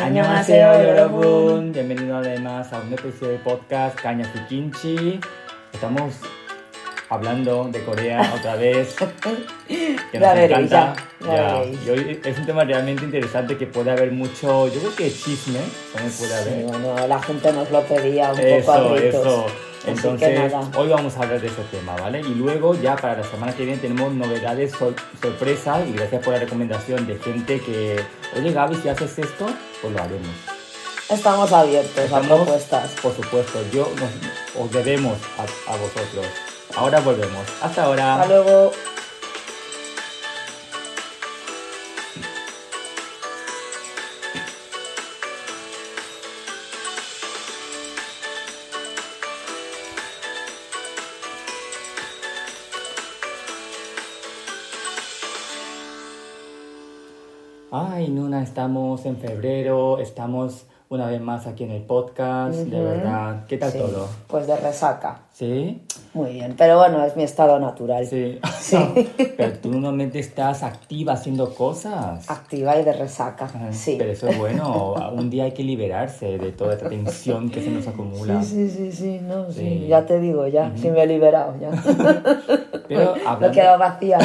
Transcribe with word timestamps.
안녕하세요, 0.00 0.88
여러분. 0.88 1.72
Bienvenido 1.72 2.16
además 2.16 2.72
a 2.72 2.80
un 2.80 2.92
episodio 2.92 3.32
de 3.32 3.38
podcast 3.38 3.96
Cañas 4.00 4.28
y 4.34 4.38
Kimchi. 4.48 5.20
Estamos 5.72 6.14
hablando 7.08 7.64
de 7.70 7.82
Corea 7.84 8.32
otra 8.36 8.56
vez. 8.56 8.94
Que 9.68 9.96
nos 10.18 10.20
Ya 10.20 10.34
veréis, 10.34 10.72
encanta. 10.72 10.96
ya, 11.20 11.26
ya 11.36 11.52
veréis. 11.58 11.78
Y 11.86 11.90
hoy 11.90 12.20
es 12.24 12.38
un 12.38 12.46
tema 12.46 12.64
realmente 12.64 13.04
interesante 13.04 13.56
que 13.56 13.66
puede 13.66 13.90
haber 13.90 14.12
mucho, 14.12 14.68
yo 14.68 14.80
creo 14.80 14.94
que 14.96 15.10
chisme 15.12 15.60
también 15.92 16.12
puede 16.18 16.42
Sí, 16.42 16.48
haber. 16.50 16.64
bueno, 16.66 17.06
la 17.06 17.22
gente 17.22 17.52
nos 17.52 17.70
lo 17.70 17.82
pedía 17.82 18.30
un 18.30 18.36
poco 18.36 18.46
Eso, 18.46 18.72
a 18.72 18.94
gritos. 18.94 19.20
eso. 19.26 19.46
Entonces, 19.85 20.53
hoy 20.77 20.89
vamos 20.89 21.15
a 21.17 21.23
hablar 21.23 21.41
de 21.41 21.47
ese 21.47 21.63
tema, 21.71 21.95
¿vale? 21.95 22.19
Y 22.21 22.35
luego, 22.35 22.75
ya 22.79 22.95
para 22.95 23.17
la 23.17 23.23
semana 23.23 23.53
que 23.55 23.65
viene, 23.65 23.79
tenemos 23.81 24.13
novedades 24.13 24.71
sor- 24.73 24.95
sorpresas 25.21 25.87
y 25.87 25.93
gracias 25.93 26.23
por 26.23 26.33
la 26.33 26.39
recomendación 26.39 27.07
de 27.07 27.17
gente 27.17 27.59
que, 27.59 27.99
oye 28.37 28.51
Gaby, 28.53 28.75
si 28.81 28.89
haces 28.89 29.17
esto, 29.19 29.47
pues 29.81 29.93
lo 29.93 29.99
haremos. 30.01 30.29
Estamos 31.09 31.51
abiertos 31.51 31.97
a 31.97 32.03
Estamos, 32.05 32.27
propuestas. 32.27 32.91
Por 33.01 33.15
supuesto, 33.15 33.59
yo 33.73 33.89
nos- 33.99 34.63
os 34.65 34.71
debemos 34.71 35.17
a, 35.37 35.73
a 35.73 35.75
vosotros. 35.77 36.25
Ahora 36.75 36.99
volvemos. 37.01 37.45
Hasta 37.61 37.83
ahora. 37.83 38.21
Hasta 38.21 38.27
luego. 38.27 38.71
Estamos 58.61 59.07
en 59.07 59.17
febrero, 59.17 59.97
estamos 59.97 60.67
una 60.89 61.07
vez 61.07 61.19
más 61.19 61.47
aquí 61.47 61.63
en 61.63 61.71
el 61.71 61.81
podcast, 61.81 62.59
de 62.59 62.79
verdad. 62.79 63.45
¿Qué 63.47 63.57
tal 63.57 63.71
Sí, 63.71 63.79
todo? 63.79 64.07
Pues 64.27 64.45
de 64.45 64.55
resaca. 64.55 65.23
¿Sí? 65.31 65.81
Muy 66.13 66.33
bien. 66.33 66.55
Pero 66.57 66.77
bueno, 66.77 67.03
es 67.05 67.15
mi 67.15 67.23
estado 67.23 67.57
natural. 67.59 68.05
Sí. 68.05 68.37
Sí. 68.59 68.77
Pero 69.37 69.53
tú 69.59 69.69
normalmente 69.71 70.19
estás 70.19 70.61
activa 70.61 71.13
haciendo 71.13 71.53
cosas. 71.55 72.29
Activa 72.29 72.77
y 72.77 72.83
de 72.83 72.91
resaca. 72.93 73.49
Ah, 73.55 73.69
Sí. 73.71 73.95
Pero 73.97 74.11
eso 74.11 74.27
es 74.27 74.37
bueno. 74.37 74.93
Un 75.13 75.29
día 75.29 75.45
hay 75.45 75.53
que 75.53 75.63
liberarse 75.63 76.37
de 76.37 76.51
toda 76.51 76.73
esta 76.73 76.89
tensión 76.89 77.49
que 77.49 77.61
se 77.61 77.71
nos 77.71 77.87
acumula. 77.87 78.43
Sí, 78.43 78.69
sí, 78.69 78.91
sí, 78.91 78.91
sí, 78.91 79.19
no, 79.25 79.49
sí, 79.51 79.59
Sí. 79.61 79.87
ya 79.87 80.05
te 80.05 80.19
digo, 80.19 80.47
ya, 80.47 80.73
sí 80.75 80.89
me 80.89 81.03
he 81.03 81.07
liberado, 81.07 81.53
ya. 81.59 81.69
Pero 82.87 83.15
Me 83.15 83.21
hablando, 83.25 83.51
quedado 83.51 83.79
vacía. 83.79 84.17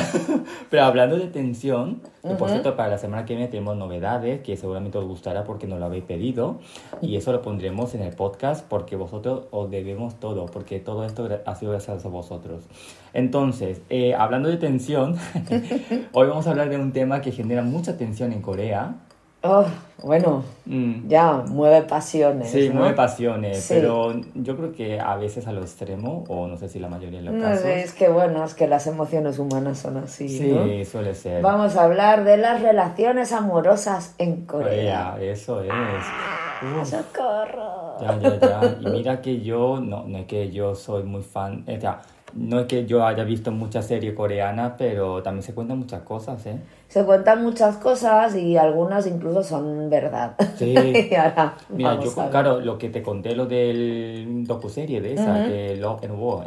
pero 0.70 0.82
hablando 0.84 1.16
de 1.16 1.28
tensión, 1.28 2.00
que 2.26 2.34
por 2.34 2.50
cierto, 2.50 2.74
para 2.74 2.88
la 2.88 2.98
semana 2.98 3.24
que 3.24 3.34
viene 3.36 3.48
tenemos 3.48 3.76
novedades 3.76 4.40
que 4.40 4.56
seguramente 4.56 4.98
os 4.98 5.04
gustará 5.04 5.44
porque 5.44 5.68
nos 5.68 5.78
lo 5.78 5.86
habéis 5.86 6.02
pedido. 6.02 6.58
Y 7.00 7.14
eso 7.14 7.30
lo 7.30 7.42
pondremos 7.42 7.94
en 7.94 8.02
el 8.02 8.12
podcast 8.14 8.66
porque 8.68 8.96
vosotros 8.96 9.44
os 9.52 9.70
debemos 9.70 10.16
todo, 10.18 10.46
porque 10.46 10.80
todo 10.80 11.04
esto 11.04 11.28
ha 11.44 11.54
sido 11.54 11.75
gracias 11.84 12.04
a 12.06 12.08
vosotros. 12.08 12.64
Entonces, 13.12 13.80
eh, 13.90 14.14
hablando 14.14 14.48
de 14.48 14.56
tensión, 14.56 15.16
hoy 16.12 16.28
vamos 16.28 16.46
a 16.46 16.50
hablar 16.50 16.68
de 16.70 16.76
un 16.78 16.92
tema 16.92 17.20
que 17.20 17.32
genera 17.32 17.62
mucha 17.62 17.96
tensión 17.96 18.32
en 18.32 18.42
Corea. 18.42 18.94
Oh, 19.42 19.64
bueno, 20.02 20.42
Mm. 20.64 21.06
ya, 21.08 21.34
mueve 21.46 21.82
pasiones. 21.82 22.50
Sí, 22.50 22.68
¿no? 22.68 22.76
mueve 22.80 22.94
pasiones, 22.94 23.60
Sí. 23.62 23.74
pero 23.74 24.12
yo 24.34 24.56
creo 24.56 24.72
que 24.72 24.98
a 24.98 25.14
veces 25.14 25.46
a 25.46 25.52
lo 25.52 25.60
extremo, 25.60 26.24
o 26.26 26.48
no 26.48 26.56
sé 26.56 26.68
si 26.68 26.80
la 26.80 26.88
mayoría 26.88 27.20
de 27.20 27.26
los 27.26 27.34
No 27.34 27.42
casos. 27.44 27.60
sé, 27.60 27.80
es 27.82 27.92
que 27.92 28.08
bueno, 28.08 28.42
es 28.44 28.54
que 28.54 28.66
las 28.66 28.88
emociones 28.88 29.38
humanas 29.38 29.78
son 29.78 29.98
así, 29.98 30.28
Sí, 30.28 30.48
¿no? 30.50 30.84
suele 30.84 31.14
ser. 31.14 31.42
Vamos 31.42 31.76
a 31.76 31.84
hablar 31.84 32.24
de 32.24 32.38
las 32.38 32.60
relaciones 32.60 33.30
amorosas 33.32 34.16
en 34.18 34.46
Corea. 34.46 35.12
Corea, 35.12 35.16
eso 35.32 35.62
es. 35.62 35.70
¡Ah, 35.72 36.82
¡Socorro! 36.84 37.85
Ya, 38.00 38.18
ya, 38.18 38.36
ya. 38.40 38.76
Y 38.80 38.86
mira 38.86 39.20
que 39.20 39.40
yo, 39.40 39.80
no, 39.80 40.04
no 40.06 40.18
es 40.18 40.26
que 40.26 40.50
yo 40.50 40.74
soy 40.74 41.02
muy 41.04 41.22
fan, 41.22 41.64
o 41.66 41.80
sea, 41.80 42.00
no 42.34 42.60
es 42.60 42.66
que 42.66 42.84
yo 42.86 43.04
haya 43.06 43.24
visto 43.24 43.50
muchas 43.50 43.86
series 43.86 44.14
coreanas, 44.14 44.72
pero 44.76 45.22
también 45.22 45.42
se 45.42 45.54
cuentan 45.54 45.78
muchas 45.78 46.02
cosas, 46.02 46.44
¿eh? 46.46 46.58
Se 46.88 47.04
cuentan 47.04 47.42
muchas 47.42 47.76
cosas 47.78 48.36
y 48.36 48.56
algunas 48.56 49.06
incluso 49.06 49.42
son 49.42 49.88
verdad. 49.88 50.34
Sí. 50.56 50.74
y 51.10 51.14
ahora 51.14 51.54
Mira, 51.70 52.00
yo, 52.00 52.12
claro, 52.30 52.60
lo 52.60 52.78
que 52.78 52.90
te 52.90 53.02
conté, 53.02 53.34
lo 53.34 53.46
del 53.46 54.44
docuserie 54.46 55.00
de 55.00 55.14
esa, 55.14 55.44
que 55.44 55.76
Love 55.76 56.04
and 56.04 56.20
War, 56.20 56.46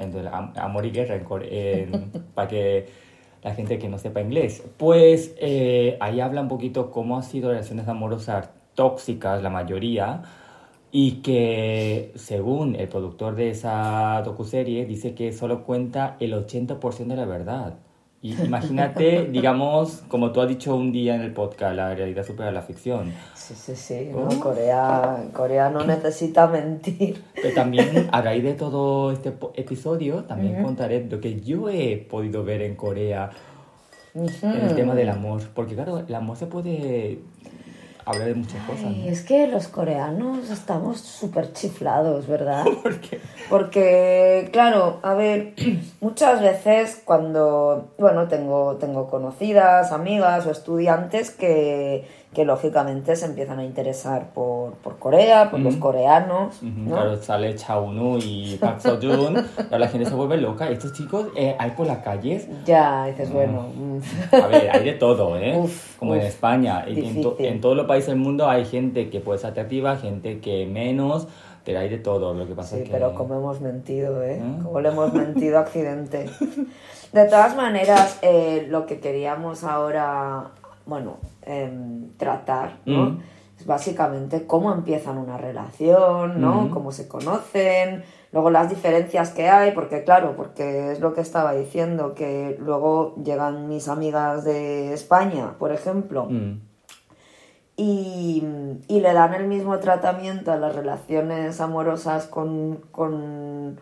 amor 0.58 0.86
y 0.86 0.92
guerra, 0.92 1.16
en 1.16 1.26
en- 1.52 2.12
para 2.36 2.48
que 2.48 2.88
la 3.44 3.56
gente 3.56 3.80
que 3.80 3.88
no 3.88 3.98
sepa 3.98 4.22
inglés, 4.22 4.64
pues 4.78 5.34
eh, 5.40 5.98
ahí 6.02 6.20
habla 6.20 6.42
un 6.42 6.50
poquito 6.50 6.92
cómo 6.92 7.16
han 7.16 7.24
sido 7.24 7.50
relaciones 7.50 7.88
amorosas 7.88 8.50
tóxicas, 8.76 9.42
la 9.42 9.50
mayoría, 9.50 10.22
y 10.92 11.22
que 11.22 12.12
según 12.16 12.76
el 12.76 12.88
productor 12.88 13.36
de 13.36 13.52
esa 13.52 14.22
docuserie, 14.24 14.86
dice 14.86 15.14
que 15.14 15.32
solo 15.34 15.64
cuenta 15.64 16.18
el 16.20 16.34
80% 16.34 17.08
de 17.08 17.16
la 17.16 17.26
verdad. 17.26 17.76
Y 18.22 18.34
imagínate, 18.34 19.28
digamos, 19.32 20.04
como 20.10 20.32
tú 20.32 20.42
has 20.42 20.50
dicho 20.50 20.76
un 20.76 20.92
día 20.92 21.16
en 21.16 21.22
el 21.22 21.32
podcast, 21.32 21.76
la 21.76 21.94
realidad 21.96 22.26
supera 22.26 22.52
la 22.52 22.64
ficción. 22.64 23.14
Sí, 23.34 23.54
sí, 23.56 23.76
sí. 23.76 24.10
no. 24.12 24.28
Corea, 24.40 25.30
Corea 25.32 25.70
no 25.70 25.86
necesita 25.86 26.48
mentir. 26.48 27.24
Pero 27.36 27.54
también 27.54 28.10
a 28.12 28.22
raíz 28.22 28.44
de 28.44 28.54
todo 28.54 29.12
este 29.12 29.34
episodio, 29.56 30.24
también 30.24 30.64
contaré 30.64 31.08
lo 31.10 31.22
que 31.22 31.40
yo 31.40 31.70
he 31.70 31.98
podido 31.98 32.44
ver 32.44 32.62
en 32.64 32.76
Corea 32.76 33.30
en 34.14 34.28
el 34.52 34.76
tema 34.76 34.96
del 34.96 35.10
amor. 35.10 35.42
Porque 35.54 35.76
claro, 35.76 36.00
el 36.00 36.16
amor 36.16 36.36
se 36.36 36.48
puede 36.48 37.20
hablar 38.10 38.28
de 38.28 38.36
muchas 38.36 38.64
cosas. 38.66 38.86
Ay, 38.86 39.04
¿no? 39.06 39.12
es 39.12 39.22
que 39.22 39.48
los 39.48 39.68
coreanos 39.68 40.50
estamos 40.50 41.00
súper 41.00 41.54
chiflados, 41.54 42.28
¿verdad? 42.28 42.66
Porque 42.84 43.20
Porque, 43.50 44.50
claro, 44.52 45.00
a 45.02 45.14
ver, 45.14 45.54
muchas 46.02 46.42
veces 46.42 47.02
cuando, 47.04 47.92
bueno, 47.98 48.28
tengo, 48.28 48.78
tengo 48.78 49.10
conocidas, 49.10 49.92
amigas 49.92 50.46
o 50.46 50.52
estudiantes 50.52 51.32
que, 51.32 52.06
que 52.34 52.46
lógicamente 52.46 53.16
se 53.16 53.26
empiezan 53.26 53.58
a 53.58 53.66
interesar 53.66 54.30
por, 54.36 54.74
por 54.74 55.00
Corea, 55.00 55.50
por 55.50 55.60
los 55.62 55.76
coreanos, 55.78 56.58
ujú, 56.62 56.70
¿no? 56.90 56.94
claro, 56.96 57.16
sale 57.24 57.56
Chaunu 57.56 58.20
y 58.22 58.56
Park 58.62 58.80
Seo-joon, 58.82 59.36
ahora 59.58 59.80
la 59.80 59.88
gente 59.88 60.08
se 60.08 60.14
vuelve 60.14 60.38
loca. 60.38 60.70
Estos 60.70 60.94
chicos 60.94 61.28
eh, 61.36 61.56
hay 61.58 61.72
por 61.72 61.88
las 61.88 62.00
calles 62.00 62.48
Ya, 62.66 63.06
dices, 63.08 63.34
bueno, 63.34 63.68
mm, 63.76 64.36
A 64.44 64.48
ver, 64.48 64.70
hay 64.72 64.84
de 64.84 64.94
todo, 64.94 65.38
¿eh? 65.38 65.58
Uf, 65.64 65.98
Como 65.98 66.14
en 66.14 66.20
uf, 66.22 66.26
España. 66.28 66.86
Y 66.88 67.04
en, 67.04 67.22
to- 67.24 67.36
en 67.40 67.62
todos 67.62 67.76
los 67.76 67.88
países 67.88 68.10
del 68.10 68.18
mundo 68.20 68.48
hay 68.48 68.64
gente 68.66 69.10
que 69.10 69.20
puede 69.22 69.40
ser 69.40 69.50
atractiva, 69.52 69.98
gente 69.98 70.40
que 70.40 70.68
menos, 70.68 71.28
pero 71.66 71.80
hay 71.80 71.90
de 71.90 71.98
todo. 71.98 72.36
Lo 72.36 72.46
que 72.48 72.54
pasa 72.54 72.76
sí, 72.76 72.84
es 72.84 72.90
que... 72.90 72.92
pero 72.92 73.16
como 73.16 73.34
hemos 73.36 73.60
mentido, 73.60 74.22
¿eh? 74.22 74.36
¿Eh? 74.38 74.60
Como 74.64 74.80
le 74.82 74.90
hemos 74.90 75.12
mentido 75.14 75.58
a 75.58 75.62
Accidente. 75.62 76.30
De 77.12 77.26
todas 77.26 77.56
maneras, 77.56 78.20
eh, 78.22 78.68
lo 78.70 78.86
que 78.86 79.00
queríamos 79.00 79.64
ahora, 79.64 80.52
bueno, 80.90 81.18
em, 81.44 82.10
tratar, 82.18 82.80
¿no? 82.86 83.12
Mm. 83.12 83.20
Es 83.60 83.66
básicamente 83.66 84.48
cómo 84.48 84.72
empiezan 84.72 85.18
una 85.18 85.38
relación, 85.38 86.40
¿no? 86.40 86.64
Ujú. 86.64 86.70
Cómo 86.70 86.92
se 86.92 87.08
conocen, 87.08 88.04
luego 88.32 88.50
las 88.50 88.70
diferencias 88.70 89.32
que 89.32 89.50
hay, 89.50 89.72
porque 89.72 90.04
claro, 90.04 90.36
porque 90.38 90.92
es 90.94 91.00
lo 91.02 91.14
que 91.14 91.22
estaba 91.22 91.54
diciendo, 91.54 92.16
que 92.16 92.58
luego 92.60 93.16
llegan 93.24 93.68
mis 93.68 93.88
amigas 93.90 94.46
de 94.46 94.94
España, 94.94 95.56
por 95.60 95.72
ejemplo, 95.72 96.26
Mm, 96.30 96.62
y, 97.76 98.44
y 98.90 99.00
le 99.00 99.14
dan 99.14 99.34
el 99.34 99.48
mismo 99.48 99.80
tratamiento 99.80 100.52
a 100.52 100.58
las 100.58 100.76
relaciones 100.76 101.62
amorosas 101.62 102.28
con, 102.28 102.82
con 102.92 103.80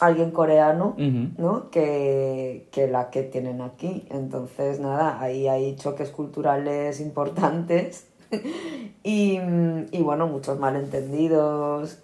alguien 0.00 0.30
coreano. 0.30 0.94
¿no? 0.96 1.70
Que, 1.70 2.68
que 2.70 2.88
la 2.88 3.10
que 3.10 3.22
tienen 3.22 3.60
aquí. 3.60 4.06
Entonces, 4.10 4.80
nada, 4.80 5.20
ahí 5.20 5.48
hay 5.48 5.76
choques 5.76 6.10
culturales 6.10 7.00
importantes 7.00 8.06
y, 9.02 9.38
y, 9.90 10.02
bueno, 10.02 10.26
muchos 10.26 10.58
malentendidos, 10.58 11.98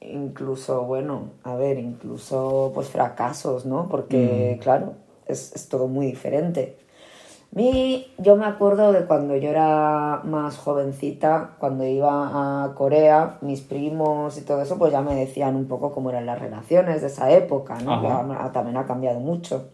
incluso, 0.00 0.84
bueno, 0.84 1.30
a 1.44 1.54
ver, 1.54 1.78
incluso 1.78 2.72
pues 2.74 2.88
fracasos, 2.88 3.66
¿no? 3.66 3.88
Porque, 3.88 4.58
claro, 4.62 4.94
es, 5.26 5.54
es 5.54 5.68
todo 5.68 5.86
muy 5.86 6.06
diferente. 6.06 6.76
Mi, 7.52 8.06
yo 8.18 8.36
me 8.36 8.46
acuerdo 8.46 8.92
de 8.92 9.06
cuando 9.06 9.34
yo 9.36 9.50
era 9.50 10.20
más 10.24 10.56
jovencita, 10.56 11.50
cuando 11.58 11.84
iba 11.84 12.64
a 12.64 12.74
Corea, 12.74 13.38
mis 13.40 13.60
primos 13.60 14.38
y 14.38 14.42
todo 14.42 14.62
eso, 14.62 14.78
pues 14.78 14.92
ya 14.92 15.00
me 15.02 15.16
decían 15.16 15.56
un 15.56 15.66
poco 15.66 15.90
cómo 15.90 16.10
eran 16.10 16.26
las 16.26 16.38
relaciones 16.38 17.00
de 17.00 17.08
esa 17.08 17.30
época, 17.32 17.74
¿no? 17.80 17.90
Ya- 18.04 18.52
también 18.52 18.76
ha 18.76 18.86
cambiado 18.86 19.18
mucho. 19.18 19.64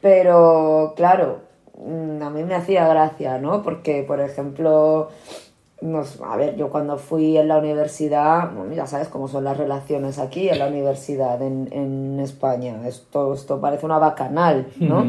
Pero, 0.00 0.92
claro, 0.96 1.40
mm, 1.84 2.22
a 2.22 2.30
mí 2.30 2.44
me 2.44 2.54
hacía 2.54 2.86
gracia, 2.86 3.38
¿no? 3.38 3.62
Porque, 3.62 4.04
por 4.06 4.20
ejemplo, 4.20 5.08
nos, 5.80 6.20
a 6.22 6.36
ver, 6.36 6.56
yo 6.56 6.70
cuando 6.70 6.96
fui 6.98 7.36
en 7.36 7.48
la 7.48 7.58
universidad, 7.58 8.50
bueno, 8.54 8.72
ya 8.74 8.86
sabes 8.86 9.08
cómo 9.08 9.28
son 9.28 9.44
las 9.44 9.56
relaciones 9.56 10.18
aquí 10.18 10.48
en 10.48 10.58
la 10.58 10.68
universidad 10.68 11.40
en, 11.42 11.68
en 11.72 12.20
España. 12.20 12.86
Esto, 12.86 13.34
esto 13.34 13.60
parece 13.60 13.84
una 13.86 13.98
bacanal, 13.98 14.68
¿no? 14.78 15.02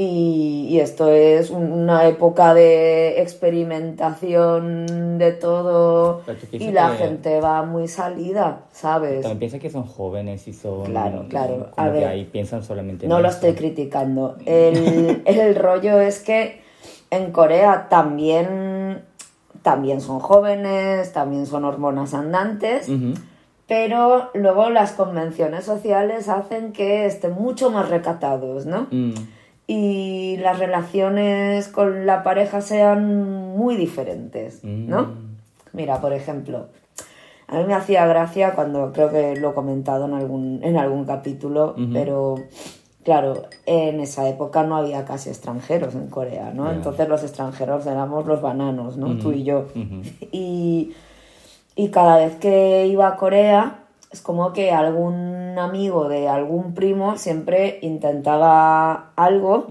Y, 0.00 0.68
y 0.70 0.78
esto 0.78 1.10
es 1.10 1.50
un- 1.50 1.72
una 1.72 2.06
época 2.06 2.54
de 2.54 3.20
experimentación 3.20 5.18
de 5.18 5.32
todo 5.32 6.22
y 6.52 6.70
la 6.70 6.92
que- 6.92 6.96
gente 6.98 7.40
va 7.40 7.64
muy 7.64 7.88
salida, 7.88 8.60
¿sabes? 8.70 9.22
También 9.22 9.38
piensa 9.40 9.58
que 9.58 9.70
son 9.70 9.82
jóvenes 9.84 10.46
y 10.46 10.52
son... 10.52 10.84
Claro, 10.84 11.24
claro. 11.28 11.70
A 11.76 11.88
ver, 11.88 12.04
ahí 12.06 12.24
piensan 12.26 12.62
solamente 12.62 13.06
en 13.06 13.10
No 13.10 13.20
lo 13.20 13.28
esto. 13.28 13.46
estoy 13.48 13.58
criticando. 13.58 14.36
El, 14.46 15.22
el 15.26 15.54
rollo 15.56 15.98
es 16.00 16.20
que 16.20 16.62
en 17.10 17.32
Corea 17.32 17.88
también, 17.90 19.02
también 19.62 20.00
son 20.00 20.20
jóvenes, 20.20 21.12
también 21.12 21.46
son 21.46 21.64
hormonas 21.64 22.14
andantes, 22.14 22.88
pero 23.66 24.30
luego 24.34 24.70
las 24.70 24.92
convenciones 24.92 25.64
sociales 25.64 26.28
hacen 26.28 26.72
que 26.72 27.04
estén 27.06 27.32
mucho 27.32 27.70
más 27.72 27.88
recatados, 27.88 28.64
¿no? 28.64 28.86
Mm. 28.92 29.14
Y 29.70 30.38
las 30.38 30.58
relaciones 30.58 31.68
con 31.68 32.06
la 32.06 32.22
pareja 32.22 32.62
sean 32.62 33.54
muy 33.54 33.76
diferentes, 33.76 34.64
¿no? 34.64 35.02
Mm. 35.02 35.36
Mira, 35.74 36.00
por 36.00 36.14
ejemplo, 36.14 36.68
a 37.48 37.58
mí 37.58 37.64
me 37.64 37.74
hacía 37.74 38.06
gracia 38.06 38.54
cuando 38.54 38.92
creo 38.92 39.10
que 39.10 39.36
lo 39.36 39.50
he 39.50 39.54
comentado 39.54 40.06
en 40.06 40.14
algún, 40.14 40.60
en 40.62 40.78
algún 40.78 41.04
capítulo, 41.04 41.76
pero 41.92 42.36
claro, 43.04 43.42
en 43.64 44.00
esa 44.00 44.28
época 44.28 44.64
no 44.64 44.76
había 44.76 45.04
casi 45.04 45.30
extranjeros 45.30 45.94
en 45.94 46.08
Corea, 46.08 46.52
¿no? 46.54 46.70
Entonces 46.70 47.08
los 47.08 47.22
extranjeros 47.22 47.86
éramos 47.86 48.26
los 48.26 48.42
bananos, 48.42 48.96
¿no? 48.96 49.16
Tú 49.18 49.32
y 49.32 49.44
yo. 49.44 49.66
Y, 50.30 50.94
y 51.74 51.88
cada 51.88 52.18
vez 52.18 52.36
que 52.36 52.86
iba 52.86 53.08
a 53.08 53.16
Corea, 53.16 53.77
es 54.10 54.20
como 54.22 54.52
que 54.52 54.70
algún 54.70 55.56
amigo 55.58 56.08
de 56.08 56.28
algún 56.28 56.74
primo 56.74 57.18
siempre 57.18 57.78
intentaba 57.82 59.12
algo 59.16 59.66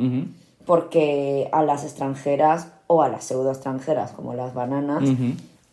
porque 0.65 1.49
a 1.51 1.63
las 1.63 1.83
extranjeras 1.83 2.71
o 2.87 3.01
a 3.01 3.09
las 3.09 3.23
pseudo 3.23 3.51
extranjeras 3.51 4.11
como 4.11 4.33
las 4.33 4.53
bananas 4.53 5.03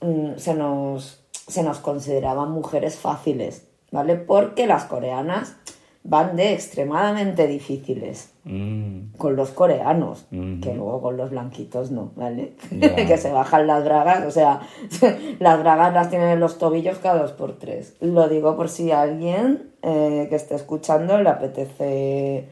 mm, 0.01 0.37
se, 0.37 0.55
nos, 0.55 1.21
se 1.33 1.63
nos 1.63 1.79
consideraban 1.79 2.53
mujeres 2.53 2.97
fáciles, 2.97 3.67
¿vale? 3.91 4.17
Porque 4.17 4.67
las 4.67 4.85
coreanas 4.85 5.57
van 6.06 6.37
de 6.37 6.53
extremadamente 6.53 7.47
difíciles 7.47 8.31
Mm. 8.47 9.15
con 9.17 9.37
los 9.37 9.53
coreanos, 9.53 10.27
que 10.31 10.75
luego 10.75 11.01
con 11.01 11.17
los 11.17 11.31
blanquitos 11.31 11.91
no, 11.91 12.12
¿vale? 12.15 12.53
Que 13.09 13.17
se 13.17 13.33
bajan 13.33 13.67
las 13.67 13.83
bragas, 13.85 14.27
o 14.27 14.31
sea, 14.31 14.61
las 15.41 15.59
bragas 15.61 15.95
las 15.95 16.11
tienen 16.11 16.29
en 16.29 16.41
los 16.41 16.59
tobillos 16.59 16.99
cada 16.99 17.23
dos 17.23 17.33
por 17.33 17.56
tres. 17.59 17.97
Lo 18.03 18.29
digo 18.29 18.55
por 18.55 18.69
si 18.69 18.91
a 18.93 19.01
alguien 19.01 19.71
eh, 19.81 20.27
que 20.29 20.37
esté 20.37 20.56
escuchando 20.56 21.17
le 21.23 21.31
apetece, 21.31 22.45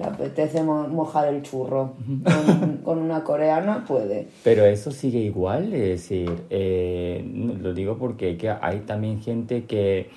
le 0.00 0.04
apetece 0.04 0.64
mo- 0.64 0.88
mojar 0.88 1.28
el 1.32 1.42
churro 1.42 1.92
con, 2.24 2.76
con 2.78 2.98
una 2.98 3.22
coreana, 3.22 3.84
puede. 3.86 4.26
Pero 4.42 4.64
eso 4.64 4.90
sigue 4.90 5.20
igual, 5.20 5.72
es 5.72 5.88
decir, 6.08 6.32
eh, 6.50 7.24
lo 7.62 7.72
digo 7.74 7.96
porque 7.96 8.36
que 8.36 8.50
hay 8.50 8.80
también 8.80 9.20
gente 9.20 9.66
que, 9.66 10.10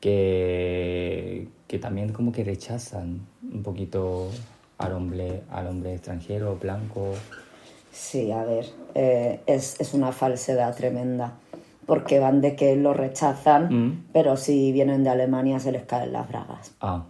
que, 0.00 1.48
que 1.66 1.78
también 1.78 2.12
como 2.12 2.32
que 2.32 2.44
rechazan 2.44 3.20
un 3.52 3.62
poquito 3.62 4.28
al 4.78 4.92
hombre, 4.92 5.42
al 5.50 5.66
hombre 5.68 5.94
extranjero, 5.94 6.56
blanco. 6.56 7.12
Sí, 7.92 8.30
a 8.30 8.44
ver, 8.44 8.66
eh, 8.94 9.40
es, 9.46 9.80
es 9.80 9.94
una 9.94 10.12
falsedad 10.12 10.74
tremenda. 10.76 11.34
Porque 11.86 12.18
van 12.18 12.42
de 12.42 12.54
que 12.54 12.76
lo 12.76 12.92
rechazan, 12.92 13.68
Mm. 13.70 14.04
pero 14.12 14.36
si 14.36 14.72
vienen 14.72 15.04
de 15.04 15.10
Alemania 15.10 15.58
se 15.58 15.72
les 15.72 15.84
caen 15.84 16.12
las 16.12 16.28
bragas. 16.28 16.72
Ah, 16.82 17.06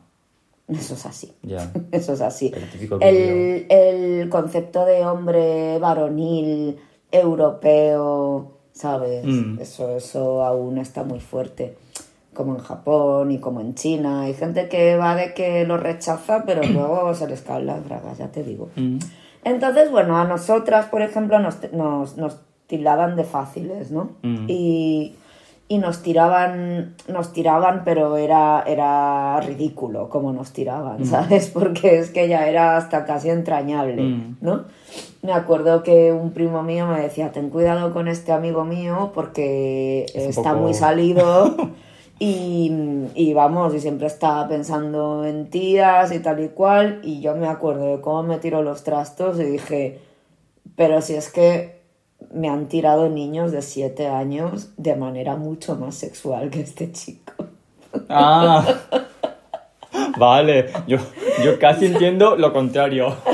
Eso 0.68 0.94
es 0.94 1.04
así. 1.04 1.32
Eso 1.90 2.12
es 2.12 2.20
así. 2.20 2.52
El, 3.00 3.66
el 3.68 4.28
concepto 4.28 4.84
de 4.84 5.04
hombre 5.04 5.78
varonil, 5.80 6.76
europeo, 7.10 8.52
¿sabes? 8.72 9.24
Mm. 9.24 9.58
Eso, 9.60 9.96
eso 9.96 10.44
aún 10.44 10.78
está 10.78 11.02
muy 11.02 11.18
fuerte. 11.20 11.76
Como 12.38 12.54
en 12.54 12.60
Japón 12.62 13.32
y 13.32 13.38
como 13.40 13.60
en 13.60 13.74
China. 13.74 14.22
Hay 14.22 14.32
gente 14.34 14.68
que 14.68 14.96
va 14.96 15.16
de 15.16 15.34
que 15.34 15.64
lo 15.66 15.76
rechaza, 15.76 16.44
pero 16.46 16.62
luego 16.72 17.12
se 17.14 17.26
les 17.26 17.42
caen 17.42 17.66
las 17.66 17.84
bragas, 17.84 18.16
ya 18.18 18.28
te 18.28 18.44
digo. 18.44 18.68
Mm. 18.76 18.98
Entonces, 19.42 19.90
bueno, 19.90 20.16
a 20.18 20.24
nosotras, 20.24 20.86
por 20.86 21.02
ejemplo, 21.02 21.40
nos, 21.40 21.56
nos, 21.72 22.16
nos 22.16 22.38
tildaban 22.68 23.16
de 23.16 23.24
fáciles, 23.24 23.90
¿no? 23.90 24.10
Mm. 24.22 24.44
Y, 24.46 25.16
y 25.66 25.78
nos 25.78 26.00
tiraban, 26.02 26.94
nos 27.08 27.32
tiraban, 27.32 27.82
pero 27.84 28.16
era, 28.16 28.62
era 28.66 29.40
ridículo 29.40 30.08
como 30.08 30.32
nos 30.32 30.52
tiraban, 30.52 31.04
¿sabes? 31.04 31.48
Porque 31.52 31.98
es 31.98 32.10
que 32.10 32.28
ya 32.28 32.48
era 32.48 32.76
hasta 32.76 33.04
casi 33.04 33.30
entrañable, 33.30 34.00
Mm. 34.02 34.36
¿no? 34.40 34.64
Me 35.22 35.32
acuerdo 35.32 35.82
que 35.82 36.12
un 36.12 36.30
primo 36.30 36.62
mío 36.62 36.86
me 36.86 37.00
decía, 37.00 37.32
ten 37.32 37.50
cuidado 37.50 37.92
con 37.92 38.06
este 38.06 38.30
amigo 38.32 38.64
mío 38.64 39.10
porque 39.14 40.06
Es 40.14 40.36
está 40.38 40.52
poco- 40.52 40.62
muy 40.62 40.74
salido 40.74 41.56
y, 42.18 42.72
y 43.14 43.34
vamos, 43.34 43.74
y 43.74 43.80
siempre 43.80 44.06
estaba 44.08 44.48
pensando 44.48 45.24
en 45.24 45.50
tías 45.50 46.12
y 46.12 46.20
tal 46.20 46.42
y 46.42 46.48
cual, 46.48 47.00
y 47.02 47.20
yo 47.20 47.36
me 47.36 47.48
acuerdo 47.48 47.96
de 47.96 48.00
cómo 48.00 48.22
me 48.24 48.38
tiró 48.38 48.62
los 48.62 48.82
trastos 48.82 49.38
y 49.38 49.44
dije, 49.44 50.00
pero 50.76 51.00
si 51.00 51.14
es 51.14 51.30
que 51.30 51.78
me 52.32 52.48
han 52.48 52.66
tirado 52.66 53.08
niños 53.08 53.52
de 53.52 53.62
7 53.62 54.08
años 54.08 54.70
de 54.76 54.96
manera 54.96 55.36
mucho 55.36 55.76
más 55.76 55.94
sexual 55.94 56.50
que 56.50 56.60
este 56.60 56.90
chico. 56.92 57.32
Ah, 58.08 58.64
vale, 60.18 60.70
yo, 60.86 60.98
yo 61.44 61.58
casi 61.58 61.86
entiendo 61.86 62.36
lo 62.36 62.52
contrario. 62.52 63.14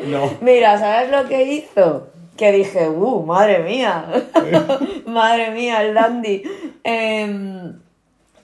No. 0.00 0.30
Mira, 0.40 0.78
¿sabes 0.78 1.10
lo 1.10 1.28
que 1.28 1.42
hizo? 1.42 2.06
Que 2.40 2.52
dije, 2.52 2.88
¡uh, 2.88 3.22
madre 3.26 3.58
mía! 3.58 4.06
madre 5.04 5.50
mía, 5.50 5.82
el 5.82 5.92
dandy. 5.92 6.42
Em, 6.82 7.78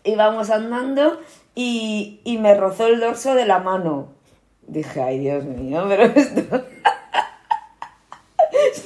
íbamos 0.05 0.51
andando 0.51 1.19
y, 1.55 2.21
y 2.23 2.37
me 2.37 2.55
rozó 2.55 2.89
el 2.89 3.01
dorso 3.01 3.35
de 3.35 3.47
la 3.47 3.59
mano. 3.59 4.09
Dije, 4.67 5.01
ay, 5.01 5.21
Dios 5.21 5.45
mío, 5.45 5.87
pero 5.89 6.03
esto... 6.03 6.43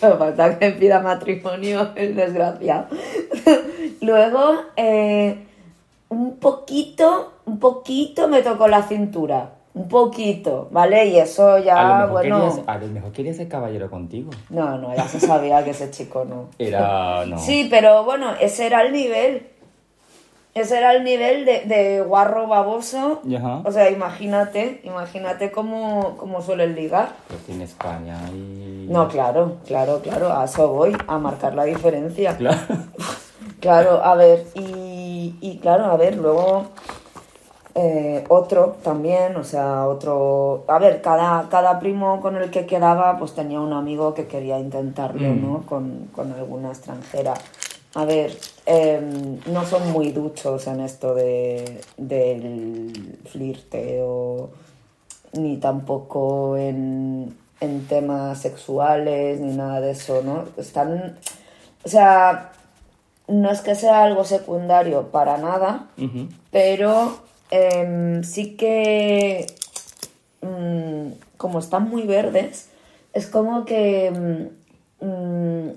Solo 0.00 0.16
falta 0.16 0.60
que 0.60 0.70
pida 0.70 1.00
matrimonio 1.00 1.90
el 1.96 2.14
desgraciado. 2.14 2.86
Luego, 4.02 4.62
eh, 4.76 5.44
un 6.08 6.36
poquito, 6.36 7.32
un 7.46 7.58
poquito 7.58 8.28
me 8.28 8.42
tocó 8.42 8.68
la 8.68 8.84
cintura. 8.84 9.54
Un 9.72 9.88
poquito, 9.88 10.68
¿vale? 10.72 11.06
Y 11.06 11.18
eso 11.18 11.52
A 11.52 11.60
ya, 11.60 11.82
lo, 11.82 11.94
mejor 11.94 12.10
bueno... 12.10 12.64
a 12.66 12.78
lo 12.78 12.86
mejor 12.88 13.12
quería 13.12 13.32
ser 13.32 13.48
caballero 13.48 13.88
contigo. 13.88 14.30
No, 14.48 14.76
no, 14.78 14.94
ya 14.94 15.06
se 15.06 15.20
sabía 15.20 15.62
que 15.64 15.70
ese 15.70 15.90
chico 15.90 16.24
no. 16.24 16.48
Era, 16.58 17.24
no. 17.26 17.38
Sí, 17.38 17.68
pero 17.70 18.04
bueno, 18.04 18.32
ese 18.40 18.66
era 18.66 18.82
el 18.82 18.92
nivel. 18.92 19.46
Ese 20.52 20.78
era 20.78 20.94
el 20.94 21.04
nivel 21.04 21.44
de, 21.44 21.60
de 21.66 22.00
guarro 22.00 22.48
baboso. 22.48 23.22
Ajá. 23.36 23.62
O 23.64 23.70
sea, 23.70 23.88
imagínate, 23.90 24.80
imagínate 24.82 25.52
cómo, 25.52 26.16
cómo 26.16 26.42
suelen 26.42 26.74
ligar. 26.74 27.10
Pues 27.28 27.48
en 27.48 27.62
España 27.62 28.18
y... 28.32 28.88
No, 28.90 29.06
claro, 29.06 29.58
claro, 29.64 30.00
claro, 30.02 30.32
a 30.32 30.46
eso 30.46 30.66
voy, 30.68 30.96
a 31.06 31.18
marcar 31.18 31.54
la 31.54 31.64
diferencia. 31.64 32.36
Claro. 32.36 32.58
Claro, 33.60 34.02
a 34.02 34.14
ver, 34.14 34.46
y, 34.54 35.34
y 35.40 35.58
claro, 35.60 35.84
a 35.84 35.96
ver, 35.96 36.16
luego 36.16 36.68
eh, 37.74 38.24
otro 38.28 38.76
también, 38.82 39.36
o 39.36 39.44
sea, 39.44 39.86
otro... 39.86 40.64
A 40.66 40.78
ver, 40.78 41.00
cada, 41.02 41.48
cada 41.48 41.78
primo 41.78 42.20
con 42.20 42.36
el 42.36 42.50
que 42.50 42.66
quedaba 42.66 43.18
pues 43.18 43.34
tenía 43.34 43.60
un 43.60 43.72
amigo 43.72 44.12
que 44.14 44.26
quería 44.26 44.58
intentarlo, 44.58 45.28
Mm. 45.28 45.42
¿no? 45.42 45.62
Con, 45.66 46.08
con 46.14 46.32
alguna 46.32 46.70
extranjera. 46.70 47.34
A 47.94 48.04
ver, 48.04 48.36
em, 48.66 49.38
no 49.46 49.64
son 49.64 49.90
muy 49.92 50.12
duchos 50.12 50.66
en 50.66 50.80
esto 50.80 51.14
de, 51.14 51.80
del 51.96 53.18
flirteo, 53.28 54.50
ni 55.32 55.56
tampoco 55.56 56.56
en, 56.56 57.36
en 57.60 57.86
temas 57.86 58.38
sexuales, 58.40 59.40
ni 59.40 59.54
nada 59.56 59.80
de 59.80 59.92
eso, 59.92 60.22
¿no? 60.24 60.44
Están... 60.56 61.16
O 61.84 61.88
sea, 61.88 62.52
no 63.26 63.50
es 63.50 63.60
que 63.60 63.74
sea 63.74 64.04
algo 64.04 64.24
secundario 64.24 65.08
para 65.12 65.38
nada, 65.38 65.86
pero 66.50 67.12
em, 67.50 68.22
sí 68.22 68.56
que 68.56 69.46
mm, 70.42 71.12
como 71.36 71.58
están 71.58 71.88
muy 71.88 72.02
verdes, 72.02 72.70
es 73.12 73.26
como 73.26 73.64
que, 73.64 74.10
mm, 75.00 75.06
mm, 75.06 75.70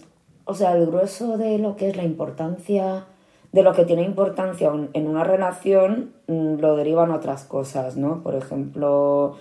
o 0.46 0.54
sea, 0.54 0.76
el 0.76 0.86
grueso 0.88 1.38
de 1.38 1.58
lo 1.58 1.76
que 1.76 1.90
es 1.90 1.96
la 1.96 2.04
importancia, 2.04 3.06
de 3.52 3.64
lo 3.64 3.74
que 3.74 3.86
tiene 3.86 4.04
importancia 4.04 4.72
en 4.94 5.08
una 5.08 5.24
relación, 5.24 6.12
lo 6.28 6.76
derivan 6.76 7.12
otras 7.12 7.44
cosas, 7.44 7.98
¿no? 7.98 8.24
Por 8.24 8.36
ejemplo, 8.36 9.38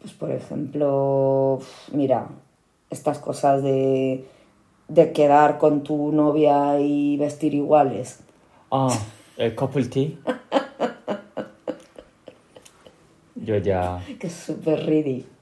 pues 0.00 0.12
por 0.14 0.30
ejemplo, 0.32 1.60
mira, 1.92 2.28
estas 2.90 3.18
cosas 3.18 3.62
de, 3.62 4.26
de 4.88 5.12
quedar 5.12 5.58
con 5.58 5.82
tu 5.82 6.12
novia 6.12 6.80
y 6.80 7.16
vestir 7.16 7.54
iguales. 7.54 8.20
Ah, 8.70 8.98
el 9.36 9.54
couple 9.54 9.84
tea. 9.86 10.10
Yo 13.42 13.56
ya... 13.58 14.00
que 14.20 14.26
es 14.28 14.32
súper 14.32 14.86
ridículo. 14.86 15.32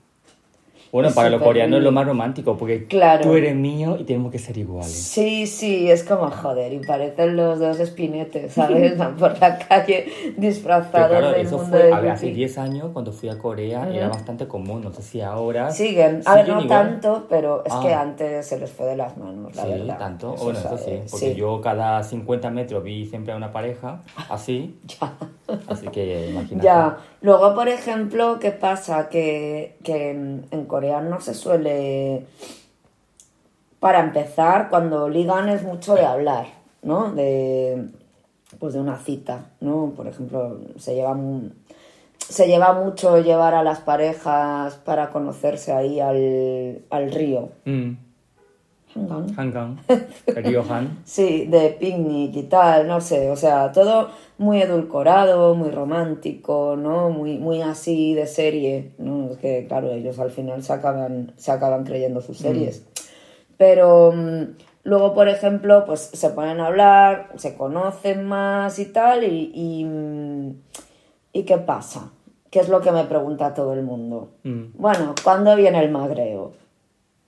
Bueno, 0.92 1.10
Es 1.10 1.14
para 1.14 1.30
los 1.30 1.40
coreanos 1.40 1.78
es 1.78 1.84
lo 1.84 1.92
más 1.92 2.04
romántico, 2.04 2.56
porque 2.56 2.88
Claro. 2.88 3.22
tú 3.22 3.34
eres 3.36 3.54
mío 3.54 3.96
y 4.00 4.02
tenemos 4.02 4.32
que 4.32 4.40
ser 4.40 4.58
iguales. 4.58 4.90
Sí, 4.90 5.46
sí, 5.46 5.88
es 5.88 6.02
como 6.02 6.28
joder, 6.32 6.72
y 6.72 6.80
parecen 6.80 7.36
los 7.36 7.60
dos 7.60 7.78
espinetes, 7.78 8.54
¿sabes? 8.54 8.98
Van 8.98 9.14
por 9.14 9.38
la 9.38 9.56
calle 9.56 10.06
disfrazados 10.36 11.10
claro, 11.10 11.30
del 11.30 11.46
eso 11.46 11.58
mundo 11.58 11.76
fue 11.78 11.86
de 11.86 11.92
a 11.92 12.00
ver, 12.00 12.10
hace 12.10 12.26
Yuki. 12.30 12.38
10 12.38 12.58
años, 12.58 12.90
cuando 12.92 13.12
fui 13.12 13.28
a 13.28 13.38
Corea, 13.38 13.88
era 13.88 14.08
bastante 14.08 14.48
común. 14.48 14.82
No 14.82 14.92
sé 14.92 15.02
si 15.02 15.20
ahora. 15.20 15.70
Siguen, 15.70 16.22
a 16.26 16.34
ver, 16.34 16.48
no 16.48 16.60
igual. 16.60 16.68
tanto, 16.68 17.26
pero 17.30 17.64
es 17.64 17.72
Ah. 17.72 17.80
que 17.80 17.94
antes 17.94 18.44
se 18.48 18.58
les 18.58 18.68
fue 18.72 18.86
de 18.86 18.96
las 18.96 19.16
manos, 19.16 19.54
la 19.54 19.62
sí, 19.62 19.68
verdad. 19.68 19.96
tanto. 19.96 20.34
Eso 20.34 20.42
bueno, 20.42 20.58
eso 20.58 20.76
sí, 20.76 20.84
sabe- 20.86 21.02
porque 21.08 21.30
sí. 21.30 21.34
yo 21.36 21.60
cada 21.60 22.02
50 22.02 22.50
metros 22.50 22.82
vi 22.82 23.06
siempre 23.06 23.32
a 23.32 23.36
una 23.36 23.52
pareja 23.52 24.02
así. 24.28 24.74
Así 25.66 25.88
que 25.88 26.30
imagínate. 26.30 26.64
Ya, 26.66 26.98
luego 27.22 27.54
por 27.54 27.68
ejemplo, 27.68 28.38
¿qué 28.40 28.50
pasa? 28.50 29.08
Que, 29.08 29.76
que 29.82 30.10
en 30.10 30.46
en 30.50 30.64
Corea 30.66 31.00
no 31.00 31.20
se 31.20 31.34
suele, 31.34 32.26
para 33.80 34.00
empezar, 34.00 34.68
cuando 34.68 35.08
ligan 35.08 35.48
es 35.48 35.62
mucho 35.62 35.94
de 35.94 36.04
hablar, 36.04 36.46
¿no? 36.82 37.12
De, 37.12 37.88
pues 38.58 38.74
de 38.74 38.80
una 38.80 38.98
cita, 38.98 39.46
¿no? 39.60 39.92
Por 39.96 40.06
ejemplo, 40.06 40.58
se 40.76 40.94
lleva, 40.94 41.16
se 42.18 42.46
lleva 42.46 42.74
mucho 42.74 43.20
llevar 43.20 43.54
a 43.54 43.62
las 43.62 43.80
parejas 43.80 44.76
para 44.76 45.10
conocerse 45.10 45.72
ahí 45.72 45.98
al, 45.98 46.82
al 46.90 47.10
río. 47.10 47.48
Mm, 47.64 47.92
Hangang. 48.94 49.38
Hangang, 49.38 49.78
Río 50.36 50.64
Han. 50.68 50.98
Sí, 51.04 51.46
de 51.46 51.70
picnic 51.70 52.34
y 52.34 52.42
tal, 52.44 52.88
no 52.88 53.00
sé, 53.00 53.30
o 53.30 53.36
sea, 53.36 53.70
todo 53.72 54.10
muy 54.38 54.60
edulcorado, 54.60 55.54
muy 55.54 55.70
romántico, 55.70 56.76
¿no? 56.76 57.10
Muy, 57.10 57.38
muy 57.38 57.62
así 57.62 58.14
de 58.14 58.26
serie, 58.26 58.92
¿no? 58.98 59.30
Es 59.30 59.38
que, 59.38 59.66
claro, 59.68 59.90
ellos 59.92 60.18
al 60.18 60.30
final 60.30 60.62
se 60.62 60.72
acaban, 60.72 61.32
se 61.36 61.52
acaban 61.52 61.84
creyendo 61.84 62.20
sus 62.20 62.38
series. 62.38 62.84
Pero 63.56 64.12
mm, 64.12 64.42
luego, 64.84 65.14
por 65.14 65.28
ejemplo, 65.28 65.84
pues 65.84 66.00
se 66.00 66.30
ponen 66.30 66.60
a 66.60 66.66
hablar, 66.66 67.30
se 67.36 67.54
conocen 67.56 68.24
más 68.24 68.78
y 68.78 68.86
tal, 68.86 69.22
y, 69.24 69.52
y, 69.54 69.84
mm, 69.84 70.54
¿y 71.32 71.42
qué 71.44 71.58
pasa? 71.58 72.10
¿Qué 72.50 72.58
es 72.58 72.68
lo 72.68 72.80
que 72.80 72.90
me 72.90 73.04
pregunta 73.04 73.54
todo 73.54 73.74
el 73.74 73.82
mundo? 73.82 74.30
Mm, 74.42 74.72
Bueno, 74.74 75.14
¿cuándo 75.22 75.54
viene 75.54 75.78
el 75.84 75.90
magreo? 75.90 76.52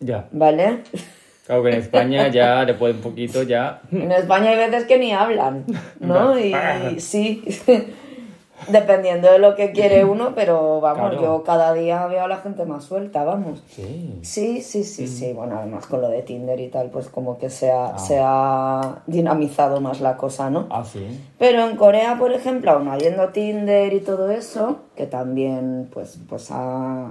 ya. 0.01 0.29
¿Vale? 0.33 0.83
Claro 1.47 1.63
que 1.65 1.71
en 1.71 1.79
España 1.79 2.29
ya, 2.29 2.65
después 2.65 2.93
de 2.93 2.99
un 2.99 3.03
poquito, 3.03 3.43
ya. 3.43 3.81
En 3.91 4.13
España 4.13 4.51
hay 4.51 4.57
veces 4.57 4.85
que 4.85 4.99
ni 4.99 5.13
hablan, 5.13 5.65
¿no? 6.01 6.39
Y 6.39 6.55
sí, 7.01 7.43
dependiendo 8.69 9.31
de 9.33 9.41
lo 9.41 9.57
que 9.57 9.73
quiere 9.73 10.05
uno, 10.05 10.35
pero 10.37 10.81
vamos, 10.81 11.11
Claro. 11.11 11.21
yo 11.23 11.43
cada 11.43 11.75
día 11.75 12.07
veo 12.07 12.23
a 12.23 12.29
la 12.29 12.37
gente 12.37 12.65
más 12.65 12.85
suelta, 12.85 13.25
vamos. 13.25 13.61
Sí. 13.69 14.21
Sí, 14.23 14.63
sí, 14.63 14.85
sí, 14.85 15.09
sí. 15.09 15.33
Bueno, 15.33 15.59
además 15.59 15.87
con 15.87 16.01
lo 16.01 16.09
de 16.09 16.23
Tinder 16.23 16.61
y 16.61 16.69
tal, 16.69 16.91
pues 16.91 17.09
como 17.09 17.39
que 17.39 17.51
se 17.51 17.73
Ah. 17.73 17.95
ha, 17.95 17.99
se 17.99 18.21
ha 18.23 19.03
dinamizado 19.09 19.81
más 19.81 20.01
la 20.01 20.17
cosa, 20.17 20.49
¿no? 20.49 20.69
Ah, 20.71 20.85
sí. 20.85 21.05
Pero 21.41 21.67
en 21.69 21.77
Corea, 21.77 22.17
por 22.21 22.33
ejemplo, 22.33 22.71
aún 22.71 22.87
habiendo 22.87 23.31
Tinder 23.31 23.93
y 23.93 23.99
todo 24.01 24.31
eso, 24.31 24.79
que 24.95 25.07
también 25.07 25.89
pues, 25.93 26.21
pues 26.29 26.49
ha 26.53 27.11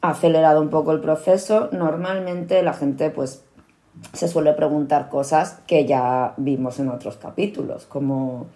acelerado 0.00 0.60
un 0.60 0.70
poco 0.70 0.90
el 0.90 1.00
proceso, 1.00 1.68
normalmente 1.70 2.62
la 2.64 2.72
gente 2.72 3.10
pues 3.10 3.43
se 4.12 4.28
suele 4.28 4.52
preguntar 4.52 5.08
cosas 5.08 5.60
que 5.66 5.86
ya 5.86 6.34
vimos 6.36 6.78
en 6.78 6.88
otros 6.88 7.16
capítulos, 7.16 7.86
como 7.86 8.46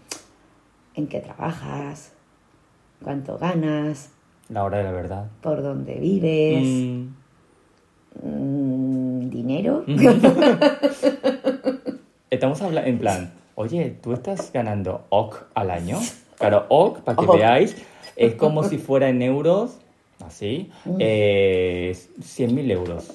¿en 0.95 1.07
qué 1.07 1.21
trabajas? 1.21 2.13
¿Cuánto 3.03 3.39
ganas? 3.39 4.11
La 4.49 4.65
hora 4.65 4.79
de 4.79 4.85
la 4.85 4.93
verdad. 4.93 5.27
¿Por 5.41 5.63
dónde 5.63 5.95
vives? 5.95 6.65
Mm, 6.65 7.09
Mm, 8.23 9.31
¿Dinero? 9.31 9.85
Estamos 12.31 12.61
hablando 12.63 12.91
en 12.91 12.99
plan, 12.99 13.33
oye, 13.55 13.97
¿tú 14.03 14.13
estás 14.13 14.53
ganando 14.53 15.07
OK 15.11 15.47
al 15.55 15.71
año? 15.71 15.99
Claro, 16.37 16.67
OK, 16.69 16.99
para 17.01 17.17
que 17.17 17.27
veáis, 17.27 17.77
es 18.17 18.35
como 18.35 18.65
si 18.65 18.77
fuera 18.79 19.09
en 19.09 19.23
euros, 19.23 19.79
así, 20.25 20.71
eh, 20.99 21.97
100.000 22.21 22.71
euros. 22.71 23.13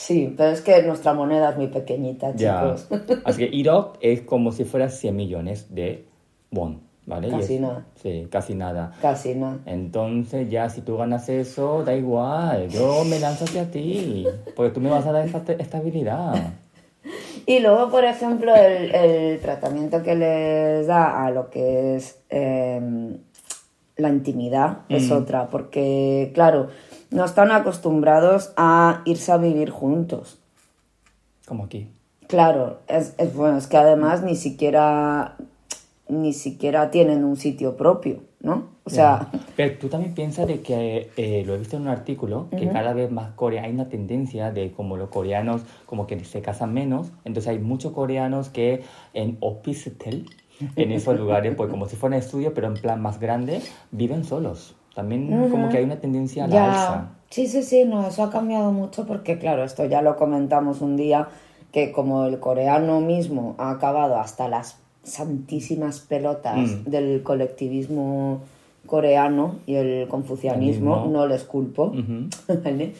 Sí, 0.00 0.32
pero 0.34 0.50
es 0.50 0.62
que 0.62 0.82
nuestra 0.82 1.12
moneda 1.12 1.50
es 1.50 1.56
muy 1.58 1.66
pequeñita, 1.66 2.34
Ya. 2.34 2.74
chicos. 2.78 2.88
Así 3.24 3.46
que 3.46 3.54
IROC 3.54 3.98
es 4.00 4.22
como 4.22 4.50
si 4.50 4.64
fuera 4.64 4.88
100 4.88 5.14
millones 5.14 5.74
de 5.74 6.06
won, 6.50 6.80
¿vale? 7.04 7.28
Casi 7.28 7.56
es- 7.56 7.60
nada. 7.60 7.84
Sí, 8.02 8.26
casi 8.30 8.54
nada. 8.54 8.92
Casi 9.02 9.34
no. 9.34 9.58
Entonces 9.66 10.48
ya 10.48 10.70
si 10.70 10.80
tú 10.80 10.96
ganas 10.96 11.28
eso, 11.28 11.84
da 11.84 11.94
igual, 11.94 12.70
yo 12.70 13.04
me 13.04 13.20
lanzo 13.20 13.44
hacia 13.44 13.70
ti, 13.70 14.26
porque 14.56 14.72
tú 14.72 14.80
me 14.80 14.88
vas 14.88 15.06
a 15.06 15.12
dar 15.12 15.26
esta 15.26 15.52
estabilidad. 15.52 16.34
Y 17.44 17.60
luego, 17.60 17.90
por 17.90 18.04
ejemplo, 18.04 18.54
el, 18.56 18.94
el 18.94 19.40
tratamiento 19.40 20.02
que 20.02 20.14
les 20.14 20.86
da 20.86 21.26
a 21.26 21.30
lo 21.30 21.50
que 21.50 21.96
es 21.96 22.20
eh, 22.30 22.80
la 23.96 24.08
intimidad 24.08 24.78
es 24.88 25.10
otra, 25.10 25.48
porque, 25.48 26.30
claro, 26.32 26.68
no 27.10 27.24
están 27.24 27.52
acostumbrados 27.52 28.52
a 28.56 29.02
irse 29.04 29.32
a 29.32 29.36
vivir 29.36 29.70
juntos. 29.70 30.38
Como 31.46 31.64
aquí. 31.64 31.88
Claro, 32.28 32.78
es, 32.86 33.14
es 33.18 33.34
bueno, 33.34 33.58
es 33.58 33.66
que 33.66 33.76
además 33.76 34.22
ni 34.22 34.36
siquiera 34.36 35.36
ni 36.10 36.32
siquiera 36.32 36.90
tienen 36.90 37.24
un 37.24 37.36
sitio 37.36 37.76
propio, 37.76 38.20
¿no? 38.40 38.68
O 38.84 38.90
sea, 38.90 39.28
Pero 39.56 39.78
tú 39.78 39.88
también 39.88 40.14
piensas 40.14 40.46
de 40.48 40.60
que, 40.60 41.10
eh, 41.16 41.44
lo 41.46 41.54
he 41.54 41.58
visto 41.58 41.76
en 41.76 41.82
un 41.82 41.88
artículo, 41.88 42.48
que 42.50 42.68
cada 42.68 42.92
vez 42.92 43.10
más 43.10 43.32
Corea, 43.32 43.62
hay 43.62 43.72
una 43.72 43.88
tendencia 43.88 44.50
de 44.50 44.72
como 44.72 44.96
los 44.96 45.08
coreanos 45.10 45.62
como 45.86 46.06
que 46.06 46.22
se 46.24 46.42
casan 46.42 46.74
menos, 46.74 47.12
entonces 47.24 47.48
hay 47.48 47.58
muchos 47.60 47.92
coreanos 47.92 48.48
que 48.48 48.82
en 49.14 49.38
hospital, 49.40 50.26
en 50.76 50.92
esos 50.92 51.18
lugares, 51.18 51.54
pues 51.54 51.70
como 51.70 51.86
si 51.86 51.96
fuera 51.96 52.16
un 52.16 52.22
estudio, 52.22 52.52
pero 52.52 52.66
en 52.66 52.74
plan 52.74 53.00
más 53.00 53.20
grande, 53.20 53.62
viven 53.92 54.24
solos. 54.24 54.74
También 54.94 55.48
como 55.50 55.68
que 55.68 55.78
hay 55.78 55.84
una 55.84 55.96
tendencia 55.96 56.44
a 56.44 56.48
la 56.48 56.64
alza. 56.72 57.08
Sí, 57.30 57.46
sí, 57.46 57.62
sí, 57.62 57.84
no, 57.84 58.06
eso 58.08 58.24
ha 58.24 58.30
cambiado 58.30 58.72
mucho 58.72 59.06
porque, 59.06 59.38
claro, 59.38 59.62
esto 59.62 59.84
ya 59.84 60.02
lo 60.02 60.16
comentamos 60.16 60.80
un 60.80 60.96
día, 60.96 61.28
que 61.72 61.92
como 61.92 62.24
el 62.24 62.40
coreano 62.40 63.00
mismo 63.00 63.54
ha 63.58 63.70
acabado 63.70 64.16
hasta 64.18 64.48
las 64.48 64.78
santísimas 65.04 66.00
pelotas 66.00 66.56
Mm. 66.58 66.90
del 66.90 67.22
colectivismo 67.22 68.40
coreano 68.86 69.56
y 69.66 69.76
el 69.76 70.08
confucianismo, 70.08 71.04
El 71.06 71.12
no 71.12 71.26
les 71.26 71.44
culpo. 71.44 71.92
¿vale? 72.64 72.94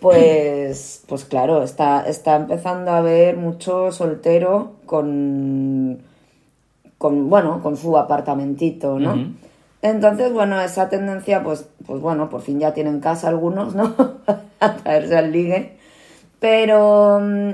Pues, 0.00 1.04
pues 1.08 1.24
claro, 1.24 1.62
está, 1.62 2.02
está 2.08 2.36
empezando 2.36 2.90
a 2.90 2.98
haber 2.98 3.36
mucho 3.36 3.90
soltero 3.92 4.72
con, 4.86 5.98
con, 6.98 7.28
bueno, 7.30 7.60
con 7.62 7.76
su 7.76 7.96
apartamentito, 7.96 8.98
¿no? 8.98 9.16
Entonces, 9.82 10.32
bueno, 10.32 10.60
esa 10.60 10.88
tendencia, 10.88 11.42
pues, 11.44 11.66
pues 11.86 12.00
bueno, 12.00 12.28
por 12.28 12.42
fin 12.42 12.58
ya 12.58 12.74
tienen 12.74 13.00
casa 13.00 13.28
algunos, 13.28 13.74
¿no? 13.74 13.94
a 14.60 14.74
traerse 14.76 15.16
al 15.16 15.30
ligue. 15.32 15.76
Pero 16.40 17.20
mm, 17.20 17.52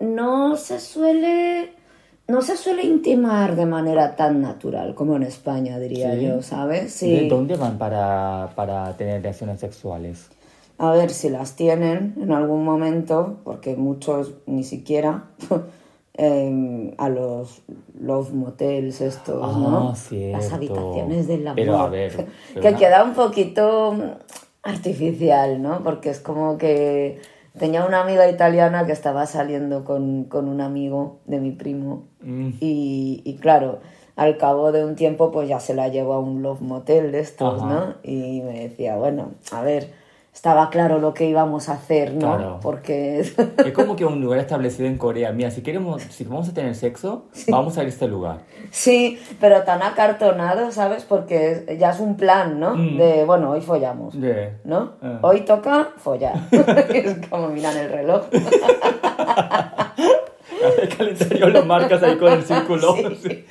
no 0.00 0.56
se 0.56 0.80
suele. 0.80 1.72
No 2.28 2.42
se 2.42 2.56
suele 2.56 2.84
intimar 2.84 3.56
de 3.56 3.66
manera 3.66 4.14
tan 4.14 4.40
natural 4.40 4.94
como 4.94 5.16
en 5.16 5.24
España, 5.24 5.80
diría 5.80 6.14
Sí. 6.14 6.26
yo, 6.26 6.42
¿sabes? 6.42 6.92
Sí. 6.92 7.10
¿De 7.22 7.28
dónde 7.28 7.56
van 7.56 7.76
para, 7.76 8.50
para 8.54 8.96
tener 8.96 9.20
relaciones 9.20 9.58
sexuales? 9.58 10.28
A 10.78 10.92
ver 10.92 11.10
si 11.10 11.28
las 11.28 11.56
tienen 11.56 12.14
en 12.22 12.30
algún 12.30 12.64
momento, 12.64 13.38
porque 13.42 13.74
muchos 13.74 14.34
ni 14.46 14.62
siquiera 14.62 15.24
em, 16.22 16.92
a 16.98 17.08
los 17.08 17.62
love 17.98 18.32
motels 18.34 19.00
estos, 19.00 19.40
Ah, 19.42 19.58
¿no? 19.58 19.94
cierto. 19.94 20.36
Las 20.36 20.52
habitaciones 20.52 21.26
del 21.26 21.46
amor. 21.46 21.56
Pero, 21.56 21.78
a 21.78 21.88
ver, 21.88 22.12
pero 22.54 22.60
que 22.62 22.68
una- 22.68 22.78
queda 22.78 23.04
un 23.04 23.14
poquito 23.14 23.92
mm, 23.92 24.00
artificial, 24.62 25.62
¿no? 25.62 25.82
Porque 25.82 26.10
es 26.10 26.20
como 26.20 26.58
que 26.58 27.20
tenía 27.58 27.84
una 27.86 28.00
amiga 28.02 28.28
italiana 28.30 28.86
que 28.86 28.92
estaba 28.92 29.26
saliendo 29.26 29.84
con, 29.84 30.24
con 30.24 30.48
un 30.48 30.60
amigo 30.60 31.18
de 31.26 31.40
mi 31.40 31.52
primo 31.52 32.04
Mm. 32.22 32.50
y, 32.60 33.22
y 33.24 33.36
claro, 33.36 33.78
al 34.14 34.36
cabo 34.36 34.72
de 34.72 34.84
un 34.84 34.94
tiempo 34.94 35.30
pues 35.30 35.48
ya 35.48 35.58
se 35.58 35.72
la 35.74 35.88
llevó 35.88 36.12
a 36.12 36.18
un 36.20 36.42
love 36.42 36.60
motel 36.60 37.12
de 37.12 37.20
estos, 37.20 37.62
Ajá. 37.62 37.66
¿no? 37.72 37.94
Y 38.02 38.42
me 38.42 38.68
decía, 38.68 38.96
bueno, 38.96 39.30
a 39.52 39.62
ver, 39.62 39.90
estaba 40.32 40.70
claro 40.70 40.98
lo 40.98 41.12
que 41.12 41.28
íbamos 41.28 41.68
a 41.68 41.72
hacer, 41.72 42.14
¿no? 42.14 42.36
Claro. 42.36 42.60
Porque 42.62 43.20
Es 43.20 43.34
como 43.74 43.96
que 43.96 44.04
un 44.04 44.20
lugar 44.20 44.38
establecido 44.38 44.88
en 44.88 44.96
Corea. 44.96 45.32
Mira, 45.32 45.50
si 45.50 45.60
queremos, 45.62 46.02
si 46.02 46.24
vamos 46.24 46.48
a 46.48 46.54
tener 46.54 46.74
sexo, 46.74 47.26
vamos 47.48 47.76
a 47.76 47.82
ir 47.82 47.86
a 47.86 47.88
este 47.88 48.08
lugar. 48.08 48.38
sí, 48.70 49.18
pero 49.40 49.62
tan 49.64 49.82
acartonado, 49.82 50.70
¿sabes? 50.72 51.04
Porque 51.04 51.76
ya 51.78 51.90
es 51.90 52.00
un 52.00 52.16
plan, 52.16 52.58
¿no? 52.60 52.76
Mm. 52.76 52.96
De, 52.96 53.24
bueno, 53.24 53.50
hoy 53.50 53.60
follamos. 53.60 54.14
Yeah. 54.14 54.58
¿No? 54.64 54.92
Ah. 55.02 55.18
Hoy 55.22 55.40
toca 55.42 55.90
follar. 55.96 56.34
es 56.52 57.26
como 57.28 57.48
miran 57.48 57.76
el 57.76 57.90
reloj. 57.90 58.22
El 60.82 60.88
calendario 60.94 61.48
lo 61.48 61.64
marcas 61.64 62.02
ahí 62.02 62.18
con 62.18 62.32
el 62.32 62.42
círculo. 62.42 62.94
Sí. 63.22 63.46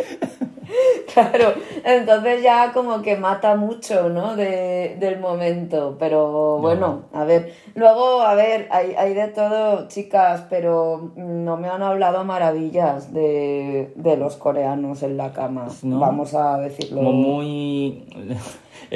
Claro, 1.14 1.54
entonces 1.84 2.44
ya 2.44 2.72
como 2.72 3.02
que 3.02 3.18
mata 3.18 3.56
mucho, 3.56 4.10
¿no? 4.10 4.36
De, 4.36 4.96
del 5.00 5.20
momento, 5.20 5.96
pero 6.00 6.60
bueno, 6.60 7.04
a 7.14 7.24
ver, 7.24 7.54
luego, 7.76 8.22
a 8.22 8.36
ver, 8.36 8.68
hay, 8.72 8.94
hay 8.96 9.14
de 9.14 9.28
todo, 9.30 9.88
chicas, 9.88 10.46
pero 10.50 11.12
no 11.16 11.58
me 11.58 11.68
han 11.68 11.82
hablado 11.82 12.24
maravillas 12.24 13.14
de, 13.14 13.92
de 13.96 14.18
los 14.18 14.36
coreanos 14.36 15.04
en 15.04 15.18
la 15.18 15.34
cama, 15.34 15.68
¿No? 15.82 16.00
vamos 16.00 16.34
a 16.36 16.58
decirlo. 16.60 16.98
Como 16.98 17.14
muy... 17.14 18.06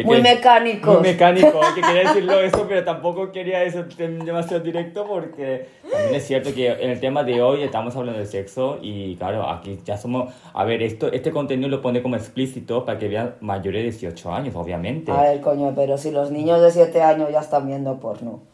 Muy 0.03 0.21
mecánicos. 0.21 0.99
Muy 0.99 1.11
mecánico, 1.11 1.59
que 1.75 1.81
quería 1.81 2.09
decirlo 2.09 2.39
eso, 2.41 2.65
pero 2.67 2.83
tampoco 2.83 3.31
quería 3.31 3.63
eso 3.63 3.85
demasiado 3.97 4.63
directo 4.63 5.05
porque 5.07 5.67
también 5.91 6.15
es 6.15 6.25
cierto 6.25 6.53
que 6.53 6.67
en 6.67 6.89
el 6.89 6.99
tema 6.99 7.23
de 7.23 7.41
hoy 7.41 7.61
estamos 7.61 7.95
hablando 7.95 8.19
de 8.19 8.25
sexo 8.25 8.79
y 8.81 9.15
claro, 9.17 9.47
aquí 9.49 9.79
ya 9.85 9.97
somos... 9.97 10.33
A 10.53 10.63
ver, 10.63 10.81
esto, 10.81 11.11
este 11.11 11.31
contenido 11.31 11.69
lo 11.69 11.81
pone 11.81 12.01
como 12.01 12.15
explícito 12.15 12.85
para 12.85 12.97
que 12.97 13.07
vean 13.07 13.35
mayores 13.41 13.81
de 13.81 13.89
18 13.91 14.33
años, 14.33 14.55
obviamente. 14.55 15.11
A 15.11 15.21
ver, 15.21 15.41
coño, 15.41 15.73
pero 15.75 15.97
si 15.97 16.11
los 16.11 16.31
niños 16.31 16.61
de 16.61 16.71
7 16.71 17.01
años 17.01 17.29
ya 17.31 17.39
están 17.41 17.67
viendo 17.67 17.99
porno. 17.99 18.52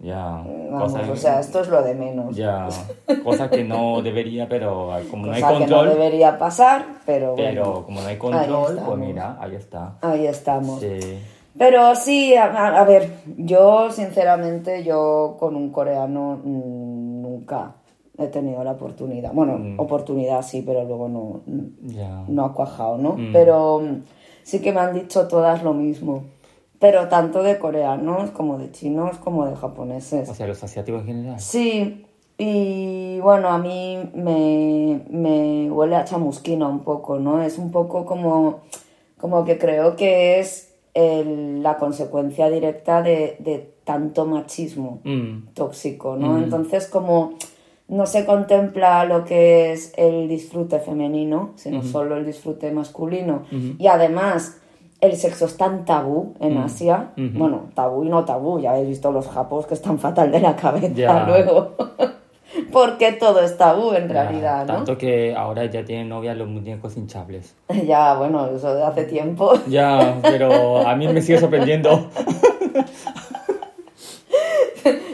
Ya, 0.00 0.44
Vamos, 0.70 0.94
o 1.10 1.16
sea, 1.16 1.40
esto 1.40 1.60
es 1.60 1.68
lo 1.68 1.82
de 1.82 1.92
menos. 1.94 2.36
Ya, 2.36 2.68
cosa 3.24 3.50
que 3.50 3.64
no 3.64 4.00
debería, 4.00 4.48
pero 4.48 4.90
como 5.10 5.26
no 5.26 5.32
hay 5.32 5.42
que 5.42 5.48
no 5.48 5.58
control, 5.58 5.88
debería 5.88 6.38
pasar, 6.38 6.84
pero 7.04 7.34
pero 7.34 7.64
bueno, 7.64 7.84
como 7.84 8.00
no 8.02 8.06
hay 8.06 8.16
control, 8.16 8.78
pues 8.86 8.98
mira, 8.98 9.36
ahí 9.40 9.56
está. 9.56 9.96
ahí 10.00 10.26
estamos. 10.26 10.80
Sí. 10.80 11.18
Pero 11.58 11.96
sí, 11.96 12.36
a, 12.36 12.84
ver, 12.84 13.10
yo 13.36 13.90
sinceramente, 13.90 14.84
yo 14.84 15.36
con 15.40 15.56
un 15.56 15.70
coreano 15.72 16.38
mm, 16.44 17.20
nunca 17.22 17.72
he 18.16 18.28
tenido 18.28 18.62
la 18.62 18.72
oportunidad. 18.72 19.32
Bueno, 19.32 19.58
Mm. 19.58 19.80
oportunidad 19.80 20.42
sí, 20.42 20.62
pero 20.64 20.84
luego 20.84 21.08
no, 21.08 21.40
Ya. 21.82 22.22
no 22.28 22.44
ha 22.44 22.52
cuajado, 22.54 22.98
¿no? 22.98 23.14
Mm. 23.14 23.32
Pero 23.32 23.82
sí 24.44 24.60
que 24.60 24.70
me 24.72 24.78
han 24.78 24.94
dicho 24.94 25.26
todas 25.26 25.64
lo 25.64 25.74
mismo. 25.74 26.22
Pero 26.78 27.08
tanto 27.08 27.42
de 27.42 27.58
coreanos 27.58 28.30
como 28.30 28.58
de 28.58 28.70
chinos 28.70 29.18
como 29.18 29.46
de 29.46 29.56
japoneses. 29.56 30.28
O 30.28 30.34
sea, 30.34 30.46
los 30.46 30.62
asiáticos 30.62 31.00
en 31.02 31.06
general. 31.06 31.40
Sí, 31.40 32.06
y 32.38 33.18
bueno, 33.20 33.48
a 33.48 33.58
mí 33.58 33.98
me, 34.14 35.00
me 35.10 35.70
huele 35.70 35.96
a 35.96 36.04
chamusquina 36.04 36.68
un 36.68 36.80
poco, 36.80 37.18
¿no? 37.18 37.42
Es 37.42 37.58
un 37.58 37.72
poco 37.72 38.04
como, 38.06 38.60
como 39.20 39.44
que 39.44 39.58
creo 39.58 39.96
que 39.96 40.38
es 40.38 40.72
el- 40.94 41.62
la 41.64 41.76
consecuencia 41.78 42.48
directa 42.48 43.02
de, 43.02 43.36
de 43.40 43.72
tanto 43.84 44.24
machismo 44.26 45.00
Mm, 45.04 45.48
tóxico, 45.54 46.16
¿no? 46.16 46.38
Entonces, 46.38 46.86
como 46.86 47.32
no 47.88 48.06
se 48.06 48.24
contempla 48.26 49.04
lo 49.04 49.24
que 49.24 49.72
es 49.72 49.92
el 49.96 50.28
disfrute 50.28 50.78
femenino, 50.78 51.52
sino 51.56 51.82
solo 51.82 52.16
el 52.16 52.26
disfrute 52.26 52.70
masculino. 52.70 53.42
Y 53.78 53.86
además, 53.86 54.58
el 55.00 55.16
sexo 55.16 55.44
es 55.46 55.56
tan 55.56 55.84
tabú 55.84 56.34
en 56.40 56.58
Asia. 56.58 57.10
Bueno, 57.16 57.70
tabú 57.74 58.04
y 58.04 58.08
no 58.08 58.24
tabú, 58.24 58.58
ya 58.60 58.72
habéis 58.72 58.88
visto 58.88 59.12
los 59.12 59.28
japos 59.28 59.66
que 59.66 59.74
están 59.74 59.98
fatal 59.98 60.30
de 60.32 60.40
la 60.40 60.56
cabeza 60.56 60.88
Ya. 60.94 61.24
luego. 61.28 61.74
Porque 62.72 63.12
todo 63.12 63.40
es 63.40 63.56
tabú 63.56 63.92
en 63.92 64.08
ya, 64.08 64.14
realidad, 64.14 64.60
¿no? 64.66 64.74
Tanto 64.74 64.98
que 64.98 65.34
ahora 65.36 65.66
ya 65.66 65.84
tienen 65.84 66.08
novia 66.08 66.34
los 66.34 66.48
muñecos 66.48 66.96
hinchables. 66.96 67.54
Ya, 67.86 68.14
bueno, 68.14 68.46
eso 68.46 68.74
de 68.74 68.82
hace 68.82 69.04
tiempo. 69.04 69.52
Ya, 69.68 70.18
pero 70.22 70.86
a 70.86 70.96
mí 70.96 71.06
me 71.08 71.20
sigue 71.22 71.38
sorprendiendo. 71.38 72.08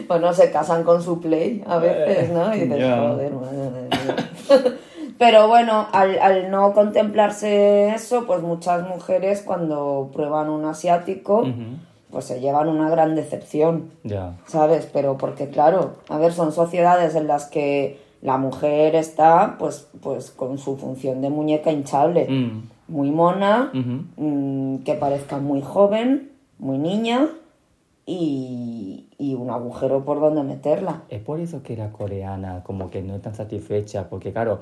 Bueno, 0.07 0.31
se 0.33 0.51
casan 0.51 0.83
con 0.83 1.01
su 1.01 1.19
play 1.19 1.63
a 1.67 1.77
veces, 1.77 2.29
¿no? 2.31 2.53
Y 2.55 2.61
dices, 2.61 2.77
joder, 2.77 3.33
madre 3.33 3.57
de 3.57 3.87
Dios". 3.89 4.73
Pero 5.17 5.47
bueno, 5.47 5.87
al, 5.93 6.19
al 6.19 6.51
no 6.51 6.73
contemplarse 6.73 7.89
eso, 7.95 8.25
pues 8.25 8.41
muchas 8.41 8.87
mujeres 8.87 9.41
cuando 9.41 10.09
prueban 10.13 10.49
un 10.49 10.65
asiático, 10.65 11.45
pues 12.11 12.25
se 12.25 12.39
llevan 12.41 12.67
una 12.69 12.89
gran 12.89 13.15
decepción, 13.15 13.91
Ya. 14.03 14.33
¿sabes? 14.45 14.89
Pero 14.91 15.17
porque 15.17 15.49
claro, 15.49 15.95
a 16.09 16.17
ver, 16.17 16.33
son 16.33 16.51
sociedades 16.51 17.15
en 17.15 17.27
las 17.27 17.45
que 17.45 17.99
la 18.21 18.37
mujer 18.37 18.95
está 18.95 19.55
pues, 19.59 19.87
pues 20.01 20.31
con 20.31 20.57
su 20.57 20.77
función 20.77 21.21
de 21.21 21.29
muñeca 21.29 21.71
hinchable, 21.71 22.27
Mm, 22.29 22.69
muy 22.87 23.11
mona, 23.11 23.71
mm, 23.73 24.77
que 24.79 24.93
parezca 24.95 25.37
muy 25.37 25.61
joven, 25.61 26.31
muy 26.59 26.77
niña 26.77 27.27
y, 28.05 29.07
y 29.17 29.33
un 29.35 29.49
agujero 29.49 30.03
por 30.05 30.19
donde 30.19 30.43
meterla. 30.43 31.03
Es 31.09 31.21
por 31.21 31.39
eso 31.39 31.63
que 31.63 31.75
la 31.75 31.91
coreana 31.91 32.61
como 32.63 32.89
que 32.89 33.01
no 33.01 33.15
es 33.15 33.21
tan 33.21 33.35
satisfecha, 33.35 34.09
porque 34.09 34.31
claro, 34.31 34.59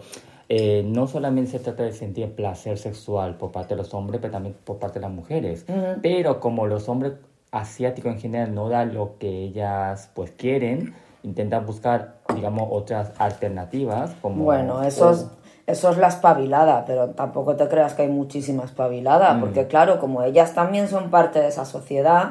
eh, 0.55 0.83
no 0.85 1.07
solamente 1.07 1.49
se 1.49 1.59
trata 1.59 1.81
de 1.81 1.93
sentir 1.93 2.35
placer 2.35 2.77
sexual 2.77 3.37
por 3.37 3.51
parte 3.51 3.73
de 3.73 3.81
los 3.81 3.91
hombres, 3.95 4.21
pero 4.21 4.33
también 4.33 4.55
por 4.63 4.77
parte 4.77 4.99
de 4.99 5.05
las 5.07 5.11
mujeres. 5.11 5.65
Pero 6.03 6.39
como 6.39 6.67
los 6.67 6.87
hombres 6.89 7.13
asiáticos 7.49 8.13
en 8.13 8.19
general 8.19 8.53
no 8.53 8.69
dan 8.69 8.93
lo 8.93 9.17
que 9.17 9.29
ellas 9.29 10.11
pues 10.13 10.29
quieren, 10.29 10.93
intentan 11.23 11.65
buscar, 11.65 12.19
digamos, 12.35 12.67
otras 12.69 13.13
alternativas 13.17 14.11
como... 14.21 14.43
Bueno, 14.43 14.83
eso 14.83 15.09
es, 15.09 15.25
eso 15.65 15.89
es 15.89 15.97
la 15.97 16.09
espabilada, 16.09 16.85
pero 16.85 17.09
tampoco 17.09 17.55
te 17.55 17.67
creas 17.67 17.95
que 17.95 18.03
hay 18.03 18.09
muchísima 18.09 18.63
espabilada, 18.63 19.39
porque 19.39 19.65
claro, 19.65 19.99
como 19.99 20.21
ellas 20.21 20.53
también 20.53 20.87
son 20.87 21.09
parte 21.09 21.39
de 21.39 21.47
esa 21.47 21.65
sociedad, 21.65 22.29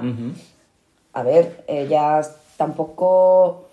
a 1.13 1.23
ver, 1.25 1.65
ellas 1.67 2.37
tampoco, 2.57 3.65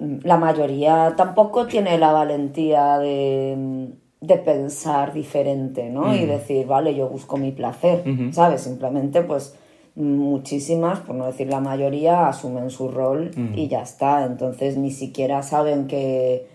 la 0.00 0.38
mayoría 0.38 1.14
tampoco 1.16 1.66
tiene 1.66 1.98
la 1.98 2.12
valentía 2.12 2.98
de, 2.98 3.90
de 4.20 4.36
pensar 4.38 5.12
diferente, 5.12 5.90
¿no? 5.90 6.14
Y 6.14 6.24
decir, 6.24 6.66
vale, 6.66 6.94
yo 6.94 7.08
busco 7.08 7.36
mi 7.36 7.52
placer. 7.52 8.04
¿sabes? 8.32 8.62
Simplemente, 8.62 9.22
pues, 9.22 9.56
muchísimas, 9.94 11.00
por 11.00 11.16
no 11.16 11.26
decir 11.26 11.48
la 11.48 11.60
mayoría, 11.60 12.28
asumen 12.28 12.70
su 12.70 12.88
rol 12.88 13.30
y 13.54 13.68
ya 13.68 13.82
está. 13.82 14.24
Entonces, 14.24 14.78
ni 14.78 14.90
siquiera 14.90 15.42
saben 15.42 15.86
que, 15.86 16.46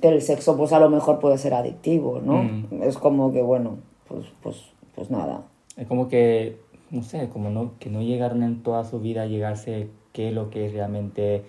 que 0.00 0.08
el 0.08 0.22
sexo, 0.22 0.56
pues, 0.56 0.72
a 0.72 0.80
lo 0.80 0.88
mejor 0.88 1.18
puede 1.18 1.36
ser 1.36 1.52
adictivo, 1.52 2.20
¿no? 2.24 2.42
Mm. 2.42 2.82
Es 2.82 2.96
como 2.96 3.32
que, 3.32 3.42
bueno, 3.42 3.76
pues, 4.08 4.24
pues, 4.42 4.62
pues 4.94 5.10
nada. 5.10 5.42
Es 5.76 5.86
como 5.86 6.08
que, 6.08 6.56
no 6.90 7.02
sé, 7.02 7.28
como 7.28 7.50
no, 7.50 7.72
que 7.78 7.90
no 7.90 8.00
llegaron 8.00 8.42
en 8.42 8.62
toda 8.62 8.84
su 8.84 8.98
vida 8.98 9.22
a 9.22 9.26
llegarse 9.26 9.88
qué 10.12 10.28
es 10.28 10.34
lo 10.34 10.48
que 10.48 10.66
es 10.66 10.72
realmente... 10.72 11.44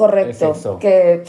Correcto. 0.00 0.78
Que, 0.78 1.24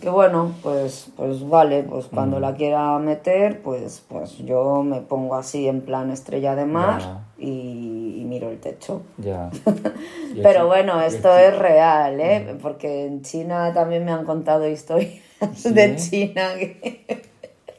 que 0.00 0.08
bueno, 0.10 0.52
pues, 0.62 1.08
pues 1.16 1.48
vale, 1.48 1.82
pues 1.82 2.06
Mm. 2.06 2.14
cuando 2.14 2.40
la 2.40 2.54
quiera 2.54 2.98
meter, 2.98 3.60
pues, 3.62 4.02
pues 4.08 4.38
yo 4.38 4.82
me 4.82 5.00
pongo 5.00 5.34
así 5.34 5.66
en 5.66 5.80
plan 5.80 6.10
estrella 6.10 6.54
de 6.54 6.64
mar 6.66 7.00
y, 7.38 8.18
y 8.20 8.24
miro 8.24 8.50
el 8.50 8.60
techo. 8.60 9.02
Ya. 9.18 9.50
Y 10.34 10.40
Pero 10.42 10.66
bueno, 10.66 11.00
y 11.02 11.06
esto 11.06 11.36
es 11.36 11.56
real, 11.58 12.20
¿eh? 12.20 12.56
Porque 12.60 13.06
en 13.06 13.22
China 13.22 13.72
también 13.72 14.04
me 14.04 14.10
han 14.12 14.24
contado 14.24 14.68
historias 14.68 15.12
¿Sí? 15.54 15.72
de 15.72 15.96
China. 15.96 16.48
que- 16.58 17.22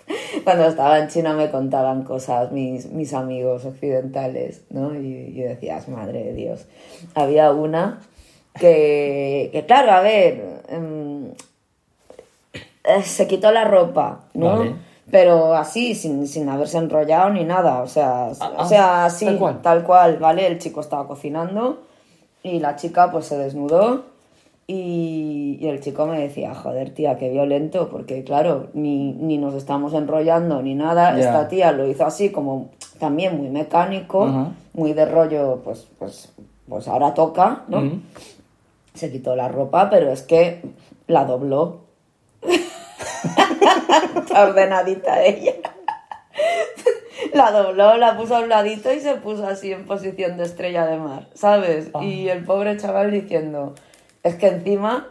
Cuando 0.43 0.65
estaba 0.67 0.99
en 0.99 1.07
China 1.07 1.33
me 1.33 1.49
contaban 1.49 2.03
cosas 2.03 2.51
mis, 2.51 2.85
mis 2.91 3.13
amigos 3.13 3.65
occidentales, 3.65 4.63
¿no? 4.69 4.93
Y 4.95 5.33
yo 5.33 5.45
decías, 5.47 5.89
madre 5.89 6.23
de 6.23 6.33
Dios. 6.33 6.65
Había 7.15 7.51
una 7.51 7.99
que, 8.59 9.49
que 9.51 9.65
claro, 9.65 9.91
a 9.91 10.01
ver, 10.01 10.61
em, 10.69 11.27
eh, 12.83 13.03
se 13.03 13.27
quitó 13.27 13.51
la 13.51 13.65
ropa, 13.65 14.21
¿no? 14.33 14.57
Vale. 14.59 14.75
Pero 15.11 15.53
así, 15.53 15.93
sin, 15.93 16.27
sin 16.27 16.49
haberse 16.49 16.77
enrollado 16.79 17.29
ni 17.29 17.43
nada, 17.43 17.81
o 17.81 17.87
sea, 17.87 18.31
Ah, 18.39 18.51
o 18.57 18.61
ah, 18.61 18.65
sea, 18.65 19.05
así, 19.05 19.25
tal 19.25 19.37
cual. 19.37 19.61
tal 19.61 19.83
cual, 19.83 20.17
¿vale? 20.17 20.47
El 20.47 20.57
chico 20.57 20.81
estaba 20.81 21.07
cocinando 21.07 21.83
y 22.41 22.59
la 22.59 22.75
chica 22.75 23.11
pues 23.11 23.25
se 23.27 23.37
desnudó 23.37 24.05
y, 24.67 25.59
y 25.61 25.67
el 25.67 25.79
chico 25.79 26.07
me 26.07 26.19
decía, 26.19 26.55
joder 26.55 26.89
tía, 26.89 27.17
qué 27.19 27.29
violento, 27.29 27.87
porque 27.89 28.23
claro, 28.23 28.67
ni, 28.73 29.13
ni 29.13 29.37
nos 29.37 29.53
estamos 29.53 29.93
enrollando 29.93 30.63
ni 30.63 30.73
nada, 30.73 31.17
esta 31.19 31.47
tía 31.47 31.71
lo 31.71 31.85
hizo 31.87 32.03
así 32.03 32.31
como 32.31 32.69
también 32.99 33.37
muy 33.37 33.49
mecánico, 33.49 34.49
muy 34.73 34.93
de 34.93 35.05
rollo, 35.05 35.61
pues, 35.63 35.87
pues, 35.99 36.33
pues 36.67 36.87
ahora 36.87 37.13
toca, 37.13 37.61
¿no? 37.67 37.99
Se 38.95 39.11
quitó 39.11 39.35
la 39.35 39.47
ropa, 39.47 39.89
pero 39.89 40.11
es 40.11 40.23
que 40.23 40.61
la 41.07 41.25
dobló. 41.25 41.85
Está 44.15 44.43
ordenadita 44.43 45.23
ella. 45.23 45.53
La 47.33 47.51
dobló, 47.51 47.97
la 47.97 48.17
puso 48.17 48.35
a 48.35 48.39
un 48.39 48.49
ladito 48.49 48.93
y 48.93 48.99
se 48.99 49.15
puso 49.15 49.45
así 49.45 49.71
en 49.71 49.85
posición 49.85 50.37
de 50.37 50.43
estrella 50.43 50.85
de 50.85 50.97
mar, 50.97 51.27
¿sabes? 51.33 51.89
Ah. 51.93 52.03
Y 52.03 52.29
el 52.29 52.43
pobre 52.43 52.77
chaval 52.77 53.11
diciendo, 53.11 53.75
es 54.23 54.35
que 54.35 54.47
encima, 54.47 55.09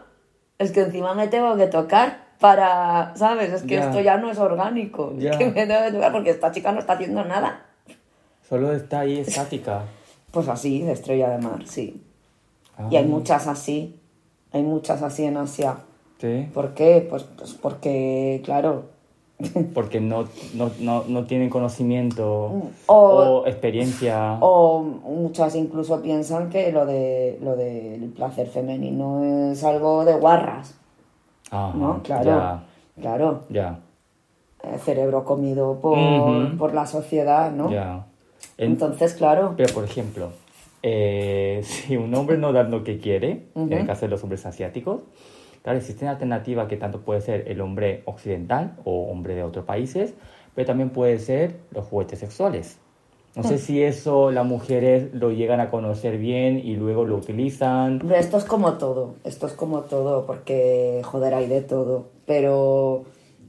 es 0.57 0.71
que 0.71 0.81
encima 0.81 1.13
me 1.13 1.27
tengo 1.27 1.55
que 1.55 1.67
tocar 1.67 2.25
para, 2.39 3.13
¿sabes? 3.15 3.51
Es 3.53 3.63
que 3.63 3.77
esto 3.77 4.01
ya 4.01 4.17
no 4.17 4.31
es 4.31 4.39
orgánico, 4.39 5.13
es 5.19 5.37
que 5.37 5.45
me 5.45 5.67
tengo 5.67 5.83
que 5.85 5.91
tocar 5.91 6.11
porque 6.11 6.29
esta 6.31 6.51
chica 6.51 6.71
no 6.71 6.79
está 6.79 6.93
haciendo 6.93 7.23
nada. 7.23 7.65
Solo 8.47 8.73
está 8.73 9.01
ahí 9.01 9.19
estática. 9.19 9.83
Pues 10.31 10.47
así, 10.47 10.81
de 10.81 10.91
estrella 10.91 11.29
de 11.29 11.37
mar, 11.39 11.65
sí. 11.65 12.04
Y 12.91 12.95
hay 12.97 13.05
Ah, 13.05 13.07
muchas 13.07 13.47
así, 13.47 13.99
hay 14.51 14.63
muchas 14.63 15.01
así 15.01 15.23
en 15.25 15.37
Asia. 15.37 15.77
Sí. 16.19 16.47
¿Por 16.53 16.73
qué? 16.73 17.05
Pues, 17.09 17.23
pues 17.23 17.53
porque, 17.53 18.41
claro, 18.43 18.83
porque 19.73 19.99
no, 19.99 20.25
no, 20.53 20.71
no, 20.79 21.03
no 21.07 21.25
tienen 21.25 21.49
conocimiento 21.49 22.53
O- 22.87 22.95
o, 22.95 23.47
experiencia. 23.47 24.37
O 24.39 24.81
muchas 24.81 25.55
incluso 25.55 26.01
piensan 26.01 26.49
que 26.49 26.71
lo 26.71 26.85
de 26.85 27.37
lo 27.41 27.55
del 27.55 28.09
placer 28.15 28.47
femenino 28.47 29.51
es 29.51 29.63
algo 29.63 30.05
de 30.05 30.13
guarras, 30.15 30.75
Ajá, 31.51 31.75
¿no? 31.77 32.01
Claro, 32.03 32.23
Ya, 32.25 32.63
claro. 33.01 33.41
ya, 33.49 33.79
eh, 34.63 34.77
cerebro 34.83 35.25
comido 35.25 35.79
por, 35.81 36.57
por 36.57 36.73
la 36.73 36.85
sociedad, 36.87 37.51
¿no? 37.51 37.69
ya. 37.71 38.05
En- 38.57 38.71
Entonces, 38.71 39.13
claro, 39.15 39.53
Pero, 39.57 39.73
por 39.73 39.83
ejemplo, 39.83 40.29
eh, 40.87 41.61
si 41.63 41.97
un 41.97 42.13
hombre 42.13 42.37
no 42.37 42.53
da 42.53 42.63
lo 42.63 42.83
que 42.83 42.99
quiere, 42.99 43.47
en 43.55 43.73
el 43.73 43.87
caso 43.87 44.01
de 44.05 44.09
los 44.11 44.21
hombres 44.23 44.45
asiáticos, 44.45 45.01
claro, 45.63 45.79
existe 45.79 46.05
una 46.05 46.11
alternativa 46.11 46.67
que 46.67 46.77
tanto 46.77 47.01
puede 47.01 47.21
ser 47.21 47.47
el 47.47 47.59
hombre 47.61 48.03
occidental 48.05 48.75
o 48.85 49.09
hombre 49.11 49.33
de 49.35 49.43
otros 49.43 49.65
países, 49.65 50.13
pero 50.53 50.67
también 50.67 50.91
puede 50.91 51.17
ser 51.19 51.55
los 51.71 51.85
juguetes 51.85 52.19
sexuales. 52.19 52.77
No 53.35 53.41
Hmm. 53.43 53.47
sé 53.47 53.57
si 53.57 53.81
eso 53.83 54.31
las 54.31 54.45
mujeres 54.45 55.13
lo 55.13 55.31
llegan 55.31 55.59
a 55.59 55.69
conocer 55.69 56.17
bien 56.17 56.57
y 56.59 56.75
luego 56.75 57.03
lo 57.03 57.17
utilizan. 57.17 57.99
Hombre, 58.01 58.19
esto 58.19 58.37
es 58.37 58.45
como 58.45 58.73
todo, 58.77 59.15
esto 59.25 59.47
es 59.47 59.53
como 59.53 59.81
todo, 59.81 60.25
porque 60.25 61.01
joder, 61.03 61.33
hay 61.33 61.47
de 61.47 61.61
todo, 61.61 62.05
pero 62.25 63.03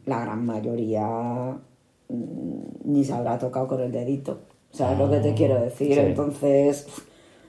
la 0.07 0.21
gran 0.25 0.45
mayoría 0.45 1.07
mm, 2.09 2.93
ni 2.93 3.05
se 3.05 3.13
habrá 3.13 3.39
tocado 3.39 3.69
con 3.69 3.81
el 3.81 3.93
dedito, 3.93 4.39
¿sabes 4.73 4.99
lo 4.99 5.11
que 5.11 5.19
te 5.19 5.31
Ah, 5.31 5.35
quiero 5.37 5.61
decir? 5.61 5.95
sí. 5.95 6.01
Entonces, 6.01 6.87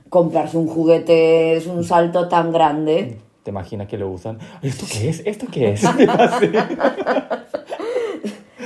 comprarse 0.10 0.58
un 0.58 0.68
juguete 0.68 1.56
es 1.56 1.68
un 1.68 1.84
salto 1.84 2.28
tan 2.28 2.52
grande. 2.52 3.18
¿Te 3.44 3.52
imaginas 3.52 3.88
que 3.88 3.98
lo 3.98 4.10
usan? 4.10 4.38
¿Esto 4.62 4.86
qué 4.92 5.10
es? 5.10 5.22
¿Esto 5.26 5.48
qué 5.52 5.72
es? 5.74 5.84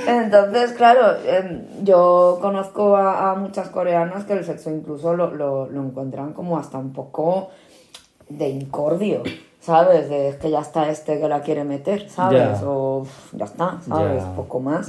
Entonces, 0.06 0.72
claro, 0.72 1.16
em, 1.26 1.62
yo 1.84 2.38
conozco 2.40 2.96
a, 2.96 3.30
a 3.30 3.34
muchas 3.36 3.68
coreanas 3.68 4.24
que 4.24 4.32
el 4.32 4.44
sexo 4.44 4.70
incluso 4.70 5.14
lo, 5.14 5.32
lo, 5.32 5.68
lo 5.70 5.82
encuentran 5.82 6.32
como 6.32 6.58
hasta 6.58 6.78
un 6.78 6.92
poco 6.92 7.50
de 8.28 8.48
incordio, 8.48 9.22
¿sabes? 9.60 10.08
De 10.08 10.28
es 10.30 10.36
que 10.36 10.50
ya 10.50 10.60
está 10.60 10.88
este 10.90 11.20
que 11.20 11.28
la 11.28 11.42
quiere 11.42 11.62
meter, 11.64 12.08
¿sabes? 12.08 12.60
Ya. 12.60 12.68
O 12.68 12.98
"Uf, 13.02 13.32
ya 13.34 13.44
está, 13.44 13.78
¿sabes? 13.86 14.22
Ya. 14.22 14.34
Poco 14.34 14.58
más. 14.60 14.88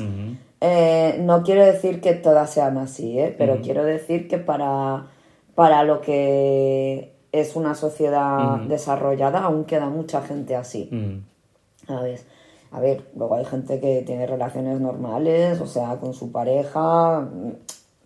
Eh, 0.61 1.17
no 1.21 1.43
quiero 1.43 1.63
decir 1.65 1.99
que 2.01 2.13
todas 2.13 2.49
sean 2.49 2.77
así, 2.77 3.19
¿eh? 3.19 3.35
Pero 3.37 3.59
quiero 3.61 3.83
decir 3.83 4.27
que 4.27 4.37
para, 4.37 5.07
para 5.55 5.83
lo 5.83 6.01
que 6.01 7.13
es 7.31 7.55
una 7.55 7.75
sociedad 7.75 8.59
desarrollada 8.59 9.43
aún 9.43 9.65
queda 9.65 9.89
mucha 9.89 10.21
gente 10.21 10.55
así. 10.55 10.89
Mm, 10.91 11.87
¿sabes? 11.87 12.25
A 12.71 12.79
ver, 12.79 13.05
luego 13.15 13.35
hay 13.35 13.45
gente 13.45 13.79
que 13.79 14.01
tiene 14.01 14.25
relaciones 14.25 14.79
normales, 14.79 15.59
o 15.61 15.67
sea, 15.67 15.97
con 15.97 16.13
su 16.13 16.31
pareja, 16.31 17.21
mm, 17.21 17.51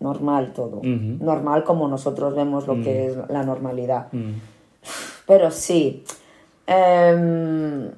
normal 0.00 0.52
todo. 0.52 0.80
Normal 0.82 1.64
como 1.64 1.88
nosotros 1.88 2.34
vemos 2.34 2.66
lo 2.66 2.74
que 2.82 3.06
es 3.06 3.16
la 3.28 3.42
normalidad. 3.42 4.08
Pero 5.26 5.50
sí, 5.50 6.04
em, 6.66 7.90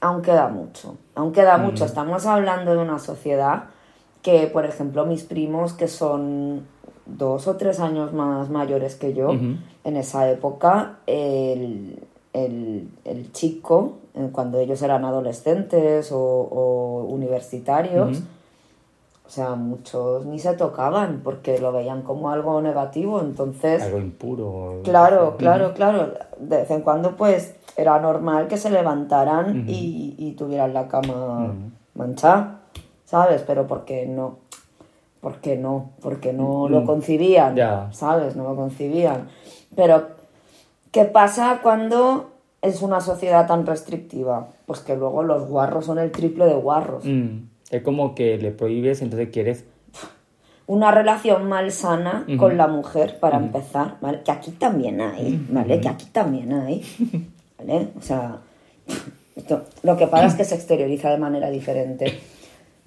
aún 0.00 0.22
queda 0.22 0.48
mucho, 0.48 0.96
aún 1.14 1.32
queda 1.32 1.58
mucho. 1.58 1.84
Estamos 1.84 2.26
hablando 2.26 2.72
de 2.72 2.78
una 2.78 2.98
sociedad 2.98 3.64
que, 4.22 4.46
por 4.46 4.64
ejemplo, 4.64 5.04
mis 5.04 5.24
primos, 5.24 5.72
que 5.74 5.88
son 5.88 6.66
dos 7.06 7.48
o 7.48 7.56
tres 7.56 7.80
años 7.80 8.12
más 8.12 8.48
mayores 8.50 8.94
que 8.96 9.12
yo, 9.14 9.30
en 9.84 9.96
esa 9.96 10.30
época, 10.30 10.98
el, 11.06 11.98
el- 12.32 12.88
el 13.04 13.32
chico, 13.32 13.94
eh, 14.14 14.28
cuando 14.32 14.58
ellos 14.58 14.80
eran 14.82 15.04
adolescentes 15.04 16.12
o, 16.12 16.18
o 16.18 17.04
universitarios, 17.08 18.22
o 19.26 19.30
sea, 19.30 19.54
muchos 19.54 20.26
ni 20.26 20.38
se 20.38 20.52
tocaban 20.54 21.20
porque 21.24 21.58
lo 21.58 21.72
veían 21.72 22.02
como 22.02 22.30
algo 22.30 22.60
negativo, 22.60 23.20
entonces... 23.20 23.82
Algo 23.82 23.98
impuro. 23.98 24.80
Claro, 24.84 25.36
claro, 25.38 25.72
claro. 25.74 26.12
De 26.38 26.58
vez 26.58 26.70
en 26.70 26.82
cuando, 26.82 27.16
pues, 27.16 27.54
era 27.76 27.98
normal 27.98 28.48
que 28.48 28.58
se 28.58 28.68
levantaran 28.70 29.64
y, 29.68 30.14
y 30.18 30.32
tuvieran 30.32 30.74
la 30.74 30.86
cama 30.88 31.54
manchada, 31.94 32.60
¿sabes? 33.06 33.42
Pero 33.46 33.66
porque 33.66 34.06
no, 34.06 34.36
porque 35.22 35.56
no, 35.56 35.92
porque 36.02 36.32
no 36.34 36.68
lo 36.68 36.84
concibían, 36.84 37.54
Ya. 37.54 37.88
¿sabes? 37.92 38.34
No 38.36 38.42
lo 38.42 38.56
concibían. 38.56 39.28
Pero, 39.76 40.08
¿qué 40.90 41.04
pasa 41.04 41.60
cuando 41.62 42.32
es 42.60 42.82
una 42.82 43.00
sociedad 43.00 43.46
tan 43.46 43.64
restrictiva? 43.64 44.48
Pues 44.66 44.80
que 44.80 44.96
luego 44.96 45.22
los 45.22 45.48
guarros 45.48 45.86
son 45.86 46.00
el 46.00 46.10
triple 46.10 46.44
de 46.46 46.54
guarros. 46.54 47.04
Mm, 47.06 47.46
Es 47.70 47.82
como 47.82 48.14
que 48.16 48.36
le 48.36 48.50
prohíbes, 48.50 49.00
entonces 49.00 49.28
quieres. 49.32 49.64
una 50.66 50.90
relación 50.90 51.48
malsana 51.48 52.24
Ujú. 52.26 52.36
con 52.38 52.56
la 52.56 52.66
mujer 52.66 53.18
para 53.20 53.36
empezar, 53.36 53.96
¿vale? 54.00 54.22
Que 54.24 54.32
aquí 54.32 54.50
también 54.52 55.00
hay, 55.00 55.44
¿vale? 55.50 55.80
Que 55.80 55.88
aquí 55.88 56.06
también 56.06 56.52
hay, 56.52 56.82
¿vale? 57.58 57.88
O 57.98 58.02
sea, 58.02 58.38
esto- 59.36 59.62
lo 59.84 59.96
que 59.96 60.06
pasa 60.08 60.26
es 60.26 60.34
que 60.34 60.44
se 60.44 60.54
exterioriza 60.56 61.10
de 61.10 61.18
manera 61.18 61.48
diferente. 61.50 62.18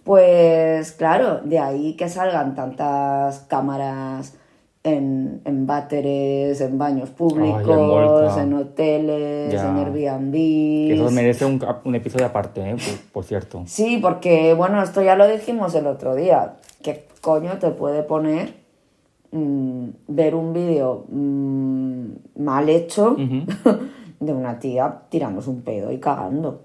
Pues 0.06 0.92
claro, 0.92 1.42
de 1.44 1.58
ahí 1.58 1.94
que 1.96 2.08
salgan 2.10 2.54
tantas 2.54 3.40
cámaras 3.50 4.38
en, 4.84 5.42
en 5.46 5.66
váteres, 5.66 6.62
en 6.62 6.78
baños 6.78 7.10
públicos, 7.10 8.38
en 8.38 8.54
hoteles, 8.54 9.52
Ya. 9.52 9.68
en 9.68 9.78
Airbnb. 9.78 10.32
Que 10.32 10.94
eso 10.94 11.10
merece 11.10 11.44
un, 11.46 11.60
un 11.84 11.96
episodio 11.96 12.28
aparte, 12.28 12.62
¿eh? 12.62 12.76
por, 12.76 13.12
por 13.14 13.24
cierto. 13.24 13.64
Sí, 13.66 13.98
porque, 14.00 14.54
bueno, 14.54 14.82
esto 14.84 15.02
ya 15.02 15.16
lo 15.16 15.28
dijimos 15.28 15.74
el 15.74 15.88
otro 15.88 16.14
día. 16.14 16.58
¿Qué 16.84 17.08
coño 17.22 17.58
te 17.58 17.72
puede 17.72 18.04
poner 18.04 18.54
mm, 19.32 19.88
ver 20.08 20.36
un 20.36 20.54
vídeo 20.54 21.06
mm, 21.10 22.06
mal 22.44 22.70
hecho 22.70 23.16
de 24.20 24.34
una 24.34 24.60
tía 24.60 25.02
tirándose 25.10 25.50
un 25.50 25.64
pedo 25.64 25.92
y 25.92 25.98
cagando? 26.00 26.62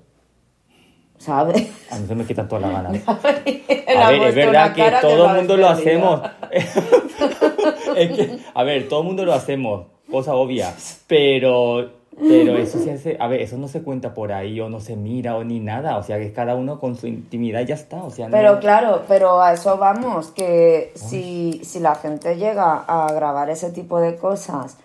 ¿Sabes? 1.21 1.69
A 1.91 1.97
mí 1.99 2.07
se 2.09 2.15
me 2.15 2.25
quitan 2.25 2.49
todas 2.49 2.63
las 2.63 2.83
ganas. 2.83 2.93
Le 3.45 3.97
A 3.99 4.09
ver, 4.11 4.23
es 4.23 4.35
verdad 4.35 4.73
que 4.75 4.91
todo 5.03 5.27
el 5.31 5.37
mundo 5.37 5.57
lo 5.59 5.69
hacemos. 5.69 6.21
perdido. 6.21 7.01
Es 7.97 8.13
que, 8.17 8.39
a 8.55 8.63
ver, 8.63 8.89
todo 8.89 9.01
el 9.01 9.07
mundo 9.09 9.25
lo 9.25 9.35
hacemos, 9.35 9.87
cosa 10.11 10.35
obvia. 10.35 10.73
Pero, 11.07 11.91
pero 12.17 12.57
eso 12.57 12.79
se 12.79 12.93
hace, 12.93 13.17
a 13.21 13.27
ver, 13.27 13.41
eso 13.43 13.59
no 13.59 13.69
se 13.69 13.83
cuenta 13.83 14.15
por 14.15 14.33
ahí 14.33 14.61
o 14.61 14.69
no 14.71 14.81
se 14.81 14.97
mira 14.97 15.37
o 15.37 15.45
ni 15.45 15.61
nada. 15.61 15.97
O 15.99 16.03
sea, 16.03 16.19
que 16.19 16.33
cada 16.33 16.55
uno 16.55 16.79
con 16.81 16.97
su 16.97 17.07
intimidad 17.09 17.63
ya 17.63 17.75
está. 17.75 18.03
O 18.05 18.11
sea, 18.11 18.27
no- 18.29 18.33
Pero 18.33 18.61
claro, 18.61 19.03
pero 19.09 19.43
a 19.43 19.53
eso 19.53 19.77
vamos, 19.77 20.29
que 20.29 20.93
si, 20.95 21.61
si 21.65 21.81
la 21.81 21.97
gente 21.97 22.37
llega 22.37 22.85
a 22.87 23.13
grabar 23.13 23.51
ese 23.51 23.71
tipo 23.71 24.01
de 24.01 24.17
cosas 24.17 24.79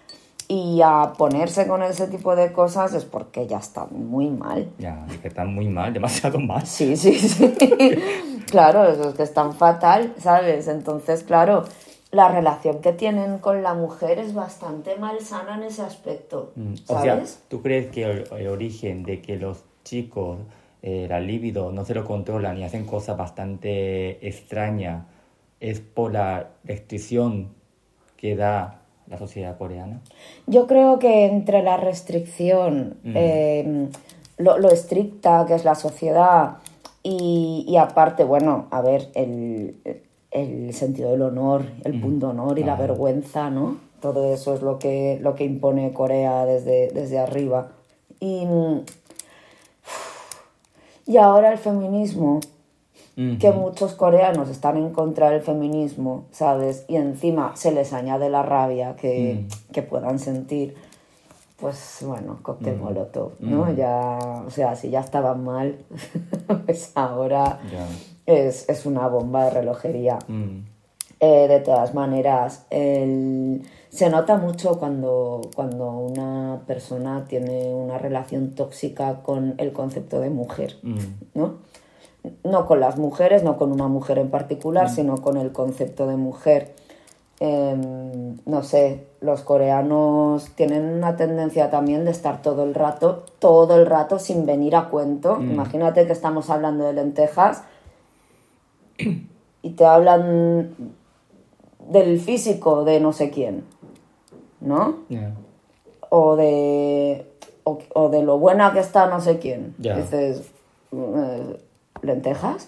y 0.47 0.81
a 0.83 1.13
ponerse 1.17 1.67
con 1.67 1.81
ese 1.83 2.07
tipo 2.07 2.35
de 2.35 2.51
cosas 2.51 2.93
es 2.93 3.05
porque 3.05 3.47
ya 3.47 3.57
está 3.57 3.85
muy 3.85 4.29
mal. 4.29 4.69
Ya, 4.77 5.05
es 5.09 5.17
que 5.19 5.27
están 5.27 5.53
muy 5.53 5.67
mal, 5.67 5.93
demasiado 5.93 6.39
mal. 6.39 6.61
Sí, 6.65 6.95
sí, 6.97 7.13
sí. 7.17 7.55
claro, 8.49 8.85
eso 8.85 9.09
es 9.09 9.15
que 9.15 9.23
es 9.23 9.33
tan 9.33 9.53
fatal, 9.53 10.13
¿sabes? 10.19 10.67
Entonces, 10.67 11.23
claro, 11.23 11.63
la 12.11 12.29
relación 12.29 12.79
que 12.81 12.93
tienen 12.93 13.39
con 13.39 13.63
la 13.63 13.73
mujer 13.73 14.19
es 14.19 14.33
bastante 14.33 14.95
malsana 14.97 15.55
en 15.55 15.63
ese 15.63 15.81
aspecto, 15.81 16.51
Mm, 16.55 16.73
O 16.87 17.01
sea, 17.01 17.15
¿sabes? 17.15 17.39
¿tú 17.49 17.61
crees 17.61 17.87
que 17.91 18.03
el, 18.03 18.27
el 18.37 18.47
origen 18.47 19.03
de 19.03 19.21
que 19.21 19.37
los 19.37 19.63
chicos, 19.83 20.39
eh, 20.81 21.07
la 21.09 21.19
libido, 21.19 21.71
no 21.71 21.83
se 21.85 21.93
lo 21.95 22.05
controlan 22.05 22.57
y 22.57 22.63
hacen 22.63 22.85
cosas 22.85 23.17
bastante 23.17 24.25
extrañas 24.27 25.05
es 25.59 25.79
por 25.79 26.13
la 26.13 26.49
restricción 26.63 27.49
que 28.17 28.35
da 28.35 28.81
la 29.07 29.17
sociedad 29.17 29.57
coreana? 29.57 30.01
Yo 30.47 30.67
creo 30.67 30.99
que 30.99 31.25
entre 31.25 31.61
la 31.63 31.77
restricción, 31.77 32.97
Mm. 33.03 33.13
eh, 33.15 33.87
lo, 34.37 34.57
lo 34.57 34.69
estricta 34.69 35.45
que 35.47 35.55
es 35.55 35.63
la 35.65 35.75
sociedad 35.75 36.57
y, 37.03 37.65
y 37.67 37.77
aparte, 37.77 38.23
bueno, 38.23 38.67
a 38.71 38.81
ver, 38.81 39.09
el, 39.13 39.77
el 40.31 40.73
sentido 40.73 41.11
del 41.11 41.21
honor, 41.21 41.65
el 41.83 42.01
punto 42.01 42.29
honor 42.29 42.59
y 42.59 42.63
la 42.63 42.75
vergüenza, 42.75 43.49
¿no? 43.49 43.77
Todo 44.01 44.33
eso 44.33 44.53
es 44.53 44.61
lo 44.61 44.77
que, 44.79 45.17
lo 45.21 45.35
que 45.35 45.45
impone 45.45 45.93
Corea 45.93 46.45
desde, 46.45 46.89
desde 46.91 47.17
arriba. 47.19 47.69
Y, 48.19 48.45
y 51.07 51.17
ahora 51.17 51.51
el 51.51 51.57
feminismo, 51.57 52.39
que 53.15 53.51
muchos 53.51 53.93
coreanos 53.93 54.49
están 54.49 54.75
en 54.77 54.89
contra 54.91 55.29
del 55.29 55.41
feminismo, 55.41 56.25
¿sabes? 56.31 56.83
Y 56.89 56.97
encima 56.97 57.55
se 57.55 57.71
les 57.71 57.93
añade 57.93 58.29
la 58.29 58.43
rabia 58.43 58.95
que, 58.97 59.45
que 59.71 59.81
puedan 59.81 60.19
sentir. 60.19 60.75
Pues 61.57 61.99
bueno, 62.05 62.39
cóctel 62.41 62.77
molotov, 62.77 63.31
¿no? 63.39 63.73
Ya, 63.73 64.19
o 64.45 64.49
sea, 64.49 64.75
si 64.75 64.89
ya 64.89 64.99
estaban 64.99 65.43
mal, 65.45 65.77
pues 66.65 66.91
ahora 66.95 67.59
Ya. 67.71 67.87
es, 68.25 68.67
es 68.67 68.85
una 68.85 69.07
bomba 69.07 69.45
de 69.45 69.49
relojería. 69.51 70.19
Mm. 70.27 70.65
Eh, 71.21 71.47
de 71.47 71.59
todas 71.61 71.93
maneras, 71.93 72.65
el- 72.69 73.61
se 73.89 74.09
nota 74.09 74.35
mucho 74.37 74.77
cuando, 74.77 75.39
cuando 75.55 75.91
una 75.91 76.59
persona 76.67 77.23
tiene 77.29 77.73
una 77.73 77.97
relación 77.97 78.53
tóxica 78.53 79.21
con 79.23 79.55
el 79.57 79.71
concepto 79.71 80.19
de 80.19 80.29
mujer, 80.29 80.75
Mm. 80.83 80.97
¿no? 81.35 81.53
No 82.43 82.65
con 82.65 82.79
las 82.79 82.97
mujeres, 82.97 83.43
no 83.43 83.57
con 83.57 83.71
una 83.71 83.87
mujer 83.87 84.17
en 84.17 84.29
particular, 84.29 84.89
sino 84.89 85.17
con 85.17 85.37
el 85.37 85.51
concepto 85.51 86.07
de 86.07 86.17
mujer. 86.17 86.73
Em, 87.39 88.37
no 88.45 88.63
sé, 88.63 89.07
los 89.19 89.41
coreanos 89.41 90.49
tienen 90.55 90.85
una 90.85 91.17
tendencia 91.17 91.69
también 91.69 92.05
de 92.05 92.11
estar 92.11 92.41
todo 92.41 92.63
el 92.63 92.73
rato, 92.73 93.25
todo 93.39 93.75
el 93.75 93.85
rato 93.85 94.19
sin 94.19 94.45
venir 94.45 94.75
a 94.75 94.89
cuento. 94.89 95.39
Imagínate 95.41 96.05
que 96.05 96.13
estamos 96.13 96.49
hablando 96.49 96.85
de 96.85 96.93
lentejas 96.93 97.63
y 99.61 99.71
te 99.71 99.85
hablan 99.85 100.75
del 101.89 102.19
físico 102.19 102.85
de 102.85 102.99
no 102.99 103.11
sé 103.11 103.29
quién, 103.31 103.65
¿no? 104.61 104.99
O 106.09 106.37
de 106.37 107.25
o, 107.65 107.79
o 107.93 108.09
de 108.09 108.23
lo 108.23 108.39
buena 108.39 108.71
que 108.71 108.79
está 108.79 109.07
no 109.07 109.19
sé 109.19 109.39
quién. 109.39 109.75
Dices, 109.77 110.49
eh, 110.93 111.59
¿lentejas? 112.05 112.67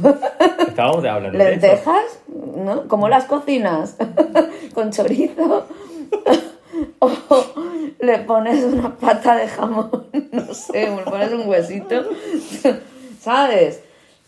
Estábamos 0.68 1.02
de. 1.02 1.30
¿Lentejas? 1.32 2.20
¿No? 2.28 2.88
¿Cómo 2.88 3.08
las 3.08 3.24
cocinas? 3.24 3.96
¿Con 4.74 4.90
chorizo? 4.90 5.66
¿O 7.00 7.10
le 7.98 8.18
pones 8.20 8.64
una 8.64 8.96
pata 8.96 9.36
de 9.36 9.48
jamón? 9.48 10.06
No 10.32 10.54
sé, 10.54 10.88
le 10.94 11.02
pones 11.02 11.32
un 11.32 11.48
huesito. 11.48 12.04
¿Sabes? 13.20 13.82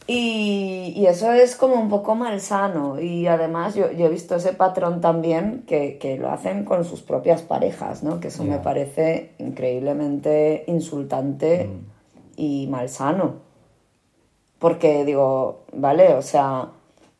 Y, 0.06 0.92
y 0.96 1.06
eso 1.06 1.32
es 1.32 1.56
como 1.56 1.76
un 1.76 1.88
poco 1.88 2.14
malsano. 2.14 3.00
Y 3.00 3.26
además 3.26 3.74
yo, 3.74 3.90
yo 3.92 4.06
he 4.06 4.08
visto 4.08 4.34
ese 4.34 4.52
patrón 4.52 5.00
también 5.00 5.64
que, 5.66 5.98
que 5.98 6.18
lo 6.18 6.30
hacen 6.30 6.64
con 6.64 6.84
sus 6.84 7.02
propias 7.02 7.42
parejas, 7.42 8.02
¿no? 8.02 8.20
Que 8.20 8.28
eso 8.28 8.44
me 8.44 8.58
parece 8.58 9.32
increíblemente 9.38 10.64
insultante 10.66 11.70
y 12.36 12.66
malsano. 12.68 13.51
Porque 14.62 15.04
digo, 15.04 15.64
vale, 15.72 16.14
o 16.14 16.22
sea, 16.22 16.68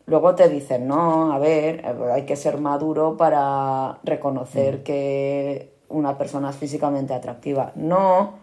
luego 0.07 0.37
te 0.37 0.49
dicen, 0.49 0.87
no, 0.87 1.33
a 1.33 1.41
ver, 1.41 1.85
eh, 1.85 2.13
hay 2.13 2.23
que 2.23 2.37
ser 2.37 2.59
maduro 2.59 3.17
para 3.17 3.99
reconocer 4.05 4.85
que 4.85 5.73
una 5.89 6.17
persona 6.17 6.51
es 6.51 6.57
físicamente 6.57 7.15
atractiva. 7.15 7.73
No, 7.75 8.35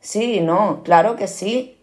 sí, 0.00 0.40
no, 0.40 0.80
claro 0.84 1.16
que 1.16 1.26
sí, 1.26 1.76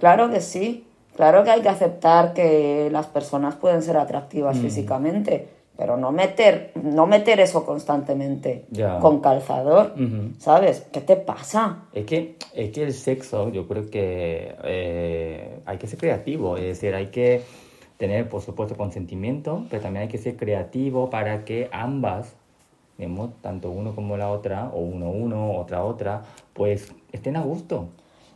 claro 0.00 0.28
que 0.28 0.42
sí, 0.42 0.86
claro 1.16 1.44
que 1.44 1.50
hay 1.50 1.62
que 1.62 1.70
aceptar 1.70 2.34
que 2.34 2.90
las 2.92 3.06
personas 3.06 3.54
pueden 3.54 3.80
ser 3.80 3.96
atractivas 3.96 4.58
físicamente, 4.58 5.48
pero 5.82 5.96
no 5.96 6.12
meter, 6.12 6.70
no 6.80 7.08
meter 7.08 7.40
eso 7.40 7.66
constantemente 7.66 8.66
Ya. 8.70 9.00
con 9.00 9.18
calzador. 9.18 9.94
¿sabes? 10.38 10.86
¿Qué 10.92 11.00
te 11.00 11.16
pasa? 11.16 11.86
Es 11.92 12.06
que, 12.06 12.36
es 12.54 12.70
que 12.70 12.84
el 12.84 12.92
sexo, 12.92 13.48
yo 13.50 13.66
creo 13.66 13.90
que 13.90 14.54
eh, 14.62 15.58
hay 15.66 15.78
que 15.78 15.88
ser 15.88 15.98
creativo, 15.98 16.56
es 16.56 16.62
decir, 16.62 16.94
hay 16.94 17.08
que 17.08 17.42
tener, 17.96 18.28
por 18.28 18.42
supuesto, 18.42 18.76
consentimiento, 18.76 19.64
pero 19.70 19.82
también 19.82 20.02
hay 20.02 20.08
que 20.08 20.18
ser 20.18 20.36
creativo 20.36 21.10
para 21.10 21.44
que 21.44 21.68
ambas, 21.72 22.36
digamos, 22.96 23.30
tanto 23.40 23.68
uno 23.70 23.92
como 23.96 24.16
la 24.16 24.30
otra, 24.30 24.70
o 24.72 24.78
uno 24.78 25.10
uno, 25.10 25.56
otra 25.56 25.84
otra, 25.84 26.22
pues 26.52 26.94
estén 27.10 27.34
a 27.34 27.42
gusto. 27.42 27.88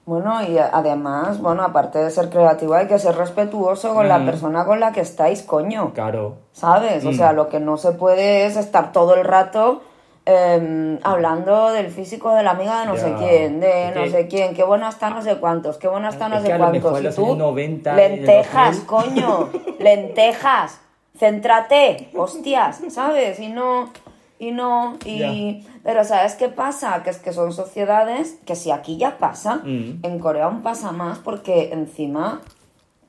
Bueno, 0.06 0.40
y 0.40 0.56
además, 0.56 1.40
bueno, 1.42 1.64
aparte 1.64 1.98
de 1.98 2.10
ser 2.12 2.30
creativo, 2.30 2.74
hay 2.74 2.86
que 2.86 2.96
ser 3.00 3.16
respetuoso 3.16 3.92
con 3.92 4.06
la 4.08 4.24
persona 4.24 4.64
con 4.64 4.78
la 4.78 4.92
que 4.92 5.00
estáis, 5.00 5.42
coño. 5.42 5.92
Claro, 5.94 6.36
¿Sabes? 6.52 7.04
O 7.04 7.10
Mm. 7.10 7.14
sea, 7.14 7.32
lo 7.32 7.48
que 7.48 7.58
no 7.58 7.76
se 7.76 7.90
puede 7.92 8.46
es 8.46 8.56
estar 8.56 8.92
todo 8.92 9.14
el 9.16 9.24
rato 9.24 9.82
em, 10.24 10.98
hablando 11.04 11.70
del 11.72 11.88
físico 11.90 12.32
de 12.34 12.42
la 12.42 12.52
amiga 12.52 12.80
de 12.80 12.86
no 12.86 12.94
Ya. 12.94 13.00
sé 13.00 13.14
quién, 13.18 13.60
de 13.60 13.92
no 13.94 14.06
sé 14.08 14.26
quién, 14.26 14.54
qué 14.54 14.64
bueno 14.64 14.88
está 14.88 15.08
no 15.10 15.22
sé 15.22 15.36
cuántos, 15.36 15.76
qué 15.76 15.86
bueno 15.86 16.08
está 16.08 16.28
no 16.28 16.36
Es 16.36 16.42
sé 16.42 16.48
que 16.52 16.58
cuántos. 16.58 17.00
Y 17.00 17.08
tú, 17.14 17.24
años 17.26 17.38
90 17.38 17.90
y 17.90 18.02
el 18.04 18.12
lentejas, 18.16 18.86
2000. 18.86 18.86
coño, 18.86 19.48
lentejas, 19.78 20.80
céntrate, 21.16 22.10
hostias, 22.16 22.80
¿sabes? 22.90 23.38
Y 23.38 23.48
no, 23.48 23.90
y 24.38 24.51
no, 24.53 24.96
y... 25.05 25.66
Pero 25.83 26.05
¿sabes 26.05 26.35
qué 26.35 26.49
pasa? 26.49 27.03
Que 27.03 27.11
es 27.11 27.18
que 27.18 27.33
son 27.33 27.53
sociedades 27.53 28.38
que 28.44 28.55
si 28.57 28.70
aquí 28.70 28.96
ya 28.99 29.18
pasa, 29.18 29.57
Mm. 29.64 30.01
en 30.03 30.18
Corea 30.18 30.46
aún 30.46 30.62
pasa 30.62 30.92
más 30.92 31.18
porque 31.18 31.72
encima 31.72 32.42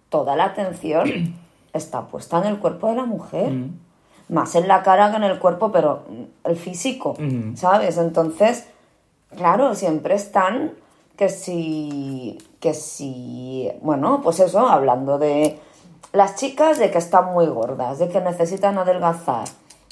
toda 0.09 0.35
la 0.35 0.45
atención 0.45 1.35
está 1.73 2.07
puesta 2.07 2.37
en 2.39 2.45
el 2.45 2.59
cuerpo 2.59 2.87
de 2.87 2.95
la 2.95 3.05
mujer. 3.05 3.51
Mm. 3.51 3.79
Más 4.29 4.55
en 4.55 4.67
la 4.67 4.83
cara 4.83 5.09
que 5.11 5.17
en 5.17 5.23
el 5.23 5.39
cuerpo, 5.39 5.71
pero 5.71 6.03
mm, 6.09 6.49
el 6.49 6.55
físico, 6.55 7.11
Ujú. 7.11 7.55
¿sabes? 7.55 7.97
Entonces, 7.97 8.67
claro, 9.35 9.73
siempre 9.75 10.15
están 10.15 10.73
que 11.17 11.29
si, 11.29 12.37
que 12.59 12.73
si, 12.73 13.69
bueno, 13.81 14.21
pues 14.21 14.39
eso, 14.39 14.67
hablando 14.67 15.17
de 15.17 15.59
las 16.13 16.35
chicas 16.35 16.77
de 16.77 16.91
que 16.91 16.99
están 16.99 17.33
muy 17.33 17.47
gordas, 17.47 17.99
de 17.99 18.07
que 18.09 18.21
necesitan 18.21 18.77
adelgazar, 18.77 19.45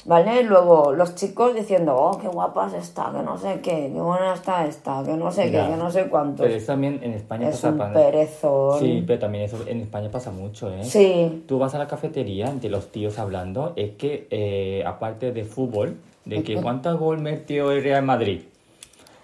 ¿vale? 0.06 0.42
Luego 0.42 0.92
los 0.92 1.14
chicos 1.14 1.54
diciendo, 1.54 1.96
oh, 1.96 2.18
qué 2.18 2.28
guapas 2.28 2.72
está, 2.74 3.12
que 3.14 3.22
no 3.22 3.36
sé 3.38 3.60
qué, 3.60 3.90
qué 3.92 4.00
buena 4.00 4.34
está 4.34 4.66
esta, 4.66 5.02
que 5.04 5.12
no 5.14 5.30
sé 5.30 5.50
Ya. 5.50 5.66
qué, 5.66 5.72
que 5.72 5.76
no 5.76 5.90
sé 5.90 6.06
cuántos. 6.08 6.44
pero 6.46 6.56
eso 6.56 6.66
también 6.68 7.00
en 7.02 7.12
España 7.12 7.48
Es 7.48 7.60
pasa... 7.60 7.70
un 7.86 7.92
perezón. 7.92 8.80
Sí, 8.80 9.04
pero 9.06 9.18
también 9.18 9.44
eso 9.44 9.58
en 9.66 9.80
España 9.80 10.10
pasa 10.10 10.30
mucho, 10.30 10.70
¿eh? 10.72 10.84
Sí. 10.84 11.44
Tú 11.46 11.58
vas 11.58 11.74
a 11.74 11.78
la 11.78 11.86
cafetería, 11.86 12.46
entre 12.48 12.70
los 12.70 12.90
tíos 12.92 13.18
hablando, 13.18 13.72
es 13.76 13.92
que 13.92 14.26
eh, 14.30 14.82
aparte 14.86 15.32
de 15.32 15.44
fútbol, 15.44 15.96
de 16.24 16.42
que 16.42 16.54
cuántos 16.62 16.98
gol 16.98 17.18
metió 17.20 17.70
el 17.72 17.82
Real 17.82 18.02
Madrid. 18.04 18.42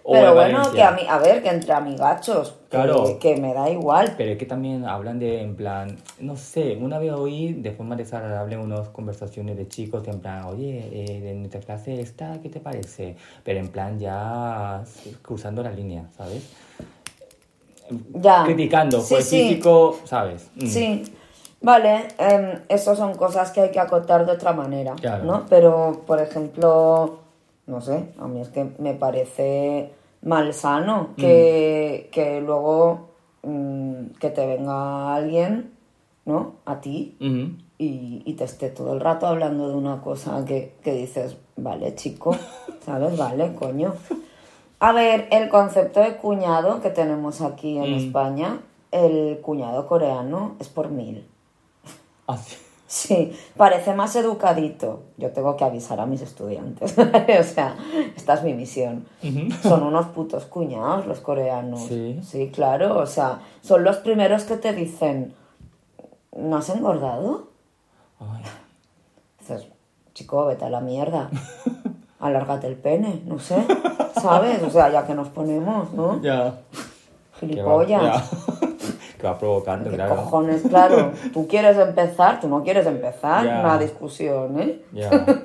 O 0.04 0.12
Pero 0.14 0.34
bueno, 0.34 0.72
que 0.72 0.82
a 0.82 0.90
mí, 0.90 1.02
a 1.08 1.18
ver, 1.18 1.42
que 1.44 1.48
entre 1.48 1.72
amigachos, 1.72 2.54
que- 2.62 2.76
Claro. 2.76 3.18
que, 3.20 3.36
me 3.36 3.54
da 3.54 3.70
igual. 3.70 4.14
Pero 4.16 4.32
es 4.32 4.38
que 4.38 4.46
también 4.46 4.84
hablan 4.84 5.20
de, 5.20 5.40
en 5.42 5.54
plan, 5.54 5.96
no 6.18 6.34
sé, 6.34 6.76
una 6.80 6.98
vez 6.98 7.12
oí 7.12 7.52
de 7.52 7.70
forma 7.70 7.94
desagradable 7.94 8.56
unas 8.56 8.88
conversaciones 8.88 9.56
de 9.56 9.68
chicos, 9.68 10.02
de 10.02 10.10
en 10.10 10.18
plan, 10.20 10.44
oye, 10.46 10.88
eh, 10.92 11.20
de 11.20 11.34
nuestra 11.34 11.60
clase 11.60 12.00
esta, 12.00 12.40
¿qué 12.42 12.48
te 12.48 12.58
parece? 12.58 13.14
Pero 13.44 13.60
en 13.60 13.68
plan 13.68 13.98
ya 14.00 14.82
cruzando 15.22 15.62
la 15.62 15.70
línea, 15.70 16.08
¿sabes? 16.16 16.50
Ya. 18.14 18.42
Criticando, 18.44 19.00
Sí, 19.00 19.14
el 19.14 19.22
sí. 19.22 19.40
físico, 19.42 19.98
¿sabes? 20.04 20.48
Mm. 20.56 20.66
Sí, 20.66 21.14
vale, 21.60 22.08
em, 22.18 22.60
eso 22.68 22.96
son 22.96 23.14
cosas 23.14 23.50
que 23.52 23.60
hay 23.60 23.70
que 23.70 23.78
acotar 23.80 24.24
de 24.26 24.32
otra 24.32 24.52
manera, 24.52 24.94
Claro. 24.94 25.24
¿no? 25.24 25.46
Pero, 25.48 26.02
por 26.06 26.20
ejemplo, 26.20 27.18
no 27.72 27.80
sé, 27.80 28.12
a 28.20 28.28
mí 28.28 28.40
es 28.40 28.48
que 28.50 28.64
me 28.78 28.94
parece 28.94 29.90
malsano 30.22 31.10
que, 31.16 32.08
que 32.12 32.40
luego 32.40 33.08
mm, 33.42 34.12
que 34.20 34.30
te 34.30 34.46
venga 34.46 35.14
alguien, 35.16 35.72
¿no? 36.26 36.52
A 36.66 36.80
ti 36.80 37.16
y, 37.78 38.22
y 38.24 38.32
te 38.34 38.44
esté 38.44 38.68
todo 38.70 38.92
el 38.92 39.00
rato 39.00 39.26
hablando 39.26 39.68
de 39.68 39.74
una 39.74 40.00
cosa 40.02 40.44
que, 40.44 40.74
que 40.84 40.92
dices, 40.94 41.36
vale, 41.56 41.94
chico, 41.96 42.36
¿sabes? 42.86 43.16
Vale, 43.16 43.54
coño. 43.54 43.94
A 44.78 44.92
ver, 44.92 45.26
el 45.32 45.48
concepto 45.48 46.00
de 46.00 46.16
cuñado 46.16 46.80
que 46.80 46.90
tenemos 46.90 47.40
aquí 47.40 47.78
en 47.78 47.90
Mm. 47.92 47.94
España, 47.94 48.60
el 48.92 49.40
cuñado 49.40 49.86
coreano 49.88 50.54
es 50.60 50.68
por 50.68 50.90
mil. 50.90 51.26
Ah, 52.28 52.38
sí. 52.92 53.32
Parece 53.56 53.94
más 53.94 54.14
educadito. 54.16 55.02
Yo 55.16 55.30
tengo 55.30 55.56
que 55.56 55.64
avisar 55.64 55.98
a 56.00 56.06
mis 56.06 56.20
estudiantes. 56.20 56.96
o 57.40 57.42
sea, 57.42 57.76
esta 58.14 58.34
es 58.34 58.42
mi 58.42 58.54
misión. 58.54 59.06
Son 59.62 59.82
unos 59.82 60.06
putos 60.06 60.44
cuñados 60.44 61.06
los 61.06 61.20
coreanos. 61.20 61.80
Sí. 61.82 62.20
Sí, 62.22 62.50
claro. 62.54 62.98
O 62.98 63.06
sea, 63.06 63.40
son 63.62 63.82
los 63.82 63.96
primeros 63.98 64.44
que 64.44 64.56
te 64.56 64.72
dicen, 64.72 65.34
¿no 66.36 66.56
has 66.56 66.68
engordado? 66.68 67.48
Ay, 68.20 68.42
Dices, 69.40 69.66
chico, 70.14 70.46
vete 70.46 70.66
a 70.66 70.70
la 70.70 70.80
mierda. 70.80 71.30
Alárgate 72.20 72.66
el 72.68 72.76
pene, 72.76 73.22
no 73.26 73.38
sé. 73.38 73.56
¿Sabes? 74.20 74.62
O 74.62 74.70
sea, 74.70 74.90
ya 74.90 75.06
que 75.06 75.14
nos 75.14 75.28
ponemos, 75.28 75.92
¿no? 75.92 76.20
ya. 76.22 76.54
Gilipollas. 77.40 78.30
ya. 78.60 78.71
Que 79.22 79.28
va 79.28 79.38
provocando, 79.38 79.88
¿Qué 79.88 79.96
claro. 79.96 80.16
cojones? 80.16 80.62
Claro, 80.68 81.12
tú 81.32 81.46
quieres 81.46 81.78
empezar, 81.78 82.40
tú 82.40 82.48
no 82.48 82.62
quieres 82.62 82.84
empezar 82.86 83.46
una 83.46 83.78
discusión, 83.78 84.60
¿eh? 84.60 84.80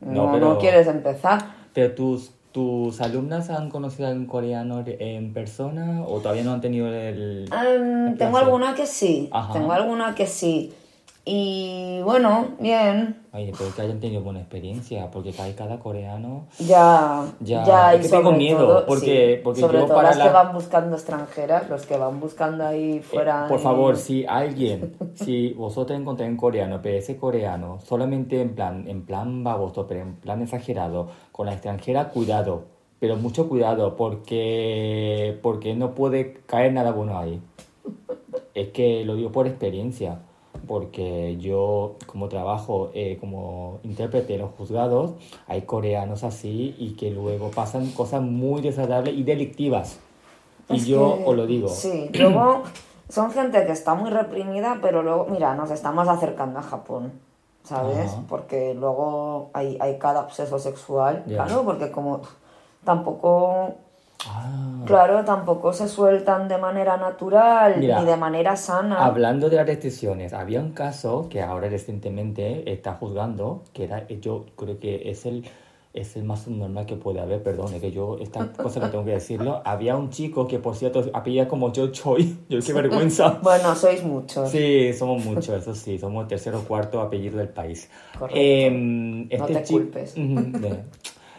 No, 0.00 0.26
no, 0.26 0.32
pero- 0.32 0.58
quieres 0.58 0.86
empezar. 0.86 1.42
Pero 1.74 1.94
tus, 1.94 2.32
tus 2.52 3.00
alumnas 3.02 3.50
han 3.50 3.68
conocido 3.68 4.08
a 4.08 4.12
un 4.12 4.24
coreano 4.24 4.82
en 4.86 5.34
persona 5.34 6.02
o 6.06 6.20
todavía 6.20 6.42
no 6.42 6.54
han 6.54 6.62
tenido 6.62 6.88
el... 6.88 7.44
Em, 7.52 8.16
tengo 8.16 8.38
alguna 8.38 8.74
que 8.74 8.86
sí, 8.86 9.28
Ajá. 9.30 9.52
tengo 9.52 9.72
alguna 9.72 10.14
que 10.14 10.26
sí. 10.26 10.72
Y 11.24 12.00
bueno, 12.02 12.48
bien, 12.58 13.16
Ay, 13.32 13.52
pero 13.56 13.72
que 13.74 13.82
hayan 13.82 14.00
tenido 14.00 14.22
buena 14.22 14.40
experiencia, 14.40 15.08
porque 15.12 15.32
cada, 15.32 15.54
cada 15.54 15.78
coreano... 15.78 16.46
ya, 16.58 17.26
Ya, 17.40 17.64
ya, 17.64 17.94
y 17.94 18.00
que 18.00 18.08
tengo 18.08 18.32
miedo, 18.32 18.66
todo, 18.66 18.86
porque- 18.86 19.36
sí, 19.36 19.40
porque 19.44 19.60
sobre 19.60 19.78
yo 19.80 19.84
todo 19.84 19.94
para 19.96 20.08
las 20.08 20.18
que 20.18 20.24
la- 20.24 20.32
van 20.32 20.52
buscando 20.54 20.96
extranjeras, 20.96 21.68
los 21.68 21.86
que 21.86 21.96
van 21.96 22.18
buscando 22.18 22.66
ahí 22.66 22.96
Eh, 22.96 23.02
fuera. 23.02 23.46
por 23.48 23.58
de- 23.58 23.62
favor, 23.64 23.96
si 23.96 24.24
alguien, 24.28 24.96
si 25.14 25.52
vosotros 25.52 26.00
encontráis 26.00 26.30
un 26.32 26.38
coreano, 26.38 26.80
pero 26.82 26.96
ese 26.98 27.16
coreano, 27.18 27.78
solamente 27.84 28.40
en 28.40 28.54
plan, 28.56 28.88
en 28.88 29.02
plan 29.04 29.44
baboso, 29.44 29.86
pero 29.86 30.00
en 30.00 30.14
plan 30.16 30.42
exagerado, 30.42 31.08
con 31.30 31.46
la 31.46 31.52
extranjera, 31.52 32.08
cuidado, 32.08 32.64
pero 32.98 33.16
mucho 33.16 33.48
cuidado, 33.48 33.94
porque, 33.96 35.38
porque 35.42 35.74
no 35.74 35.94
puede 35.94 36.34
caer 36.46 36.72
nada 36.72 36.90
bueno 36.92 37.16
ahí. 37.18 37.40
es 38.54 38.68
que 38.70 39.04
lo 39.04 39.14
digo 39.14 39.30
por 39.30 39.46
experiencia, 39.46 40.18
porque 40.70 41.36
yo 41.38 41.96
como 42.06 42.28
trabajo 42.28 42.92
eh, 42.94 43.16
como 43.18 43.80
intérprete 43.82 44.36
en 44.36 44.42
los 44.42 44.52
juzgados, 44.56 45.14
hay 45.48 45.62
coreanos 45.62 46.22
así 46.22 46.76
y 46.78 46.92
que 46.94 47.10
luego 47.10 47.50
pasan 47.50 47.90
cosas 47.90 48.22
muy 48.22 48.60
desagradables 48.62 49.14
y 49.16 49.24
delictivas. 49.24 49.98
Y 50.68 50.76
Es 50.76 50.86
yo 50.86 51.16
que- 51.16 51.24
os 51.26 51.36
lo 51.36 51.46
digo. 51.48 51.66
Sí, 51.68 52.08
luego 52.14 52.62
son 53.08 53.32
gente 53.32 53.66
que 53.66 53.72
está 53.72 53.94
muy 53.96 54.10
reprimida, 54.10 54.78
pero 54.80 55.02
luego, 55.02 55.26
mira, 55.28 55.56
nos 55.56 55.72
estamos 55.72 56.06
acercando 56.06 56.60
a 56.60 56.62
Japón, 56.62 57.14
¿sabes? 57.64 58.12
Ajá. 58.12 58.22
Porque 58.28 58.72
luego 58.74 59.50
hay, 59.52 59.76
hay 59.80 59.98
cada 59.98 60.20
obseso 60.20 60.60
sexual, 60.60 61.24
Ya. 61.26 61.44
claro, 61.46 61.64
porque 61.64 61.90
como 61.90 62.20
tampoco, 62.84 63.74
Ah. 64.28 64.82
claro, 64.86 65.24
tampoco 65.24 65.72
se 65.72 65.88
sueltan 65.88 66.48
de 66.48 66.58
manera 66.58 66.96
natural 66.96 67.76
Mira, 67.78 68.00
ni 68.00 68.06
de 68.06 68.16
manera 68.16 68.56
sana. 68.56 69.04
Hablando 69.04 69.48
de 69.48 69.56
las 69.56 69.66
restricciones, 69.66 70.32
había 70.32 70.60
un 70.60 70.72
caso 70.72 71.28
que 71.30 71.42
ahora 71.42 71.68
recientemente 71.68 72.70
está 72.72 72.94
juzgando, 72.94 73.62
que 73.72 73.84
era, 73.84 74.06
yo 74.08 74.46
creo 74.56 74.78
que 74.78 75.10
es 75.10 75.26
el, 75.26 75.44
es 75.94 76.16
el 76.16 76.24
más 76.24 76.46
normal 76.48 76.86
que 76.86 76.96
puede 76.96 77.20
haber, 77.20 77.42
perdón, 77.42 77.74
es 77.74 77.80
que 77.80 77.90
yo, 77.92 78.16
esta 78.20 78.52
cosa 78.52 78.80
que 78.80 78.88
tengo 78.88 79.04
que 79.04 79.12
decirlo, 79.12 79.62
había 79.64 79.96
un 79.96 80.10
chico 80.10 80.46
que 80.46 80.58
por 80.58 80.74
cierto 80.76 81.04
apellida 81.12 81.48
como 81.48 81.72
yo 81.72 81.88
Choi, 81.88 82.36
yo 82.48 82.58
qué 82.60 82.72
vergüenza. 82.72 83.38
Bueno, 83.42 83.74
sois 83.74 84.02
muchos. 84.04 84.50
Sí, 84.50 84.92
somos 84.92 85.24
muchos, 85.24 85.48
eso 85.50 85.74
sí, 85.74 85.98
somos 85.98 86.22
el 86.22 86.28
tercer 86.28 86.54
o 86.54 86.60
cuarto 86.62 87.00
apellido 87.00 87.38
del 87.38 87.48
país. 87.48 87.88
Correcto. 88.18 88.38
Em, 88.40 89.28
No 89.28 89.46
te 89.46 89.62
chi- 89.62 89.72
culpes. 89.74 90.14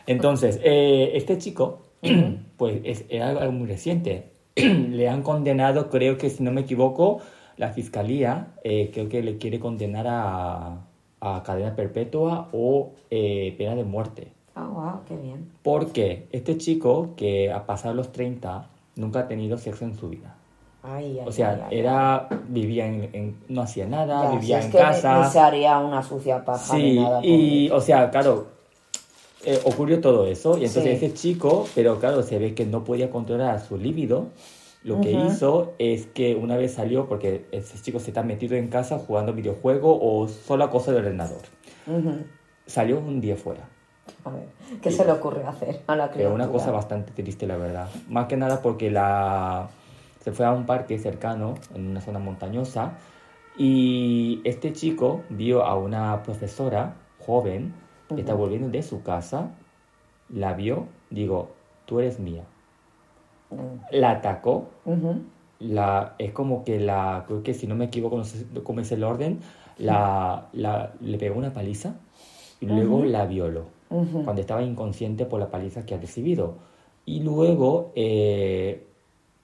Entonces, 0.07 0.59
eh, 0.63 1.11
este 1.13 1.37
chico, 1.37 1.81
pues 2.57 2.81
es, 2.83 3.05
algo 3.21 3.51
muy 3.51 3.67
reciente. 3.67 4.31
le 4.55 5.07
han 5.09 5.23
condenado, 5.23 5.89
creo 5.89 6.17
que 6.17 6.29
si 6.29 6.43
no 6.43 6.51
me 6.51 6.61
equivoco, 6.61 7.19
la 7.57 7.69
fiscalía, 7.69 8.47
eh, 8.63 8.89
creo 8.93 9.07
que 9.09 9.21
le 9.23 9.37
quiere 9.37 9.59
condenar 9.59 10.07
a, 10.09 10.77
a 11.21 11.43
cadena 11.43 11.75
perpetua 11.75 12.49
o 12.53 12.91
eh, 13.09 13.53
pena 13.57 13.75
de 13.75 13.83
muerte. 13.83 14.31
Ah, 14.55 14.67
wow, 14.67 15.01
qué 15.07 15.15
bien. 15.15 15.49
Porque 15.63 16.27
este 16.31 16.57
chico, 16.57 17.13
que 17.15 17.51
a 17.51 17.65
pasar 17.65 17.95
los 17.95 18.11
30, 18.11 18.67
nunca 18.95 19.19
ha 19.21 19.27
tenido 19.27 19.57
sexo 19.57 19.85
en 19.85 19.95
su 19.95 20.09
vida. 20.09 20.35
Ay, 20.83 21.19
ay, 21.19 21.25
O 21.27 21.31
sea, 21.31 21.67
ay, 21.69 21.77
era, 21.79 22.27
vivía 22.49 22.87
en, 22.87 23.09
en- 23.13 23.37
no 23.47 23.61
hacía 23.61 23.85
nada, 23.85 24.23
Ya, 24.23 24.31
si 24.31 24.37
vivía 24.37 24.59
es 24.59 24.65
en 24.65 24.71
que 24.71 24.77
ni- 24.79 24.83
casa. 24.83 25.19
Ni 25.19 25.29
se 25.29 25.39
haría 25.39 25.77
una 25.77 26.01
sucia 26.03 26.43
paja 26.43 26.75
ni 26.75 26.81
Sí, 26.81 26.95
nada. 26.99 27.19
y, 27.23 27.69
o 27.69 27.79
sea, 27.79 28.09
claro, 28.09 28.47
eh, 29.45 29.59
ocurrió 29.65 29.99
todo 30.01 30.27
eso, 30.27 30.57
y 30.57 30.65
entonces 30.65 30.99
Sí. 30.99 31.05
ese 31.05 31.13
chico, 31.13 31.67
pero 31.75 31.99
claro, 31.99 32.21
se 32.23 32.37
ve 32.39 32.53
que 32.53 32.65
no 32.65 32.83
podía 32.83 33.09
controlar 33.09 33.59
su 33.61 33.77
líbido. 33.77 34.29
Lo 34.83 34.99
que 34.99 35.11
Ujú. 35.13 35.27
hizo 35.27 35.73
es 35.77 36.07
que 36.07 36.35
una 36.35 36.57
vez 36.57 36.73
salió, 36.73 37.07
porque 37.07 37.45
ese 37.51 37.79
chico 37.81 37.99
se 37.99 38.09
está 38.09 38.23
metido 38.23 38.55
en 38.55 38.67
casa 38.67 38.97
jugando 38.97 39.31
videojuego 39.33 39.99
o 40.01 40.27
solo 40.27 40.63
a 40.63 40.69
cosas 40.71 40.95
del 40.95 41.05
ordenador. 41.05 41.41
Ujú. 41.85 42.23
Salió 42.65 42.99
un 42.99 43.21
día 43.21 43.35
fuera. 43.35 43.69
A 44.23 44.31
ver, 44.31 44.49
¿qué 44.81 44.91
se 44.91 45.05
le 45.05 45.11
ocurre 45.11 45.43
hacer 45.43 45.81
a 45.87 45.95
la 45.95 46.05
Pero 46.09 46.13
criatura? 46.29 46.33
una 46.43 46.51
cosa 46.51 46.71
bastante 46.71 47.11
triste, 47.11 47.45
la 47.45 47.57
verdad. 47.57 47.89
Más 48.09 48.25
que 48.27 48.37
nada 48.37 48.61
porque 48.61 48.89
la... 48.89 49.69
se 50.23 50.31
fue 50.31 50.45
a 50.45 50.51
un 50.51 50.65
parque 50.65 50.97
cercano, 50.97 51.55
en 51.75 51.89
una 51.89 52.01
zona 52.01 52.17
montañosa, 52.19 52.97
y 53.57 54.41
este 54.43 54.73
chico 54.73 55.21
vio 55.29 55.63
a 55.63 55.75
una 55.75 56.23
profesora 56.23 56.95
joven 57.19 57.73
está 58.17 58.33
volviendo 58.33 58.69
de 58.69 58.83
su 58.83 59.03
casa, 59.03 59.51
la 60.29 60.53
vio, 60.53 60.87
digo, 61.09 61.49
tú 61.85 61.99
eres 61.99 62.19
mía. 62.19 62.45
La 63.91 64.11
atacó, 64.11 64.69
la, 65.59 66.15
es 66.19 66.31
como 66.31 66.63
que 66.63 66.79
la, 66.79 67.25
creo 67.27 67.43
que 67.43 67.53
si 67.53 67.67
no 67.67 67.75
me 67.75 67.85
equivoco, 67.85 68.17
no 68.17 68.23
sé 68.25 68.45
cómo 68.63 68.81
es 68.81 68.91
el 68.91 69.03
orden, 69.03 69.39
la, 69.77 70.49
la- 70.53 70.93
le 71.01 71.17
pegó 71.17 71.37
una 71.37 71.53
paliza 71.53 71.95
y 72.59 72.67
luego 72.67 73.05
la 73.05 73.25
violó 73.25 73.65
cuando 74.23 74.41
estaba 74.41 74.63
inconsciente 74.63 75.25
por 75.25 75.39
la 75.39 75.49
paliza 75.51 75.85
que 75.85 75.95
ha 75.95 75.99
recibido. 75.99 76.55
Y 77.05 77.21
luego, 77.21 77.91
eh, 77.95 78.87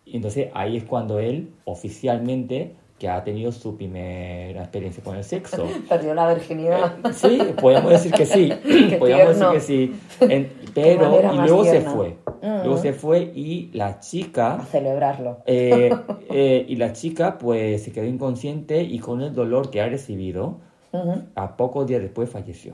entonces 0.06 0.49
ahí 0.53 0.77
es 0.77 0.84
cuando 0.86 1.19
él 1.19 1.53
oficialmente, 1.65 2.75
que 2.97 3.07
ha 3.07 3.23
tenido 3.23 3.51
su 3.51 3.77
primera 3.77 4.62
experiencia 4.62 5.03
con 5.03 5.15
el 5.17 5.23
sexo. 5.23 5.65
Perdió 5.89 6.13
la 6.15 6.33
virginidad. 6.33 6.95
Sí, 7.13 7.39
podríamos 7.62 7.91
decir 7.91 8.12
que 8.12 8.25
sí, 8.25 8.51
tierno. 8.63 9.51
decir 9.51 9.51
que 9.53 9.60
sí. 9.60 9.95
En- 10.21 10.51
pero, 10.73 11.19
y 11.33 11.38
luego 11.38 11.63
se 11.63 11.71
tierna. 11.71 11.91
fue. 11.91 12.10
Mm. 12.41 12.63
Luego 12.63 12.77
se 12.77 12.93
fue 12.93 13.19
y 13.36 13.69
la 13.73 13.99
chica, 13.99 14.55
A 14.55 14.65
celebrarlo. 14.65 15.39
eh, 15.45 15.91
eh, 16.29 16.65
y 16.67 16.75
la 16.75 16.93
chica 16.93 17.38
pues 17.38 17.83
se 17.83 17.91
quedó 17.91 18.05
inconsciente 18.05 18.81
y 18.83 18.99
con 18.99 19.21
el 19.21 19.33
dolor 19.33 19.69
que 19.71 19.81
ha 19.81 19.88
recibido, 19.89 20.60
Ujú. 20.91 21.23
a 21.36 21.57
pocos 21.57 21.86
días 21.88 22.01
después 22.01 22.29
falleció. 22.29 22.73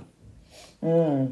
Mm, 0.82 1.26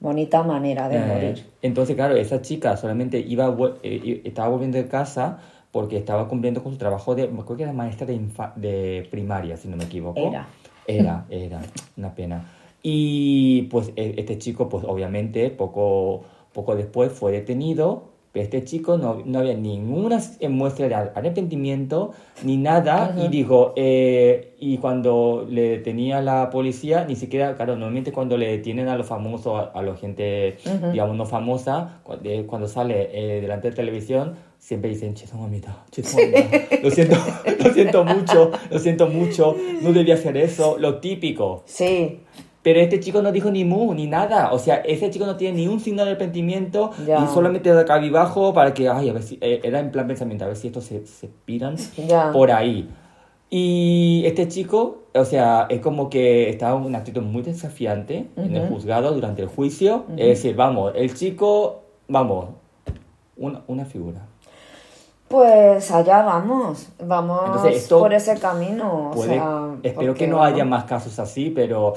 Bonita 0.00 0.42
manera 0.42 0.88
de 0.88 0.96
Eh, 0.96 1.00
morir. 1.06 1.46
Entonces, 1.60 1.94
claro, 1.94 2.16
esa 2.16 2.40
chica 2.40 2.74
solamente 2.78 3.18
iba, 3.18 3.54
eh, 3.82 4.22
estaba 4.24 4.48
volviendo 4.48 4.78
de 4.78 4.88
casa 4.88 5.40
porque 5.72 5.96
estaba 5.96 6.26
cumpliendo 6.28 6.62
con 6.62 6.72
su 6.72 6.78
trabajo 6.78 7.14
de, 7.14 7.24
acuerdo 7.24 7.56
que 7.56 7.62
era 7.64 7.72
maestra 7.72 8.06
de, 8.06 8.14
infa- 8.16 8.54
de 8.54 9.06
primaria, 9.10 9.56
si 9.56 9.68
no 9.68 9.76
me 9.76 9.84
equivoco. 9.84 10.20
Era. 10.28 10.48
Era, 10.86 11.26
era, 11.30 11.60
una 11.96 12.14
pena. 12.14 12.44
Y 12.82 13.62
pues 13.70 13.92
e- 13.96 14.14
este 14.16 14.38
chico, 14.38 14.68
pues 14.68 14.84
obviamente, 14.86 15.50
poco, 15.50 16.22
poco 16.52 16.74
después 16.74 17.12
fue 17.12 17.30
detenido, 17.32 18.04
pero 18.32 18.44
este 18.44 18.64
chico 18.64 18.96
no, 18.96 19.22
no 19.24 19.40
había 19.40 19.54
ninguna 19.54 20.20
muestra 20.48 20.88
de 20.88 20.94
ar- 20.94 21.12
arrepentimiento 21.16 22.12
ni 22.44 22.56
nada, 22.56 23.12
y 23.24 23.28
dijo, 23.28 23.72
eh, 23.76 24.54
y 24.58 24.78
cuando 24.78 25.46
le 25.48 25.62
detenía 25.68 26.20
la 26.22 26.48
policía, 26.50 27.04
ni 27.06 27.16
siquiera, 27.16 27.54
claro, 27.56 27.72
normalmente 27.74 28.12
cuando 28.12 28.36
le 28.36 28.48
detienen 28.48 28.88
a 28.88 28.96
los 28.96 29.06
famosos, 29.06 29.52
a, 29.54 29.78
a 29.78 29.82
la 29.82 29.94
gente, 29.96 30.56
digamos, 30.92 31.16
no 31.16 31.26
famosa, 31.26 32.00
cu- 32.04 32.16
de- 32.16 32.46
cuando 32.46 32.66
sale 32.68 33.10
eh, 33.12 33.40
delante 33.40 33.70
de 33.70 33.76
televisión, 33.76 34.34
siempre 34.60 34.90
dicen, 34.90 35.14
che, 35.14 35.26
mamita, 35.34 35.84
che, 35.90 36.02
mamita, 36.02 36.78
lo 36.82 36.90
siento, 36.90 37.16
lo 37.64 37.72
siento 37.72 38.04
mucho, 38.04 38.50
lo 38.70 38.78
siento 38.78 39.06
mucho, 39.08 39.56
no 39.82 39.92
debía 39.92 40.14
hacer 40.14 40.36
eso, 40.36 40.76
lo 40.78 41.00
típico. 41.00 41.62
Sí, 41.66 42.20
Pero 42.62 42.78
este 42.78 43.00
chico 43.00 43.22
no 43.22 43.32
dijo 43.32 43.50
ni 43.50 43.64
mu, 43.64 43.94
ni 43.94 44.06
nada. 44.06 44.52
O 44.52 44.58
sea, 44.58 44.76
ese 44.84 45.08
chico 45.08 45.24
no 45.24 45.36
tiene 45.36 45.56
ni 45.56 45.66
un 45.66 45.80
signo 45.80 46.04
de 46.04 46.10
arrepentimiento 46.10 46.90
Ya. 47.06 47.24
y 47.24 47.26
solamente 47.34 47.72
de 47.74 47.84
cabibajo 47.86 48.52
para 48.52 48.74
que, 48.74 48.86
ay, 48.86 49.08
a 49.08 49.14
ver 49.14 49.22
si, 49.22 49.38
eh, 49.40 49.60
era 49.64 49.80
en 49.80 49.90
plan 49.90 50.06
pensamiento, 50.06 50.44
a 50.44 50.48
ver 50.48 50.56
si 50.58 50.66
estos 50.66 50.84
se, 50.84 51.06
se 51.06 51.28
piran 51.46 51.76
Ya. 52.06 52.30
por 52.32 52.52
ahí. 52.52 52.86
Y 53.48 54.22
este 54.26 54.46
chico, 54.46 55.04
o 55.14 55.24
sea, 55.24 55.66
es 55.70 55.80
como 55.80 56.08
que 56.10 56.50
estaba 56.50 56.78
en 56.78 56.84
una 56.84 56.98
actitud 56.98 57.22
muy 57.22 57.42
desafiante 57.42 58.26
en 58.36 58.54
el 58.54 58.68
juzgado 58.68 59.12
durante 59.12 59.40
el 59.42 59.48
juicio. 59.48 60.04
Es 60.18 60.26
decir, 60.28 60.54
vamos, 60.54 60.92
el 60.94 61.14
chico, 61.14 61.82
vamos, 62.08 62.50
una, 63.36 63.62
una 63.66 63.84
figura. 63.86 64.26
Pues 65.30 65.92
allá 65.92 66.22
vamos. 66.22 66.88
Vamos 66.98 67.42
Entonces, 67.46 67.76
esto 67.76 68.00
por 68.00 68.12
ese 68.12 68.36
camino. 68.40 69.12
o 69.14 69.22
sea, 69.22 69.76
espero 69.80 70.12
que 70.12 70.26
no 70.26 70.42
haya 70.42 70.64
más 70.64 70.84
casos 70.84 71.20
así, 71.20 71.50
pero 71.50 71.94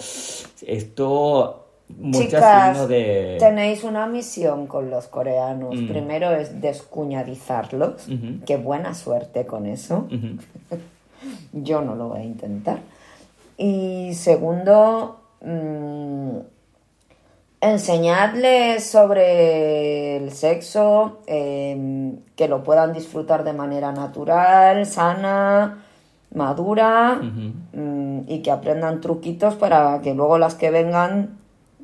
esto 0.61 1.65
Chicas, 2.11 2.87
de... 2.87 3.37
tenéis 3.39 3.83
una 3.83 4.05
misión 4.05 4.67
con 4.67 4.91
los 4.91 5.07
coreanos. 5.07 5.75
Mm. 5.75 5.87
Primero 5.87 6.31
es 6.31 6.61
descuñadizarlos. 6.61 8.05
Qué 8.45 8.57
buena 8.57 8.93
suerte 8.93 9.47
con 9.47 9.65
eso. 9.65 10.07
Yo 11.53 11.81
no 11.81 11.95
lo 11.95 12.09
voy 12.09 12.19
a 12.19 12.23
intentar. 12.25 12.81
Y 13.57 14.13
segundo, 14.13 15.21
mm, 15.41 16.37
enseñarles 17.63 18.83
sobre 18.83 20.17
el 20.17 20.31
sexo, 20.31 21.19
em, 21.27 22.17
que 22.35 22.49
lo 22.49 22.61
puedan 22.63 22.91
disfrutar 22.91 23.45
de 23.45 23.53
manera 23.53 23.93
natural, 23.93 24.85
sana, 24.85 25.85
madura, 26.33 27.21
mm, 27.21 28.23
y 28.27 28.41
que 28.41 28.51
aprendan 28.51 28.99
truquitos 28.99 29.55
para 29.55 30.01
que 30.01 30.13
luego 30.13 30.37
las 30.37 30.55
que 30.55 30.71
vengan 30.71 31.37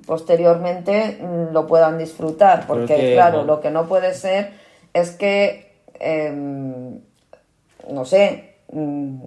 posteriormente 0.05 1.17
mm, 1.21 1.53
lo 1.53 1.65
puedan 1.65 1.97
disfrutar. 1.97 2.67
Porque, 2.67 3.13
claro, 3.13 3.39
bueno. 3.39 3.55
lo 3.55 3.61
que 3.61 3.71
no 3.71 3.87
puede 3.87 4.13
ser 4.13 4.51
es 4.93 5.11
que, 5.11 5.71
em, 5.99 6.99
no 7.89 8.03
sé, 8.03 8.55
mm, 8.73 9.17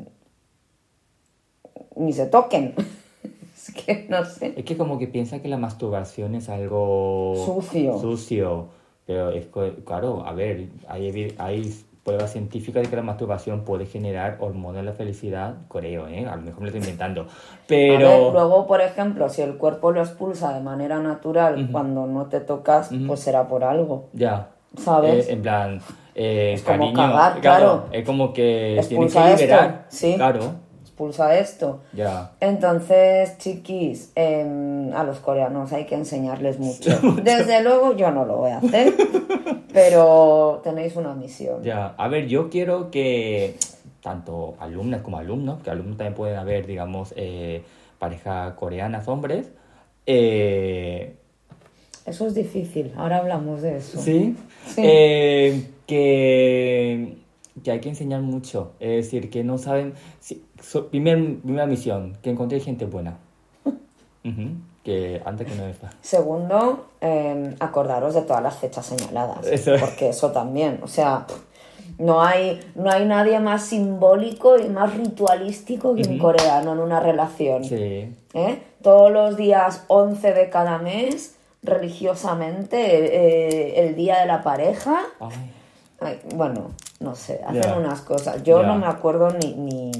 ni 1.96 2.12
se 2.12 2.26
toquen. 2.26 2.74
es 3.68 3.74
que 3.74 4.06
no 4.08 4.24
sé. 4.24 4.54
Es 4.56 4.64
que 4.64 4.76
como 4.76 4.98
que 4.98 5.06
piensa 5.06 5.40
que 5.40 5.48
la 5.48 5.58
masturbación 5.58 6.34
es 6.34 6.48
algo 6.48 7.34
Sucio. 7.44 7.98
sucio. 7.98 8.66
Pero 9.06 9.30
es 9.30 9.46
claro, 9.84 10.24
a 10.26 10.32
ver, 10.32 10.68
hay, 10.88 11.34
hay 11.38 11.74
pruebas 12.04 12.32
científicas 12.32 12.82
de 12.84 12.88
que 12.88 12.96
la 12.96 13.02
masturbación 13.02 13.62
puede 13.64 13.86
generar 13.86 14.36
hormonas 14.40 14.82
de 14.82 14.90
la 14.90 14.92
felicidad, 14.92 15.54
creo, 15.68 16.06
¿eh? 16.08 16.26
A 16.26 16.36
lo 16.36 16.42
mejor 16.42 16.60
me 16.60 16.66
lo 16.70 16.76
estoy 16.76 16.80
inventando. 16.80 17.22
A 17.22 17.26
ver, 17.26 17.28
Pero... 17.98 18.32
luego, 18.32 18.66
por 18.66 18.80
ejemplo, 18.80 19.28
si 19.28 19.42
el 19.42 19.56
cuerpo 19.56 19.90
lo 19.92 20.00
expulsa 20.02 20.52
de 20.54 20.60
manera 20.60 20.98
natural 21.00 21.62
Ujú. 21.64 21.72
cuando 21.72 22.06
no 22.06 22.26
te 22.26 22.40
tocas, 22.40 22.90
Ujú. 22.92 23.06
pues 23.08 23.20
será 23.20 23.48
por 23.48 23.64
algo. 23.64 24.08
Ya. 24.12 24.48
¿sabes? 24.76 25.28
Eh, 25.28 25.32
en 25.32 25.42
plan, 25.42 25.80
eh, 26.14 26.52
Es 26.54 26.62
como 26.62 26.78
cariño. 26.78 26.94
cagar, 26.96 27.40
claro. 27.40 27.84
Es 27.92 28.06
como 28.06 28.32
que 28.32 28.42
tiene 28.42 28.74
que 28.74 28.78
Expulsa 28.80 29.30
esto, 29.32 29.42
liberar. 29.44 29.84
sí. 29.88 30.14
Claro, 30.16 30.40
Expulsa 30.96 31.38
esto. 31.38 31.80
ya. 31.94 32.32
Entonces, 32.38 33.38
chiquis, 33.38 34.12
em, 34.14 34.92
a 34.92 35.02
los 35.04 35.20
coreanos 35.20 35.72
hay 35.72 35.86
que 35.86 35.94
enseñarles 35.94 36.58
mucho. 36.58 36.90
Desde 37.22 37.62
luego 37.62 37.96
yo 37.96 38.10
no 38.10 38.26
lo 38.26 38.36
voy 38.36 38.50
a 38.50 38.58
hacer, 38.58 38.92
pero 39.72 40.60
tenéis 40.62 40.94
una 40.96 41.14
misión. 41.14 41.62
Ya, 41.62 41.94
a 41.96 42.08
ver, 42.08 42.26
yo 42.28 42.50
quiero 42.50 42.90
que 42.90 43.56
tanto 44.02 44.54
alumnas 44.60 45.00
como 45.00 45.16
alumnos, 45.16 45.62
que 45.62 45.70
alumnos 45.70 45.96
también 45.96 46.14
pueden 46.14 46.36
haber, 46.36 46.66
digamos, 46.66 47.14
eh, 47.16 47.62
parejas 47.98 48.52
coreanas, 48.54 49.08
hombres, 49.08 49.50
eh, 50.04 51.14
Eso 52.04 52.26
es 52.26 52.34
difícil, 52.34 52.92
ahora 52.96 53.16
hablamos 53.18 53.62
de 53.62 53.78
eso. 53.78 53.98
¿sí? 53.98 54.36
Sí. 54.66 54.82
Eh, 54.84 55.68
que, 55.86 57.16
que 57.62 57.70
hay 57.70 57.80
que 57.80 57.88
enseñar 57.88 58.20
mucho, 58.22 58.72
es 58.80 59.04
decir, 59.04 59.30
que 59.30 59.44
no 59.44 59.56
saben, 59.56 59.94
si- 60.20 60.44
so- 60.62 60.88
primer- 60.88 61.40
primera 61.40 61.66
misión, 61.66 62.16
que 62.22 62.30
encontré 62.30 62.60
gente 62.60 62.86
buena, 62.86 63.18
que 64.84 65.20
antes 65.24 65.46
que 65.46 65.54
no 65.54 65.66
está. 65.66 65.90
Segundo, 66.00 66.86
em, 67.00 67.54
acordaros 67.60 68.14
de 68.14 68.22
todas 68.22 68.42
las 68.42 68.56
fechas 68.56 68.86
señaladas, 68.86 69.46
Eso 69.46 69.74
es. 69.74 69.80
porque 69.80 70.08
eso 70.08 70.30
también, 70.32 70.80
o 70.82 70.88
sea, 70.88 71.26
no 71.98 72.22
hay, 72.22 72.60
no 72.74 72.90
hay 72.90 73.04
nadie 73.04 73.38
más 73.40 73.64
simbólico 73.66 74.58
y 74.58 74.68
más 74.68 74.96
ritualístico 74.96 75.94
que 75.94 76.02
un 76.08 76.18
coreano 76.18 76.72
en 76.72 76.78
una 76.80 77.00
relación. 77.00 77.64
Sí, 77.64 77.76
¿eh? 78.34 78.62
Todos 78.82 79.12
los 79.12 79.36
días 79.36 79.84
11 79.88 80.32
de 80.32 80.48
cada 80.50 80.78
mes, 80.78 81.36
religiosamente, 81.62 82.76
eh, 82.78 83.86
el 83.88 83.94
día 83.94 84.20
de 84.20 84.26
la 84.26 84.42
pareja. 84.42 85.00
ay, 85.20 85.50
Ay, 86.04 86.18
bueno, 86.34 86.72
no 86.98 87.14
sé, 87.14 87.40
hacen 87.46 87.74
unas 87.78 88.00
cosas. 88.00 88.42
Yo 88.42 88.64
no 88.64 88.76
me 88.76 88.86
acuerdo 88.86 89.30
ni, 89.30 89.52
ni 89.54 89.90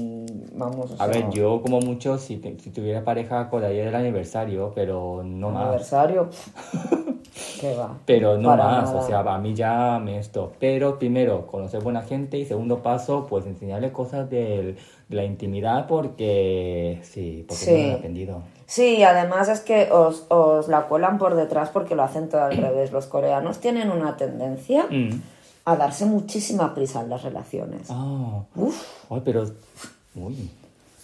vamos, 0.63 0.91
o 0.91 1.01
a 1.01 1.07
ver, 1.07 1.29
yo 1.29 1.61
como 1.61 1.79
mucho, 1.79 2.17
si, 2.17 2.37
te- 2.37 2.57
si 2.59 2.69
tuviera 2.71 3.03
pareja, 3.03 3.39
acordaría 3.39 3.85
del 3.85 3.95
aniversario, 3.95 4.71
pero 4.75 5.21
no 5.23 5.49
más. 5.51 5.63
aniversario, 5.63 6.29
qué 7.59 7.75
va. 7.75 7.97
Pero 8.05 8.37
no 8.37 8.49
Para 8.49 8.63
más, 8.65 8.83
nada. 8.93 8.99
o 9.03 9.07
sea, 9.07 9.19
a 9.19 9.37
mí 9.39 9.53
ya 9.55 9.99
me 10.03 10.19
esto. 10.19 10.53
Pero 10.59 10.99
primero, 10.99 11.47
conocer 11.47 11.81
buena 11.81 12.01
gente 12.01 12.37
y 12.37 12.45
segundo 12.45 12.79
paso, 12.83 13.25
pues 13.29 13.45
enseñarles 13.45 13.91
cosas 13.91 14.29
del- 14.29 14.77
de 15.09 15.15
la 15.15 15.23
intimidad 15.25 15.87
porque 15.87 16.99
sí, 17.03 17.45
porque 17.47 17.63
Sí. 17.65 17.71
no 17.71 17.77
he 17.77 17.93
aprendido. 17.93 18.41
Sí, 18.65 19.03
además 19.03 19.49
es 19.49 19.59
que 19.59 19.91
os, 19.91 20.25
os 20.29 20.67
la 20.67 20.87
cuelan 20.87 21.17
por 21.19 21.35
detrás 21.35 21.69
porque 21.69 21.95
lo 21.95 22.03
hacen 22.03 22.29
todo 22.29 22.43
al 22.43 22.57
revés. 22.57 22.91
Los 22.91 23.05
coreanos 23.07 23.59
tienen 23.59 23.91
una 23.91 24.17
tendencia 24.17 24.85
Mm. 24.89 25.21
a 25.65 25.75
darse 25.75 26.05
muchísima 26.05 26.73
prisa 26.73 27.01
en 27.01 27.09
las 27.09 27.23
relaciones. 27.23 27.87
Ah, 27.91 28.43
Uf, 28.55 28.83
ay, 29.09 29.21
pero, 29.23 29.45
uy, 30.15 30.49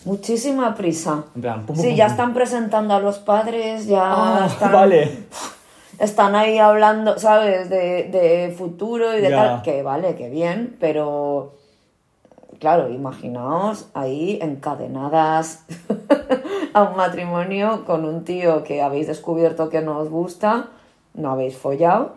muchísima 0.05 0.75
prisa. 0.75 1.23
en 1.35 1.41
plan, 1.41 1.65
pum, 1.65 1.75
pum, 1.75 1.83
Sí, 1.83 1.89
pum, 1.89 1.97
ya 1.97 2.05
están 2.07 2.33
presentando 2.33 2.93
a 2.93 2.99
los 2.99 3.19
padres, 3.19 3.85
ya 3.87 4.03
Ah, 4.43 4.45
están, 4.51 4.71
vale. 4.71 5.23
están 5.99 6.35
ahí 6.35 6.57
hablando, 6.57 7.17
¿sabes? 7.19 7.69
De, 7.69 8.03
de 8.05 8.53
futuro 8.57 9.17
y 9.17 9.21
de 9.21 9.29
Ya. 9.29 9.35
tal. 9.35 9.61
Que 9.63 9.83
vale, 9.83 10.15
que 10.15 10.29
bien, 10.29 10.77
pero 10.79 11.53
claro, 12.59 12.89
imaginaos 12.89 13.87
ahí 13.93 14.37
encadenadas 14.41 15.63
a 16.73 16.83
un 16.83 16.97
matrimonio 16.97 17.85
con 17.85 18.05
un 18.05 18.23
tío 18.25 18.63
que 18.63 18.81
habéis 18.81 19.07
descubierto 19.07 19.69
que 19.69 19.81
no 19.81 19.97
os 19.99 20.09
gusta, 20.09 20.67
no 21.13 21.31
habéis 21.31 21.57
follado, 21.57 22.13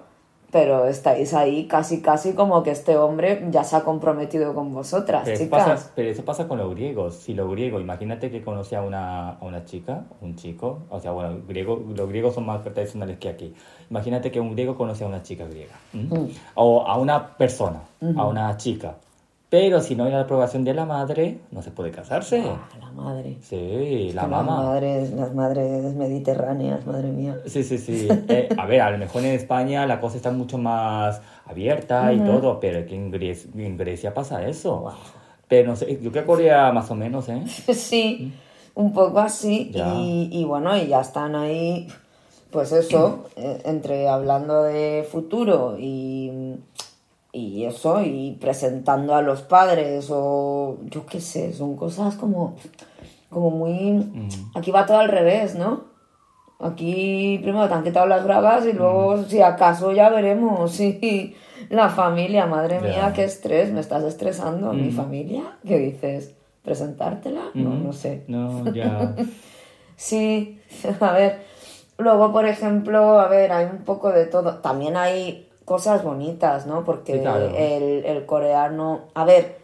pero 0.53 0.87
estáis 0.87 1.33
ahí 1.33 1.67
casi 1.67 2.03
casi 2.03 2.35
como 2.35 2.63
que 2.63 2.71
este 2.73 2.99
hombre 2.99 3.49
ya 3.51 3.65
se 3.65 3.75
ha 3.75 3.81
comprometido 3.81 4.55
con 4.55 4.73
vosotras, 4.73 5.23
Pero 5.25 5.35
eso, 5.35 5.45
chicas. 5.45 5.67
pasa, 5.67 5.93
pero 5.97 6.11
eso 6.11 6.25
pasa 6.25 6.47
con 6.47 6.59
los 6.59 6.71
griegos. 6.75 7.15
Si 7.17 7.33
los 7.33 7.51
griegos, 7.51 7.81
imagínate 7.81 8.31
que 8.31 8.43
conoce 8.43 8.77
a 8.77 8.83
una, 8.83 9.31
a 9.31 9.45
una 9.45 9.65
chica, 9.65 10.05
un 10.21 10.37
chico, 10.37 10.83
o 10.91 11.01
sea, 11.01 11.11
bueno, 11.13 11.39
griego, 11.49 11.83
los 11.97 12.07
griegos 12.07 12.35
son 12.35 12.45
más 12.45 12.63
tradicionales 12.63 13.19
que 13.19 13.31
aquí. 13.31 13.55
Imagínate 13.91 14.31
que 14.31 14.41
un 14.41 14.53
griego 14.53 14.77
conoce 14.77 15.05
a 15.05 15.07
una 15.07 15.23
chica 15.23 15.47
griega, 15.47 15.75
¿m? 15.95 16.29
o 16.55 16.87
a 16.87 16.99
una 16.99 17.35
persona, 17.35 17.81
a 18.17 18.27
una 18.27 18.55
chica. 18.59 18.97
Pero 19.53 19.83
si 19.83 19.95
no 19.95 20.05
hay 20.05 20.13
la 20.13 20.23
aprobación 20.23 20.65
de 20.65 20.73
la 20.73 20.87
madre, 20.87 21.41
no 21.51 21.61
se 21.61 21.71
puede 21.71 21.91
casarse. 21.91 22.43
Ah, 22.43 22.67
la 22.81 22.91
madre. 22.91 23.37
Sí, 23.43 24.09
la 24.15 24.23
Las 24.23 24.31
mamá. 24.31 24.63
madres, 24.63 25.13
las 25.13 25.35
madres 25.35 25.95
mediterráneas, 25.95 26.87
madre 26.87 27.09
mía. 27.09 27.37
Sí, 27.45 27.63
sí, 27.63 27.77
sí. 27.77 28.09
Eh, 28.29 28.49
a 28.57 28.65
ver, 28.65 28.81
a 28.81 28.91
lo 28.91 28.97
mejor 28.97 29.21
en 29.21 29.33
España 29.33 29.87
la 29.87 30.01
cosa 30.01 30.17
está 30.17 30.31
mucho 30.31 30.57
más 30.57 31.21
abierta 31.45 32.11
y 32.15 32.21
todo, 32.21 32.59
pero 32.61 32.87
que 32.87 32.95
en 32.95 33.11
Grecia, 33.11 33.51
en 33.55 33.77
Grecia 33.77 34.15
pasa 34.15 34.43
eso. 34.49 34.87
Pero 35.49 35.69
no 35.69 35.77
sé, 35.77 35.99
yo 36.01 36.11
creo 36.11 36.23
que 36.23 36.25
Corea 36.25 36.73
más 36.73 36.91
o 36.91 36.95
menos, 36.95 37.29
¿eh? 37.29 37.43
Sí, 37.75 38.33
un 38.75 38.95
poco 38.95 39.19
así. 39.19 39.71
Y, 39.75 40.31
y 40.33 40.45
bueno, 40.45 40.75
y 40.79 40.87
ya 40.87 41.03
están 41.03 41.37
ahí, 41.37 41.89
pues 42.51 42.73
eso, 42.73 43.27
eh, 43.37 43.61
entre 43.67 44.09
hablando 44.09 44.63
de 44.63 45.07
futuro 45.13 45.77
y, 45.79 46.55
y 47.33 47.65
eso, 47.65 48.03
y 48.03 48.37
presentando 48.41 49.15
a 49.15 49.23
los 49.23 49.43
padres, 49.43 50.09
o 50.11 50.79
yo 50.85 51.07
qué 51.07 51.21
sé, 51.21 51.53
son 51.55 51.77
cosas 51.77 52.15
como, 52.17 52.57
como 53.31 53.51
muy... 53.51 54.29
Aquí 54.55 54.71
va 54.71 54.85
todo 54.85 54.99
al 54.99 55.09
revés, 55.09 55.55
¿no? 55.55 55.93
Aquí 56.61 57.41
primero 57.43 57.67
te 57.69 57.75
han 57.75 57.83
quitado 57.83 58.07
las 58.07 58.23
bragas 58.23 58.67
y 58.67 58.73
luego, 58.73 59.25
si 59.25 59.41
acaso, 59.41 59.93
ya 59.93 60.09
veremos. 60.11 60.73
Sí, 60.83 61.35
la 61.71 61.89
familia, 61.89 62.47
madre 62.47 62.81
mía, 62.81 63.13
qué 63.15 63.25
estrés, 63.25 63.73
me 63.73 63.81
estás 63.81 64.05
estresando. 64.05 64.73
¿Mi 64.73 64.91
familia? 64.91 65.59
¿Qué 65.67 65.79
dices? 65.79 66.35
¿Presentártela? 66.63 67.51
No, 67.55 67.71
no 67.71 67.93
sé. 67.93 68.25
No, 68.29 68.73
ya. 68.73 69.15
Sí, 69.97 70.61
a 71.01 71.13
ver. 71.13 71.43
Luego, 71.99 72.33
por 72.33 72.47
ejemplo, 72.47 73.21
a 73.21 73.29
ver, 73.29 73.53
hay 73.53 73.67
un 73.67 73.85
poco 73.85 74.11
de 74.11 74.27
todo. 74.27 74.59
También 74.59 74.97
hay 74.97 75.49
cosas 75.65 76.03
bonitas, 76.05 76.67
¿no? 76.67 76.85
Porque 76.85 77.15
Sí, 77.15 77.21
claro. 77.21 77.47
el, 77.57 78.05
el 78.05 78.27
coreano. 78.27 79.03
A 79.15 79.25
ver, 79.25 79.59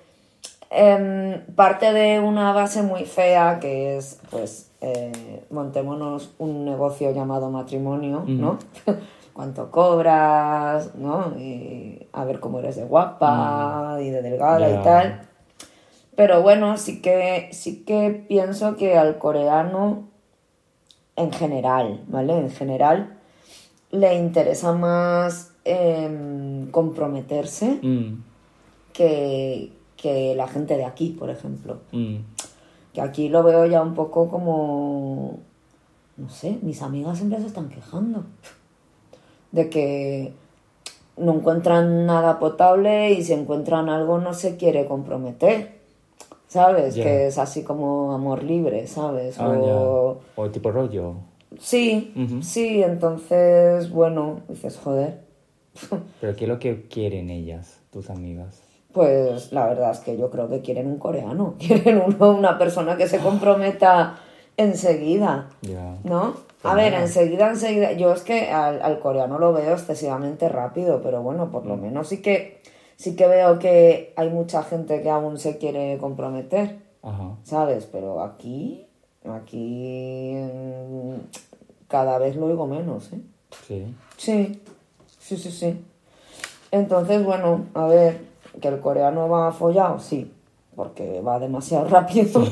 em, 0.71 1.45
parte 1.55 1.93
de 1.93 2.21
una 2.21 2.53
base 2.53 2.83
muy 2.83 3.05
fea 3.05 3.59
que 3.61 3.97
es, 3.97 4.21
pues, 4.31 4.71
eh, 4.81 5.45
montémonos 5.51 6.35
un 6.39 6.65
negocio 6.65 7.11
llamado 7.13 7.51
matrimonio, 7.51 8.25
¿no? 8.27 8.59
Cuánto 9.33 9.71
cobras, 9.71 10.95
¿no? 10.97 11.37
Y 11.39 12.09
a 12.13 12.25
ver 12.25 12.41
cómo 12.41 12.59
eres 12.59 12.77
de 12.77 12.85
guapa 12.85 13.99
y 14.01 14.11
de 14.11 14.23
delgada 14.23 14.69
y 14.69 14.83
tal. 14.83 15.21
Pero 16.17 16.43
bueno, 16.43 16.77
sí 16.79 17.01
que, 17.01 17.49
sí 17.53 17.85
que 17.85 18.11
pienso 18.29 18.77
que 18.77 18.99
al 18.99 19.19
coreano, 19.19 20.09
en 21.15 21.33
general, 21.33 22.03
¿vale? 22.09 22.37
En 22.37 22.51
general, 22.51 23.17
le 23.93 24.15
interesa 24.17 24.73
más 24.73 25.48
em, 25.69 26.71
comprometerse 26.71 27.79
Mm, 27.83 28.23
que, 28.93 29.73
que 29.97 30.35
la 30.35 30.49
gente 30.49 30.77
de 30.77 30.85
aquí, 30.85 31.11
por 31.11 31.31
ejemplo. 31.31 31.79
mm. 31.93 32.17
Que 32.95 33.01
aquí 33.03 33.29
lo 33.29 33.43
veo 33.43 33.67
ya 33.67 33.83
un 33.83 33.95
poco 33.95 34.29
como... 34.29 35.39
No 36.17 36.29
sé, 36.31 36.59
mis 36.63 36.83
amigas 36.83 37.19
siempre 37.19 37.39
se 37.39 37.47
están 37.47 37.69
quejando. 37.69 38.25
De 39.53 39.69
que 39.71 40.33
no 41.17 41.35
encuentran 41.35 42.07
nada 42.07 42.39
potable 42.39 43.13
y 43.13 43.23
si 43.23 43.35
encuentran 43.35 43.89
algo 43.89 44.19
no 44.19 44.33
se 44.35 44.57
quiere 44.57 44.87
comprometer. 44.87 45.79
¿Sabes? 46.49 46.95
Que 46.95 47.27
es 47.27 47.37
así 47.39 47.63
como 47.63 48.13
amor 48.13 48.43
libre, 48.43 48.87
¿sabes? 48.87 49.39
Ah, 49.39 49.51
o... 49.51 50.19
O 50.35 50.49
tipo 50.51 50.73
rollo. 50.73 51.15
Sí, 51.61 52.13
sí, 52.43 52.83
entonces, 52.83 53.91
bueno, 53.91 54.41
dices, 54.49 54.79
joder. 54.83 55.21
Pero 56.21 56.35
¿qué 56.37 56.45
es 56.45 56.49
lo 56.49 56.59
que 56.59 56.89
quieren 56.89 57.31
ellas, 57.31 57.81
tus 57.91 58.11
amigas? 58.11 58.63
Pues 58.93 59.53
la 59.53 59.67
verdad 59.67 59.91
es 59.93 59.99
que 60.01 60.17
yo 60.17 60.31
creo 60.31 60.49
que 60.49 60.61
quieren 60.61 60.87
un 60.87 60.99
coreano, 60.99 61.55
quieren 61.59 62.03
uno, 62.05 62.31
una 62.31 62.59
persona 62.59 62.97
que 62.97 63.07
se 63.09 63.19
comprometa 63.19 64.19
enseguida, 64.57 65.49
Ya. 65.63 65.97
¿no? 66.05 66.35
Pues 66.61 66.73
A 66.73 66.75
ver, 66.75 66.93
enseguida, 66.95 67.49
enseguida, 67.51 67.93
yo 67.93 68.13
es 68.13 68.23
que 68.23 68.51
al, 68.51 68.83
al 68.83 68.99
coreano 68.99 69.39
lo 69.39 69.53
veo 69.53 69.73
excesivamente 69.75 70.49
rápido, 70.49 71.01
pero 71.03 71.23
bueno, 71.23 71.51
por 71.53 71.65
lo 71.67 71.77
Mm. 71.77 71.81
menos 71.83 72.09
sí 72.09 72.21
que, 72.21 72.61
sí 72.97 73.15
que 73.15 73.29
veo 73.29 73.61
que 73.61 74.13
hay 74.17 74.29
mucha 74.31 74.65
gente 74.65 75.01
que 75.01 75.09
aún 75.11 75.39
se 75.39 75.59
quiere 75.59 75.97
comprometer, 75.99 76.79
Ajá. 77.03 77.37
¿sabes? 77.45 77.87
Pero 77.93 78.21
aquí, 78.23 78.89
aquí 79.25 80.35
mm, 80.35 81.15
cada 81.87 82.19
vez 82.19 82.35
lo 82.35 82.47
oigo 82.47 82.67
menos, 82.67 83.13
¿eh? 83.13 83.21
Sí. 83.67 83.95
Sí, 84.17 84.61
sí, 85.29 85.37
sí, 85.37 85.51
sí. 85.51 85.85
Entonces, 86.71 87.23
bueno, 87.23 87.67
a 87.75 87.87
ver, 87.87 88.21
que 88.61 88.69
el 88.69 88.81
coreano 88.81 89.29
va 89.29 89.53
follado, 89.53 89.99
sí, 89.99 90.33
porque 90.75 91.21
va 91.21 91.39
demasiado 91.39 91.87
rápido. 91.89 92.43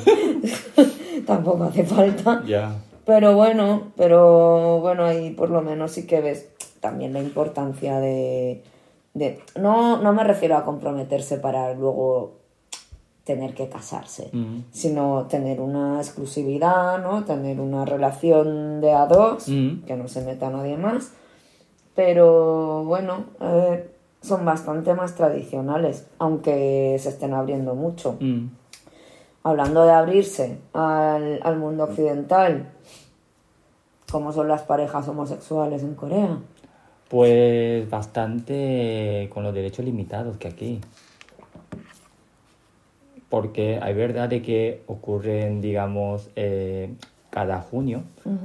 Tampoco 1.26 1.64
hace 1.64 1.84
falta. 1.84 2.42
Ya. 2.46 2.76
Pero 3.04 3.34
bueno, 3.34 3.92
pero 3.96 4.80
bueno, 4.80 5.04
ahí 5.04 5.30
por 5.30 5.50
lo 5.50 5.62
menos 5.62 5.92
sí 5.92 6.06
que 6.06 6.20
ves 6.20 6.48
también 6.80 7.12
la 7.12 7.20
importancia 7.20 8.00
de, 8.00 8.62
de 9.14 9.40
no, 9.58 9.98
no 9.98 10.12
me 10.12 10.24
refiero 10.24 10.56
a 10.56 10.64
comprometerse 10.64 11.38
para 11.38 11.72
luego 11.74 12.34
tener 13.24 13.54
que 13.54 13.68
casarse, 13.68 14.30
sino 14.70 15.26
tener 15.26 15.60
una 15.60 15.98
exclusividad, 15.98 17.02
¿no? 17.02 17.24
Tener 17.24 17.60
una 17.60 17.84
relación 17.84 18.80
de 18.80 18.92
a 18.92 19.06
dos, 19.06 19.46
que 19.46 19.96
no 19.96 20.06
se 20.06 20.22
meta 20.22 20.50
nadie 20.50 20.76
más. 20.76 21.12
Pero 21.96 22.84
bueno, 22.84 23.24
eh, 23.40 23.90
son 24.20 24.44
bastante 24.44 24.94
más 24.94 25.14
tradicionales, 25.14 26.06
aunque 26.18 26.96
se 27.00 27.08
estén 27.08 27.32
abriendo 27.32 27.74
mucho. 27.74 28.18
Mm. 28.20 28.50
Hablando 29.42 29.84
de 29.84 29.92
abrirse 29.92 30.58
al, 30.74 31.40
al 31.42 31.56
mundo 31.56 31.84
occidental, 31.84 32.68
¿cómo 34.10 34.32
son 34.32 34.48
las 34.48 34.62
parejas 34.62 35.08
homosexuales 35.08 35.82
en 35.82 35.94
Corea? 35.94 36.38
Pues 37.08 37.88
bastante 37.88 39.30
con 39.32 39.44
los 39.44 39.54
derechos 39.54 39.84
limitados 39.84 40.36
que 40.36 40.48
aquí. 40.48 40.80
Porque 43.30 43.78
hay 43.80 43.94
verdad 43.94 44.28
de 44.28 44.42
que 44.42 44.82
ocurren, 44.86 45.60
digamos, 45.60 46.30
eh, 46.36 46.94
cada 47.36 47.60
junio, 47.60 48.00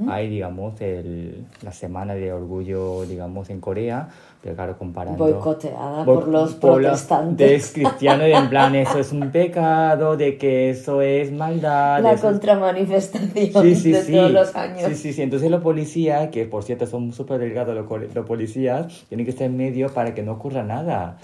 hay, 0.06 0.28
digamos, 0.28 0.78
el, 0.82 1.46
la 1.62 1.72
semana 1.72 2.12
de 2.14 2.30
orgullo, 2.30 3.06
digamos, 3.06 3.48
en 3.48 3.58
Corea, 3.58 4.06
pero 4.42 4.54
claro, 4.54 4.76
comparando... 4.76 5.24
Boicoteada 5.24 6.04
Bo- 6.04 6.14
por 6.16 6.28
los 6.28 6.52
por 6.56 6.72
los 6.72 6.90
protestantes. 6.90 7.72
cristianos, 7.72 8.26
en 8.26 8.50
plan, 8.50 8.74
eso 8.74 8.98
es 8.98 9.10
un 9.12 9.30
pecado, 9.30 10.18
de 10.18 10.36
que 10.36 10.68
eso 10.68 11.00
es 11.00 11.32
maldad. 11.32 12.02
La 12.02 12.16
contramanifestación 12.16 13.62
Sí, 13.64 13.74
sí, 13.76 13.92
de 13.92 14.02
sí. 14.02 14.12
todos 14.12 14.30
los 14.30 14.54
años. 14.56 14.82
Sí, 14.90 14.94
sí, 14.94 15.12
sí. 15.14 15.22
Entonces 15.22 15.50
los 15.50 15.62
policías, 15.62 16.28
que 16.28 16.44
por 16.44 16.62
cierto 16.62 16.86
son 16.86 17.14
súper 17.14 17.38
delgados 17.38 17.74
los, 17.74 18.14
los 18.14 18.26
policías, 18.26 19.06
tienen 19.08 19.24
que 19.24 19.30
estar 19.30 19.46
en 19.46 19.56
medio 19.56 19.88
para 19.88 20.14
que 20.14 20.22
no 20.22 20.32
ocurra 20.32 20.62
nada. 20.64 21.16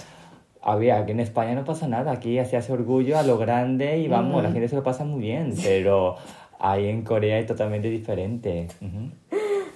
A 0.62 0.74
ver, 0.76 0.92
aquí 0.92 1.12
en 1.12 1.20
España 1.20 1.54
no 1.54 1.64
pasa 1.64 1.86
nada, 1.86 2.12
aquí 2.12 2.42
se 2.46 2.56
hace 2.56 2.72
orgullo 2.72 3.18
a 3.18 3.22
lo 3.22 3.36
grande 3.36 3.98
y 3.98 4.08
vamos, 4.08 4.42
la 4.42 4.50
gente 4.52 4.68
se 4.68 4.76
lo 4.76 4.82
pasa 4.82 5.04
muy 5.04 5.20
bien, 5.20 5.54
pero 5.62 6.16
ahí 6.58 6.86
en 6.88 7.02
Corea 7.02 7.38
es 7.38 7.46
totalmente 7.46 7.88
diferente. 7.90 8.68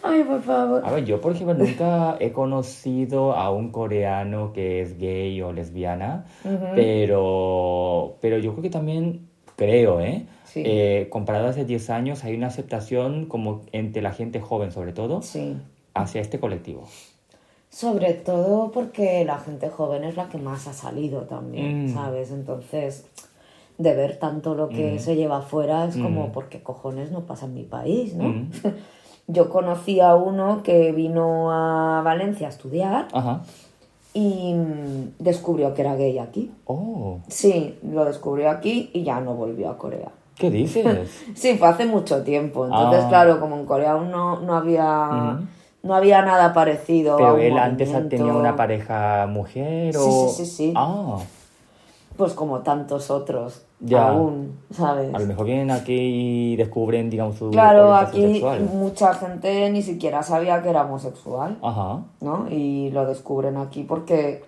Ay, 0.04 0.24
por 0.24 0.42
favor. 0.42 0.82
A 0.84 0.90
ver, 0.92 1.04
yo 1.04 1.20
por 1.20 1.32
ejemplo 1.32 1.54
nunca 1.54 2.16
he 2.18 2.32
conocido 2.32 3.32
a 3.34 3.50
un 3.52 3.70
coreano 3.70 4.52
que 4.52 4.80
es 4.82 4.98
gay 4.98 5.40
o 5.42 5.52
lesbiana, 5.52 6.26
pero, 6.74 8.16
pero 8.20 8.38
yo 8.38 8.52
creo 8.52 8.62
que 8.62 8.70
también 8.70 9.28
creo, 9.56 10.00
¿eh? 10.00 10.26
Sí. 10.44 10.62
Eh, 10.66 11.06
comparado 11.10 11.48
hace 11.48 11.64
10 11.64 11.88
años 11.90 12.24
hay 12.24 12.34
una 12.34 12.48
aceptación 12.48 13.26
como 13.26 13.62
entre 13.72 14.02
la 14.02 14.12
gente 14.12 14.40
joven 14.40 14.70
sobre 14.70 14.92
todo 14.92 15.22
Sí. 15.22 15.56
hacia 15.94 16.20
este 16.20 16.38
colectivo. 16.40 16.84
Sobre 17.70 18.12
todo 18.12 18.70
porque 18.70 19.24
la 19.24 19.38
gente 19.38 19.70
joven 19.70 20.04
es 20.04 20.16
la 20.16 20.28
que 20.28 20.36
más 20.36 20.66
ha 20.68 20.74
salido 20.74 21.22
también, 21.22 21.86
Mm. 21.86 21.94
¿sabes? 21.94 22.30
Entonces, 22.30 23.06
de 23.82 23.94
ver 23.94 24.18
tanto 24.18 24.54
lo 24.54 24.68
que 24.68 24.98
se 24.98 25.16
lleva 25.16 25.38
afuera 25.38 25.84
es 25.86 25.96
como. 25.96 26.32
¿por 26.32 26.48
qué 26.48 26.62
cojones 26.62 27.10
no 27.10 27.20
pasa 27.22 27.46
en 27.46 27.54
mi 27.54 27.64
país, 27.64 28.14
no? 28.14 28.46
Yo 29.28 29.48
conocí 29.50 30.00
a 30.00 30.14
uno 30.14 30.62
que 30.62 30.92
vino 30.92 31.52
a 31.52 32.02
Valencia 32.02 32.48
a 32.48 32.50
estudiar 32.50 33.08
Ajá. 33.12 33.42
y 34.14 34.52
mm, 34.54 35.14
descubrió 35.20 35.74
que 35.74 35.82
era 35.82 35.94
gay 35.96 36.18
aquí. 36.18 36.50
Oh, 36.66 37.18
Sí, 37.28 37.78
lo 37.82 38.04
descubrió 38.04 38.50
aquí 38.50 38.90
y 38.92 39.04
ya 39.04 39.20
no 39.20 39.34
volvió 39.34 39.70
a 39.70 39.78
Corea. 39.78 40.10
¿qué 40.36 40.50
dices? 40.50 41.10
Sí, 41.34 41.56
fue 41.56 41.68
hace 41.68 41.86
mucho 41.86 42.22
tiempo. 42.24 42.64
Entonces, 42.66 43.04
Ah. 43.04 43.08
claro, 43.08 43.38
como 43.40 43.56
en 43.56 43.64
Corea 43.64 43.92
aún 43.92 44.10
no, 44.10 44.40
no 44.40 44.54
había 44.56 45.38
no 45.84 45.94
había 45.94 46.22
nada 46.22 46.52
parecido. 46.52 47.14
a 47.14 47.16
Pero 47.18 47.34
un 47.34 47.40
él 47.40 47.58
antes 47.58 47.90
tenía 48.08 48.32
una 48.34 48.54
pareja 48.56 49.26
mujer 49.28 49.92
Sí, 49.94 49.98
o... 50.00 50.28
sí, 50.28 50.44
sí, 50.44 50.50
sí. 50.50 50.72
Ah, 50.76 51.18
Pues 52.16 52.32
como 52.34 52.60
tantos 52.60 53.10
otros 53.10 53.62
Ya. 53.84 54.08
aún, 54.10 54.58
¿sabes? 54.70 55.12
a 55.12 55.18
lo 55.18 55.26
mejor 55.26 55.46
vienen 55.46 55.70
aquí 55.70 55.92
y 56.52 56.56
descubren, 56.56 57.10
digamos, 57.10 57.36
su 57.36 57.50
Claro, 57.50 57.94
aquí 57.94 58.34
sexual. 58.34 58.60
mucha 58.72 59.12
gente 59.14 59.68
ni 59.70 59.82
siquiera 59.82 60.22
sabía 60.22 60.62
que 60.62 60.70
era 60.70 60.84
homosexual, 60.84 61.58
Ajá. 61.62 62.02
¿no? 62.20 62.46
Y 62.50 62.90
lo 62.90 63.04
descubren 63.06 63.56
aquí 63.56 63.82
porque 63.82 64.44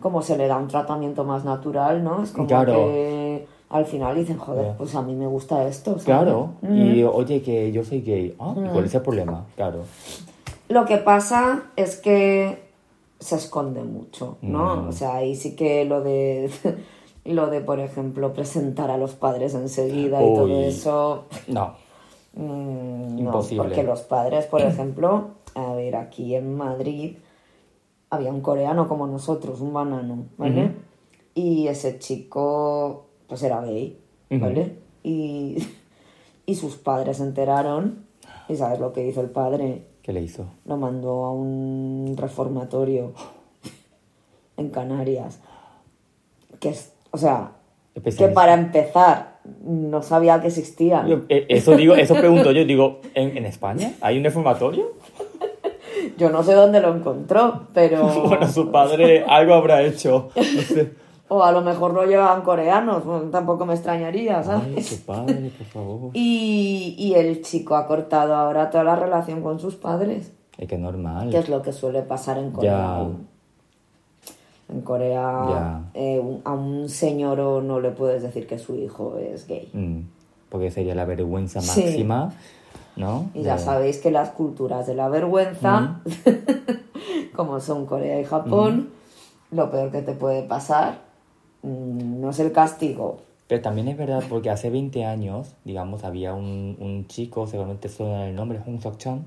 como 0.00 0.22
se 0.22 0.36
le 0.36 0.46
da 0.46 0.56
un 0.58 0.68
tratamiento 0.68 1.24
más 1.24 1.44
natural, 1.44 2.04
¿no? 2.04 2.22
Es 2.22 2.30
como 2.30 2.46
Claro. 2.46 2.72
que 2.72 3.46
al 3.70 3.84
final 3.86 4.14
dicen, 4.14 4.38
joder, 4.38 4.76
pues 4.78 4.94
a 4.94 5.02
mí 5.02 5.14
me 5.16 5.26
gusta 5.26 5.66
esto, 5.66 5.92
¿sabes? 5.92 6.04
Claro, 6.04 6.50
y 6.62 7.02
oye 7.02 7.42
que 7.42 7.72
yo 7.72 7.82
soy 7.84 8.02
gay. 8.02 8.36
Ah, 8.38 8.54
¿y 8.56 8.68
¿cuál 8.68 8.84
es 8.84 8.94
el 8.94 9.02
problema? 9.02 9.44
Claro. 9.56 9.80
Lo 10.68 10.84
que 10.84 10.98
pasa 10.98 11.64
es 11.74 11.96
que 11.96 12.64
se 13.18 13.36
esconde 13.36 13.82
mucho, 13.82 14.36
¿no? 14.42 14.82
Mm. 14.82 14.88
O 14.88 14.92
sea, 14.92 15.16
ahí 15.16 15.34
sí 15.34 15.56
que 15.56 15.84
lo 15.84 16.02
de 16.02 16.48
lo 17.32 17.48
de, 17.48 17.60
por 17.60 17.80
ejemplo, 17.80 18.32
presentar 18.32 18.90
a 18.90 18.96
los 18.98 19.14
padres 19.14 19.54
enseguida 19.54 20.22
y 20.22 20.34
todo 20.34 20.60
eso, 20.60 21.24
No. 21.48 21.74
mm, 22.34 23.14
no, 23.16 23.20
Imposible. 23.20 23.62
porque 23.64 23.82
los 23.82 24.02
padres, 24.02 24.46
por 24.46 24.60
ejemplo, 24.62 25.28
a 25.54 25.72
ver, 25.74 25.96
aquí 25.96 26.34
en 26.34 26.54
Madrid 26.56 27.16
había 28.10 28.30
un 28.32 28.40
coreano 28.40 28.88
como 28.88 29.06
nosotros, 29.06 29.60
un 29.60 29.72
banano, 29.72 30.26
¿vale? 30.36 30.72
Y 31.34 31.66
ese 31.68 31.98
chico, 31.98 33.06
pues 33.26 33.42
era 33.42 33.60
gay. 33.62 33.98
¿vale? 34.30 34.78
Y, 35.02 35.56
y 36.46 36.54
sus 36.54 36.76
padres 36.76 37.18
se 37.18 37.22
enteraron, 37.24 38.06
y 38.48 38.56
¿sabes 38.56 38.78
lo 38.80 38.92
que 38.92 39.06
hizo 39.06 39.20
el 39.20 39.30
padre? 39.30 39.86
¿Qué 40.02 40.12
le 40.12 40.22
hizo? 40.22 40.46
lo 40.64 40.76
mandó 40.76 41.24
a 41.24 41.32
un 41.32 42.14
reformatorio 42.16 43.12
en 44.56 44.70
Canarias. 44.70 45.40
Que 46.60 46.68
es, 46.70 46.92
o 47.16 47.18
sea, 47.18 47.52
que 47.94 48.28
para 48.28 48.52
empezar 48.54 49.38
no 49.64 50.02
sabía 50.02 50.40
que 50.40 50.48
existían. 50.48 51.06
Yo, 51.08 51.20
eh, 51.28 51.46
eso 51.48 51.74
digo, 51.76 51.94
eso 51.94 52.14
pregunto 52.14 52.52
yo, 52.52 52.64
digo, 52.64 53.00
¿en, 53.14 53.36
en 53.38 53.46
España 53.46 53.92
hay 54.00 54.18
un 54.18 54.24
reformatorio? 54.24 54.92
Yo 56.18 56.30
no 56.30 56.42
sé 56.42 56.52
dónde 56.54 56.80
lo 56.80 56.94
encontró, 56.94 57.68
pero... 57.74 58.06
Bueno, 58.28 58.46
su 58.48 58.70
padre 58.70 59.24
algo 59.26 59.54
habrá 59.54 59.82
hecho. 59.82 60.28
No 60.36 60.42
sé. 60.42 60.92
O 61.28 61.42
a 61.42 61.50
lo 61.50 61.60
mejor 61.60 61.92
lo 61.92 62.04
llevaban 62.06 62.42
coreanos, 62.42 63.02
tampoco 63.32 63.66
me 63.66 63.74
extrañaría, 63.74 64.38
Ay, 64.38 64.44
¿sabes? 64.44 64.86
su 64.86 65.04
padre, 65.04 65.50
por 65.58 65.66
favor. 65.66 66.10
Y, 66.14 66.94
y 66.96 67.14
el 67.14 67.42
chico 67.42 67.74
ha 67.74 67.84
cortado 67.88 68.36
ahora 68.36 68.70
toda 68.70 68.84
la 68.84 68.94
relación 68.94 69.42
con 69.42 69.58
sus 69.58 69.74
padres, 69.74 70.32
Es 70.56 70.68
que 70.68 70.78
normal. 70.78 71.30
que 71.30 71.38
es 71.38 71.48
lo 71.48 71.62
que 71.62 71.72
suele 71.72 72.02
pasar 72.02 72.38
en 72.38 72.52
Corea. 72.52 72.70
Ya. 72.70 73.06
En 74.68 74.80
Corea 74.80 75.82
eh, 75.94 76.40
a 76.44 76.52
un 76.52 76.88
señor 76.88 77.38
no 77.62 77.80
le 77.80 77.90
puedes 77.90 78.22
decir 78.22 78.46
que 78.46 78.58
su 78.58 78.74
hijo 78.74 79.16
es 79.18 79.46
gay. 79.46 79.70
Mm, 79.72 80.00
porque 80.48 80.70
sería 80.70 80.94
la 80.94 81.04
vergüenza 81.04 81.60
Sí. 81.60 81.82
máxima, 81.82 82.32
¿no? 82.96 83.30
Y 83.34 83.42
ya 83.42 83.58
sabéis 83.58 83.98
que 83.98 84.10
las 84.10 84.30
culturas 84.30 84.86
de 84.86 84.94
la 84.94 85.08
vergüenza, 85.08 86.00
como 87.36 87.60
son 87.60 87.86
Corea 87.86 88.20
y 88.20 88.24
Japón, 88.24 88.90
lo 89.52 89.70
peor 89.70 89.92
que 89.92 90.02
te 90.02 90.12
puede 90.14 90.42
pasar 90.42 90.98
mm, 91.62 92.20
no 92.20 92.30
es 92.30 92.40
el 92.40 92.50
castigo. 92.52 93.18
Pero 93.48 93.62
también 93.62 93.86
es 93.86 93.96
verdad 93.96 94.24
porque 94.28 94.50
hace 94.50 94.70
20 94.70 95.04
años, 95.04 95.54
digamos, 95.64 96.02
había 96.02 96.34
un, 96.34 96.76
un 96.80 97.06
chico, 97.06 97.46
seguramente 97.46 97.88
suena 97.88 98.26
el 98.28 98.34
nombre, 98.34 98.58
Hong 98.66 98.80
Sok 98.80 98.96
Chang, 98.98 99.20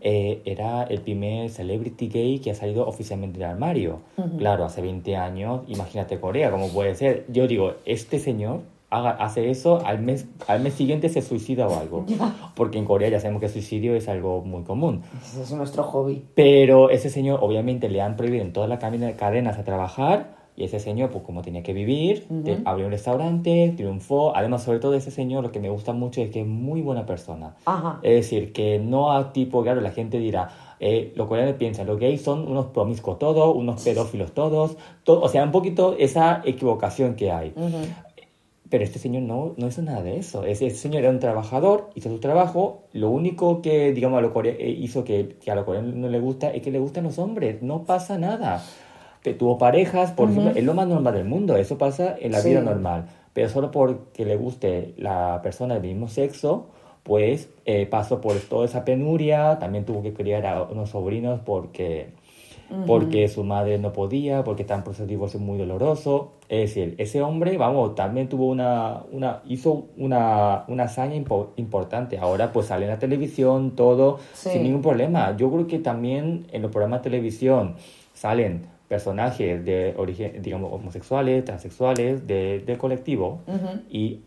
eh, 0.00 0.40
era 0.46 0.82
el 0.84 1.00
primer 1.02 1.50
celebrity 1.50 2.08
gay 2.08 2.38
que 2.38 2.52
ha 2.52 2.54
salido 2.54 2.86
oficialmente 2.88 3.38
del 3.38 3.48
armario. 3.50 3.98
Claro, 4.38 4.64
hace 4.64 4.80
20 4.80 5.14
años, 5.16 5.60
imagínate 5.68 6.18
Corea, 6.20 6.50
¿cómo 6.50 6.68
puede 6.68 6.94
ser? 6.94 7.26
Yo 7.28 7.46
digo, 7.46 7.74
este 7.84 8.18
señor 8.18 8.60
haga, 8.88 9.10
hace 9.10 9.50
eso, 9.50 9.84
al 9.84 10.00
mes, 10.00 10.26
al 10.48 10.60
mes 10.62 10.72
siguiente 10.74 11.08
se 11.10 11.20
suicida 11.20 11.68
o 11.68 11.78
algo. 11.78 12.06
Porque 12.56 12.78
en 12.78 12.86
Corea 12.86 13.10
ya 13.10 13.20
sabemos 13.20 13.40
que 13.40 13.46
el 13.46 13.52
suicidio 13.52 13.94
es 13.94 14.08
algo 14.08 14.40
muy 14.42 14.62
común. 14.64 15.02
Ese 15.22 15.42
es 15.42 15.52
nuestro 15.52 15.84
hobby. 15.84 16.24
Pero 16.34 16.88
ese 16.90 17.10
señor, 17.10 17.40
obviamente, 17.42 17.88
le 17.90 18.00
han 18.00 18.16
prohibido 18.16 18.42
en 18.42 18.52
todas 18.54 18.68
las 18.70 18.78
cadena- 18.80 19.12
cadenas 19.16 19.58
a 19.58 19.64
trabajar. 19.64 20.39
Y 20.60 20.64
ese 20.64 20.78
señor, 20.78 21.10
pues 21.10 21.24
como 21.24 21.40
tenía 21.42 21.62
que 21.62 21.72
vivir, 21.72 22.26
te- 22.44 22.58
abrió 22.64 22.84
un 22.86 22.92
restaurante, 22.92 23.72
triunfó. 23.76 24.36
Además, 24.36 24.62
sobre 24.62 24.78
todo, 24.78 24.94
ese 24.94 25.10
señor 25.10 25.42
lo 25.42 25.50
que 25.52 25.58
me 25.58 25.70
gusta 25.70 25.92
mucho 25.92 26.20
es 26.20 26.30
que 26.30 26.42
es 26.42 26.46
muy 26.46 26.82
buena 26.82 27.06
persona. 27.06 27.56
Ajá. 27.64 27.98
Es 28.02 28.14
decir, 28.14 28.52
que 28.52 28.78
no 28.78 29.12
a 29.12 29.32
tipo, 29.32 29.62
claro, 29.62 29.80
la 29.80 29.90
gente 29.92 30.18
dirá, 30.18 30.50
eh, 30.78 31.12
los 31.16 31.26
coreanos 31.28 31.54
piensan, 31.54 31.86
los 31.86 31.98
gays 31.98 32.22
son 32.22 32.46
unos 32.46 32.66
promiscuos 32.66 33.18
todos, 33.18 33.56
unos 33.56 33.82
pedófilos 33.82 34.32
todos, 34.32 34.76
todo, 35.04 35.22
o 35.22 35.28
sea, 35.28 35.44
un 35.44 35.50
poquito 35.52 35.96
esa 35.98 36.42
equivocación 36.44 37.14
que 37.16 37.30
hay. 37.30 37.52
Pero 38.68 38.84
este 38.84 39.00
señor 39.00 39.22
no, 39.22 39.54
no 39.56 39.66
hizo 39.66 39.82
nada 39.82 40.00
de 40.02 40.16
eso. 40.18 40.44
Ese, 40.44 40.66
ese 40.68 40.76
señor 40.76 41.02
era 41.02 41.10
un 41.10 41.18
trabajador, 41.18 41.90
hizo 41.96 42.08
su 42.08 42.20
trabajo. 42.20 42.82
Lo 42.92 43.10
único 43.10 43.62
que, 43.62 43.92
digamos, 43.92 44.18
a 44.18 44.20
lo 44.20 44.32
eh, 44.44 44.76
hizo 44.78 45.02
que, 45.02 45.36
que 45.42 45.50
a 45.50 45.56
los 45.56 45.64
coreanos 45.64 45.94
no 45.96 46.08
le 46.08 46.20
gusta 46.20 46.50
es 46.50 46.62
que 46.62 46.70
le 46.70 46.78
gustan 46.78 47.02
los 47.04 47.18
hombres. 47.18 47.62
No 47.62 47.82
pasa 47.84 48.16
nada. 48.16 48.62
Que 49.22 49.34
tuvo 49.34 49.58
parejas, 49.58 50.12
por 50.12 50.30
ejemplo, 50.30 50.52
es 50.54 50.64
lo 50.64 50.74
más 50.74 50.88
normal 50.88 51.14
del 51.14 51.26
mundo. 51.26 51.56
Eso 51.56 51.76
pasa 51.76 52.14
en 52.18 52.32
la 52.32 52.38
Sí. 52.40 52.48
vida 52.50 52.60
normal. 52.62 53.06
Pero 53.32 53.48
solo 53.48 53.70
porque 53.70 54.24
le 54.24 54.36
guste 54.36 54.94
la 54.96 55.40
persona 55.42 55.74
del 55.74 55.82
mismo 55.84 56.08
sexo, 56.08 56.66
pues 57.02 57.48
eh, 57.66 57.86
pasó 57.86 58.20
por 58.20 58.36
toda 58.40 58.64
esa 58.64 58.84
penuria. 58.84 59.58
También 59.58 59.84
tuvo 59.84 60.02
que 60.02 60.12
criar 60.12 60.46
a 60.46 60.62
unos 60.62 60.90
sobrinos 60.90 61.40
porque 61.44 62.12
porque 62.86 63.26
su 63.26 63.42
madre 63.42 63.78
no 63.78 63.92
podía, 63.92 64.44
porque 64.44 64.62
está 64.62 64.76
en 64.76 64.84
proceso 64.84 65.02
de 65.02 65.08
divorcio 65.08 65.40
muy 65.40 65.58
doloroso. 65.58 66.34
Es 66.48 66.60
decir, 66.72 66.94
ese 66.98 67.20
hombre, 67.20 67.58
vamos, 67.58 67.96
también 67.96 68.28
tuvo 68.28 68.46
una, 68.46 69.02
una 69.10 69.42
hizo 69.48 69.86
una, 69.96 70.64
una 70.68 70.84
hazaña 70.84 71.16
importante. 71.56 72.18
Ahora 72.18 72.52
pues 72.52 72.66
sale 72.66 72.84
en 72.84 72.92
la 72.92 72.98
televisión, 73.00 73.72
todo, 73.74 74.20
sin 74.34 74.62
ningún 74.62 74.82
problema. 74.82 75.36
Yo 75.36 75.50
creo 75.50 75.66
que 75.66 75.80
también 75.80 76.46
en 76.52 76.62
los 76.62 76.70
programas 76.70 77.00
de 77.00 77.10
televisión 77.10 77.74
salen 78.14 78.66
personajes 78.90 79.64
de 79.64 79.94
origen, 79.96 80.42
digamos, 80.42 80.72
homosexuales, 80.72 81.44
transexuales, 81.44 82.26
de, 82.26 82.58
del 82.66 82.76
colectivo, 82.76 83.38
y 83.88 84.20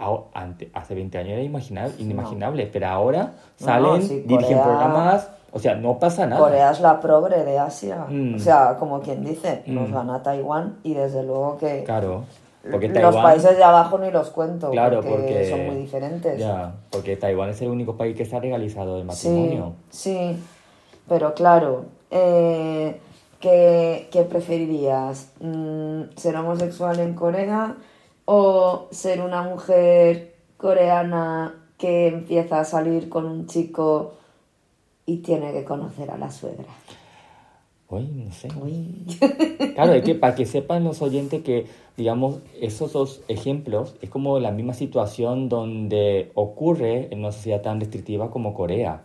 hace 0.74 0.96
20 0.96 1.18
años 1.18 1.34
era 1.34 1.92
inimaginable, 2.00 2.68
pero 2.68 2.88
ahora 2.88 3.34
salen, 3.58 4.08
dirigen 4.26 4.62
programas, 4.62 5.30
o 5.52 5.60
sea, 5.60 5.76
no 5.76 6.00
pasa 6.00 6.26
nada. 6.28 6.42
Corea 6.42 6.72
es 6.72 6.80
la 6.80 7.02
progre 7.02 7.44
de 7.44 7.60
Asia, 7.60 8.06
mm. 8.08 8.36
o 8.36 8.40
sea, 8.40 8.78
como 8.80 9.02
quien 9.02 9.26
dice, 9.26 9.64
nos 9.66 9.90
mm. 9.90 9.94
van 9.94 10.10
a 10.12 10.24
Taiwán 10.24 10.78
y 10.82 10.94
desde 10.94 11.24
luego 11.24 11.58
que... 11.58 11.84
Claro. 11.84 12.24
Porque 12.72 12.88
los 12.88 13.18
países 13.18 13.58
de 13.58 13.64
abajo 13.66 13.98
ni 13.98 14.12
los 14.12 14.30
cuento, 14.30 14.72
claro, 14.72 15.02
porque, 15.02 15.50
son 15.50 15.66
muy 15.66 15.76
diferentes. 15.76 16.40
Ya, 16.40 16.74
porque 16.90 17.18
Taiwán 17.18 17.50
es 17.50 17.62
el 17.62 17.68
único 17.68 17.98
país 17.98 18.16
que 18.16 18.24
está 18.24 18.40
legalizado 18.40 18.98
el 18.98 19.04
matrimonio. 19.04 19.74
Sí, 19.90 20.16
sí, 20.16 20.44
pero 21.10 21.34
claro, 21.34 21.84
eh, 22.10 22.98
¿Qué, 23.44 24.26
preferirías? 24.30 25.34
Mm, 25.42 26.16
¿Ser 26.16 26.38
homosexual 26.38 26.98
en 27.02 27.14
Corea 27.14 27.76
o 28.24 28.88
ser 28.92 29.20
una 29.20 29.42
mujer 29.42 30.34
coreana 30.56 31.54
que 31.78 32.08
empieza 32.08 32.62
a 32.62 32.64
salir 32.64 33.10
con 33.10 33.26
un 33.26 33.46
chico 33.48 34.14
y 35.06 35.18
tiene 35.18 35.52
que 35.52 35.66
conocer 35.66 36.10
a 36.10 36.18
la 36.18 36.32
suegra? 36.32 36.70
Uy, 37.90 38.04
no 38.04 38.32
sé. 38.32 38.48
Claro, 39.76 39.92
es 39.92 40.06
que 40.06 40.16
para 40.16 40.36
que 40.36 40.46
sepan 40.46 40.86
los 40.86 41.02
oyentes 41.02 41.44
que, 41.44 41.66
digamos, 41.98 42.40
esos 42.62 42.94
dos 42.94 43.24
ejemplos 43.28 43.96
es 44.02 44.10
como 44.10 44.40
la 44.40 44.52
misma 44.52 44.74
situación 44.74 45.50
donde 45.50 46.32
ocurre 46.36 47.10
en 47.12 47.20
una 47.20 47.34
sociedad 47.34 47.62
tan 47.62 47.82
restrictiva 47.82 48.32
como 48.32 48.54
Corea, 48.54 49.04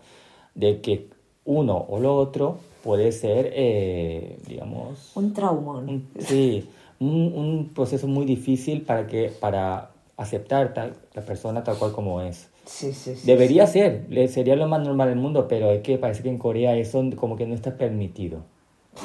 de 0.55 0.81
que 0.81 1.09
uno 1.45 1.87
o 1.89 1.99
lo 1.99 2.15
otro 2.15 2.59
puede 2.89 3.13
ser, 3.13 3.53
eh, 3.55 4.39
digamos... 4.47 5.13
Un 5.15 5.35
trauma. 5.35 5.85
sí, 6.21 6.67
un, 6.99 7.71
proceso 7.75 8.07
muy 8.07 8.25
difícil 8.25 8.81
para, 8.81 9.07
que, 9.07 9.29
para 9.29 9.91
aceptar 10.17 10.73
tal, 10.73 10.95
la 11.13 11.21
persona 11.21 11.63
tal 11.63 11.77
cual 11.77 11.93
como 11.93 12.23
es. 12.23 12.49
Sí, 12.65 12.95
sí, 12.95 13.15
sí, 13.15 13.27
Debería 13.27 13.67
ser, 13.67 14.07
sería 14.31 14.57
lo 14.57 14.67
más 14.69 14.81
normal 14.81 15.11
del 15.11 15.19
mundo, 15.19 15.47
pero 15.49 15.71
es 15.71 15.83
que 15.83 15.99
parece 15.99 16.23
que 16.23 16.31
en 16.31 16.39
Corea 16.39 16.77
eso 16.77 17.05
como 17.15 17.37
que 17.37 17.47
no 17.47 17.55
está 17.55 17.77
permitido. 17.77 18.39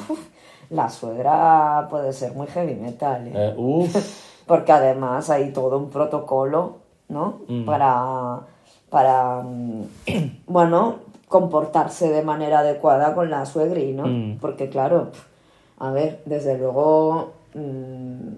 La 0.70 0.88
suegra 0.88 1.86
puede 1.90 2.14
ser 2.14 2.32
muy 2.32 2.46
heavy 2.46 2.76
metal. 2.76 3.28
¿eh? 3.28 3.32
eh 3.34 4.02
Porque 4.46 4.72
además 4.72 5.28
hay 5.28 5.52
todo 5.52 5.76
un 5.76 5.90
protocolo, 5.90 6.78
¿no? 7.10 7.42
Mm. 7.48 7.66
Para, 7.66 8.40
para, 8.88 9.42
mm, 9.42 9.82
bueno, 10.46 11.00
comportarse 11.28 12.10
de 12.10 12.22
manera 12.22 12.60
adecuada 12.60 13.14
con 13.14 13.30
la 13.30 13.46
suegri, 13.46 13.92
¿no? 13.92 14.06
Mm. 14.06 14.38
Porque 14.40 14.68
claro, 14.68 15.08
a 15.78 15.90
ver, 15.90 16.20
desde 16.26 16.58
luego, 16.58 17.32
mm, 17.54 18.28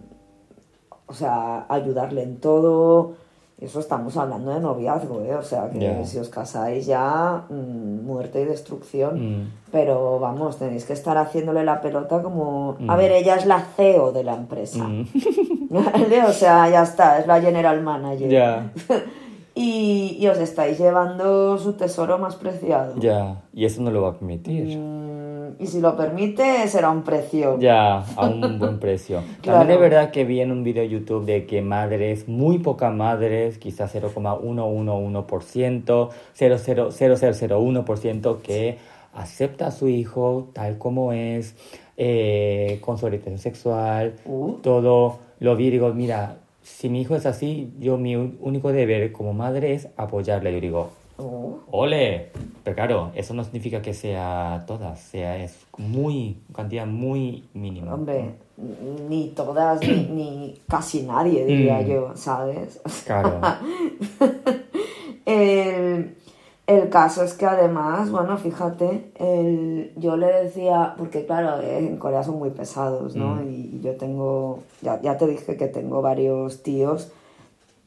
o 1.06 1.14
sea, 1.14 1.66
ayudarle 1.68 2.22
en 2.22 2.38
todo, 2.38 3.14
eso 3.60 3.80
estamos 3.80 4.16
hablando 4.16 4.52
de 4.52 4.60
noviazgo, 4.60 5.22
¿eh? 5.22 5.34
O 5.34 5.42
sea, 5.42 5.70
que 5.70 6.04
si 6.04 6.18
os 6.18 6.28
casáis 6.28 6.84
ya, 6.86 7.44
mm, 7.48 8.04
muerte 8.04 8.42
y 8.42 8.44
destrucción. 8.44 9.50
Pero 9.72 10.18
vamos, 10.18 10.58
tenéis 10.58 10.84
que 10.84 10.92
estar 10.92 11.16
haciéndole 11.16 11.64
la 11.64 11.80
pelota 11.80 12.22
como... 12.22 12.76
A 12.86 12.96
ver, 12.96 13.12
ella 13.12 13.36
es 13.36 13.46
la 13.46 13.60
CEO 13.60 14.12
de 14.12 14.24
la 14.24 14.34
empresa. 14.34 14.86
o 16.28 16.32
sea, 16.32 16.68
ya 16.68 16.82
está, 16.82 17.18
es 17.18 17.26
la 17.26 17.40
general 17.40 17.82
manager. 17.82 18.70
y, 19.58 20.28
os 20.28 20.38
estáis 20.38 20.78
llevando 20.78 21.56
su 21.56 21.72
tesoro 21.72 22.18
más 22.18 22.36
preciado. 22.36 22.92
Ya, 22.98 23.40
y 23.54 23.64
eso 23.64 23.80
no 23.80 23.90
lo 23.90 24.02
va 24.02 24.10
a 24.10 24.12
permitir. 24.12 24.76
Mm, 24.76 25.54
y 25.58 25.66
si 25.66 25.80
lo 25.80 25.96
permite, 25.96 26.68
será 26.68 26.90
un 26.90 27.02
precio. 27.02 27.58
Ya, 27.58 28.00
a 28.00 28.28
un 28.28 28.58
buen 28.58 28.78
precio. 28.80 29.22
También 29.42 29.70
es 29.70 29.80
verdad 29.80 30.10
que 30.10 30.26
vi 30.26 30.42
en 30.42 30.52
un 30.52 30.62
video 30.62 30.82
de 30.82 30.90
YouTube 30.90 31.24
de 31.24 31.46
que 31.46 31.62
madres, 31.62 32.28
muy 32.28 32.58
pocas 32.58 32.94
madres, 32.94 33.56
quizás 33.56 33.94
0,111%, 33.94 36.10
0,0001% 36.38 38.42
que 38.42 38.76
acepta 39.14 39.68
a 39.68 39.70
su 39.70 39.88
hijo 39.88 40.50
tal 40.52 40.76
como 40.76 41.14
es, 41.14 41.54
eh, 41.96 42.76
con 42.82 42.98
su 42.98 43.06
orientación 43.06 43.38
sexual, 43.38 44.16
uh. 44.26 44.58
todo. 44.62 45.20
Lo 45.40 45.56
vi 45.56 45.68
y 45.68 45.70
digo, 45.70 45.94
mira, 45.94 46.40
si 46.66 46.88
mi 46.88 47.00
hijo 47.00 47.14
es 47.14 47.26
así, 47.26 47.72
yo 47.78 47.96
mi 47.96 48.16
único 48.16 48.72
deber 48.72 49.12
como 49.12 49.32
madre 49.32 49.74
es 49.74 49.88
apoyarle. 49.96 50.52
Yo 50.52 50.60
digo, 50.60 50.90
oh. 51.16 51.60
ole, 51.70 52.32
pero 52.64 52.74
claro, 52.74 53.12
eso 53.14 53.34
no 53.34 53.44
significa 53.44 53.80
que 53.80 53.94
sea 53.94 54.64
todas, 54.66 54.98
sea 54.98 55.36
es 55.36 55.56
muy, 55.78 56.38
cantidad 56.52 56.84
muy 56.84 57.44
mínima. 57.54 57.94
Hombre, 57.94 58.34
ni 59.08 59.28
todas, 59.28 59.80
ni, 59.80 60.58
casi 60.68 61.02
nadie, 61.02 61.46
diría 61.46 61.82
mm. 61.82 61.86
yo, 61.86 62.16
¿sabes? 62.16 62.80
Claro. 63.06 63.40
el, 65.24 66.16
el 66.66 66.88
caso 66.88 67.22
es 67.22 67.34
que 67.34 67.46
además, 67.46 68.10
bueno, 68.10 68.36
fíjate, 68.38 69.12
el, 69.14 69.92
yo 69.96 70.16
le 70.16 70.26
decía, 70.26 70.94
porque 70.98 71.24
claro, 71.24 71.62
en 71.62 71.96
Corea 71.96 72.24
son 72.24 72.38
muy 72.38 72.50
pesados, 72.50 73.14
¿no? 73.14 73.36
Mm. 73.36 73.48
Y 73.48 73.80
yo 73.82 73.96
tengo, 73.96 74.60
ya, 74.82 75.00
ya, 75.00 75.16
te 75.16 75.26
dije 75.28 75.56
que 75.56 75.68
tengo 75.68 76.02
varios 76.02 76.62
tíos 76.64 77.12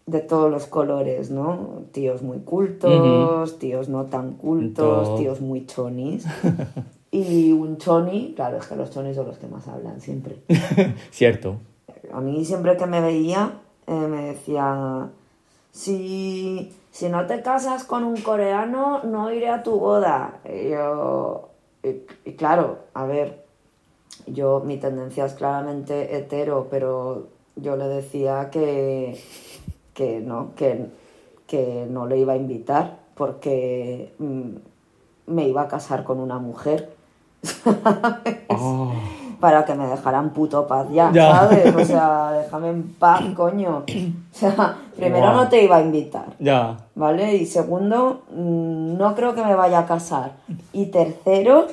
de 0.06 0.22
todos 0.22 0.50
los 0.50 0.66
colores, 0.66 1.30
¿no? 1.30 1.84
Tíos 1.92 2.22
muy 2.22 2.40
cultos, 2.40 3.60
tíos 3.60 3.90
no 3.90 4.06
tan 4.06 4.34
cultos, 4.34 5.18
tíos 5.18 5.42
muy 5.42 5.66
chonis. 5.66 6.26
y 7.12 7.52
un 7.52 7.78
choni, 7.78 8.34
claro, 8.34 8.58
es 8.58 8.66
que 8.66 8.78
los 8.78 8.92
chonis 8.92 9.18
son 9.18 9.28
los 9.28 9.38
que 9.38 9.48
más 9.48 9.68
hablan 9.68 10.00
siempre. 10.00 10.38
Cierto. 11.12 11.58
A 12.14 12.22
mí 12.22 12.46
siempre 12.46 12.78
que 12.78 12.86
me 12.86 13.02
veía, 13.02 13.60
eh, 13.88 14.08
me 14.08 14.24
decía, 14.24 15.10
si 15.72 16.72
si 16.92 17.10
no 17.10 17.26
te 17.28 17.42
casas 17.42 17.84
con 17.84 18.04
un 18.04 18.22
coreano, 18.22 19.04
no 19.04 19.32
iré 19.32 19.50
a 19.50 19.64
tu 19.64 19.80
boda. 19.80 20.40
Y 20.46 20.70
yo, 20.70 21.50
y, 21.84 22.34
claro, 22.34 22.80
a 22.94 23.06
ver, 23.06 23.46
yo, 24.28 24.62
mi 24.66 24.78
tendencia 24.78 25.26
es 25.26 25.34
claramente 25.34 26.18
hetero, 26.18 26.68
pero 26.70 27.28
yo 27.56 27.76
le 27.76 27.88
decía 27.88 28.50
que, 28.50 29.22
que 29.94 30.20
no, 30.20 30.56
que, 30.56 30.88
que 31.48 31.88
no 31.90 32.08
le 32.08 32.18
iba 32.18 32.34
a 32.34 32.38
invitar 32.38 33.00
porque 33.16 34.14
mm, 34.18 34.50
me 35.28 35.48
iba 35.48 35.64
a 35.64 35.68
casar 35.68 36.04
con 36.04 36.20
una 36.20 36.40
mujer. 36.40 36.96
para 39.40 39.66
que 39.66 39.74
me 39.76 39.88
dejaran 39.88 40.32
puto 40.32 40.68
paz 40.68 40.88
ya, 40.92 41.12
¿sabes? 41.14 41.76
O 41.76 41.86
sea, 41.86 42.32
déjame 42.44 42.70
en 42.70 42.94
paz, 42.94 43.24
coño. 43.36 43.84
O 43.88 44.36
sea, 44.36 44.76
primero 44.96 45.34
no 45.34 45.48
te 45.48 45.64
iba 45.64 45.78
a 45.78 45.82
invitar. 45.82 46.26
Ya. 46.40 46.78
¿Vale? 46.96 47.36
Y 47.36 47.46
segundo, 47.46 48.24
mm, 48.32 48.98
no 48.98 49.16
creo 49.16 49.34
que 49.34 49.44
me 49.44 49.56
vaya 49.56 49.80
a 49.80 49.86
casar. 49.86 50.34
Y 50.74 50.88
tercero, 50.88 51.68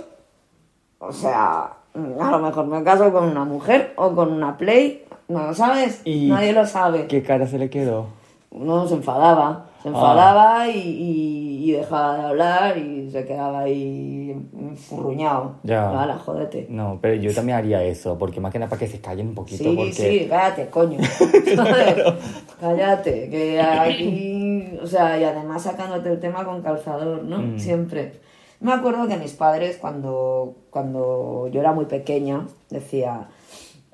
o 0.98 1.12
sea, 1.12 1.72
mm, 1.94 2.20
a 2.20 2.30
lo 2.30 2.38
mejor 2.38 2.66
me 2.66 2.82
caso 2.84 3.12
con 3.12 3.24
una 3.24 3.44
mujer 3.44 3.92
o 3.96 4.12
con 4.12 4.32
una 4.32 4.56
play, 4.56 5.04
no 5.28 5.42
lo 5.42 5.54
sabes, 5.54 6.02
nadie 6.04 6.52
lo 6.52 6.66
sabe. 6.66 7.06
¿Qué 7.08 7.22
cara 7.22 7.46
se 7.46 7.58
le 7.58 7.68
quedó? 7.68 8.06
No, 8.52 8.86
se 8.86 8.94
enfadaba. 8.94 9.65
Se 9.82 9.88
enfadaba 9.88 10.62
ah. 10.62 10.68
y, 10.68 11.72
dejaba 11.72 12.16
de 12.16 12.24
hablar 12.24 12.78
y 12.78 13.10
se 13.10 13.24
quedaba 13.26 13.60
ahí 13.60 14.34
furruñado. 14.76 15.56
Ya. 15.62 15.90
Vale, 15.90 16.14
jódete. 16.14 16.66
No, 16.70 16.98
pero 17.00 17.14
yo 17.14 17.34
también 17.34 17.58
haría 17.58 17.82
eso, 17.82 18.16
porque 18.16 18.40
más 18.40 18.52
que 18.52 18.58
nada 18.58 18.70
para 18.70 18.80
que 18.80 18.88
se 18.88 19.00
callen 19.00 19.28
un 19.28 19.34
poquito. 19.34 19.64
Sí, 19.64 19.74
porque... 19.76 19.92
sí, 19.92 20.26
cállate, 20.28 20.68
coño. 20.68 20.98
Cállate, 22.60 23.28
que 23.28 23.60
aquí. 23.60 24.78
O 24.82 24.86
sea, 24.86 25.18
y 25.18 25.24
además 25.24 25.62
sacándote 25.62 26.10
el 26.10 26.20
tema 26.20 26.44
con 26.44 26.62
calzador, 26.62 27.22
¿no? 27.22 27.38
Mm. 27.38 27.58
Siempre. 27.58 28.20
Me 28.60 28.72
acuerdo 28.72 29.06
que 29.06 29.18
mis 29.18 29.34
padres, 29.34 29.76
cuando, 29.76 30.54
cuando 30.70 31.48
yo 31.52 31.60
era 31.60 31.72
muy 31.72 31.84
pequeña, 31.84 32.46
decía 32.70 33.28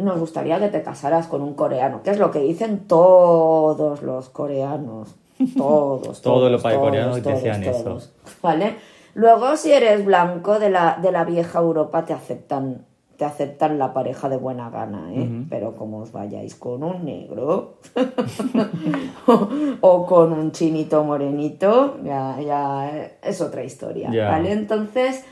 nos 0.03 0.19
gustaría 0.19 0.59
que 0.59 0.69
te 0.69 0.83
casaras 0.83 1.27
con 1.27 1.43
un 1.43 1.55
coreano, 1.55 2.03
que 2.03 2.11
es 2.11 2.19
lo 2.19 2.31
que 2.31 2.41
dicen 2.41 2.87
todos 2.87 4.03
los 4.03 4.29
coreanos. 4.29 5.15
Todos. 5.57 6.23
todos 6.23 6.51
los 6.51 6.63
países 6.63 6.81
coreanos 6.83 7.23
decían 7.23 7.63
eso. 7.63 7.99
¿Vale? 8.43 8.77
Luego, 9.15 9.57
si 9.57 9.73
eres 9.73 10.05
blanco 10.05 10.59
de 10.59 10.71
la, 10.71 10.99
de 11.03 11.13
la 11.13 11.25
vieja 11.25 11.59
Europa, 11.59 12.05
te 12.05 12.13
aceptan, 12.15 12.87
te 13.17 13.25
aceptan 13.25 13.79
la 13.79 13.93
pareja 13.93 14.29
de 14.29 14.39
buena 14.39 14.71
gana, 14.71 15.13
¿eh? 15.13 15.29
Pero 15.51 15.77
como 15.77 15.99
os 15.99 16.13
vayáis 16.13 16.55
con 16.55 16.83
un 16.83 17.05
negro 17.05 17.75
o, 19.81 20.07
con 20.07 20.33
un 20.33 20.53
chinito 20.53 21.05
morenito, 21.05 21.99
ya, 22.03 22.41
ya 22.41 23.11
es 23.23 23.41
otra 23.41 23.63
historia, 23.65 24.09
¿vale? 24.09 24.53
Entonces, 24.53 25.25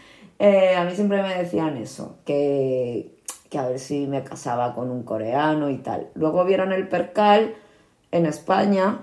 Eh, 0.43 0.75
a 0.75 0.85
mí 0.87 0.93
siempre 0.95 1.21
me 1.23 1.35
decían 1.37 1.77
eso, 1.77 2.17
que, 2.25 3.21
que 3.51 3.59
a 3.59 3.69
ver 3.69 3.79
si 3.79 4.07
me 4.07 4.25
casaba 4.25 4.75
con 4.75 4.91
un 4.91 5.03
coreano 5.03 5.69
y 5.69 5.77
tal. 5.77 6.09
Luego 6.15 6.47
vieron 6.47 6.73
el 6.73 6.89
percal 6.89 7.53
en 8.11 8.25
España, 8.25 9.01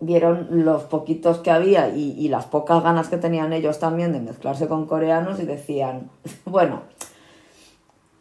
vieron 0.00 0.64
los 0.64 0.84
poquitos 0.84 1.38
que 1.38 1.50
había 1.50 1.88
y, 1.90 2.12
y 2.18 2.28
las 2.28 2.46
pocas 2.46 2.82
ganas 2.82 3.08
que 3.08 3.18
tenían 3.18 3.52
ellos 3.52 3.78
también 3.78 4.12
de 4.12 4.20
mezclarse 4.20 4.66
con 4.66 4.86
coreanos 4.86 5.38
y 5.40 5.44
decían, 5.44 6.10
bueno, 6.46 6.80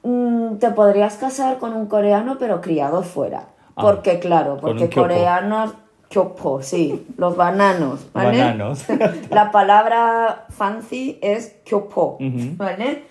mm, 0.04 0.58
te 0.58 0.72
podrías 0.72 1.16
casar 1.16 1.58
con 1.58 1.74
un 1.74 1.88
coreano 1.88 2.38
pero 2.38 2.62
criado 2.62 3.02
fuera. 3.02 3.48
Ah, 3.76 3.82
Porque 3.82 4.20
claro, 4.20 4.58
porque 4.58 4.90
coreanos, 4.90 5.74
kyopo, 6.10 6.62
sí, 6.62 7.08
los 7.18 7.38
bananos, 7.38 8.08
¿vale? 8.14 8.40
Bananos. 8.40 8.86
La 9.30 9.52
palabra 9.52 10.46
fancy 10.50 11.18
es 11.22 11.56
Ujú. 11.72 12.56
¿vale? 12.58 13.04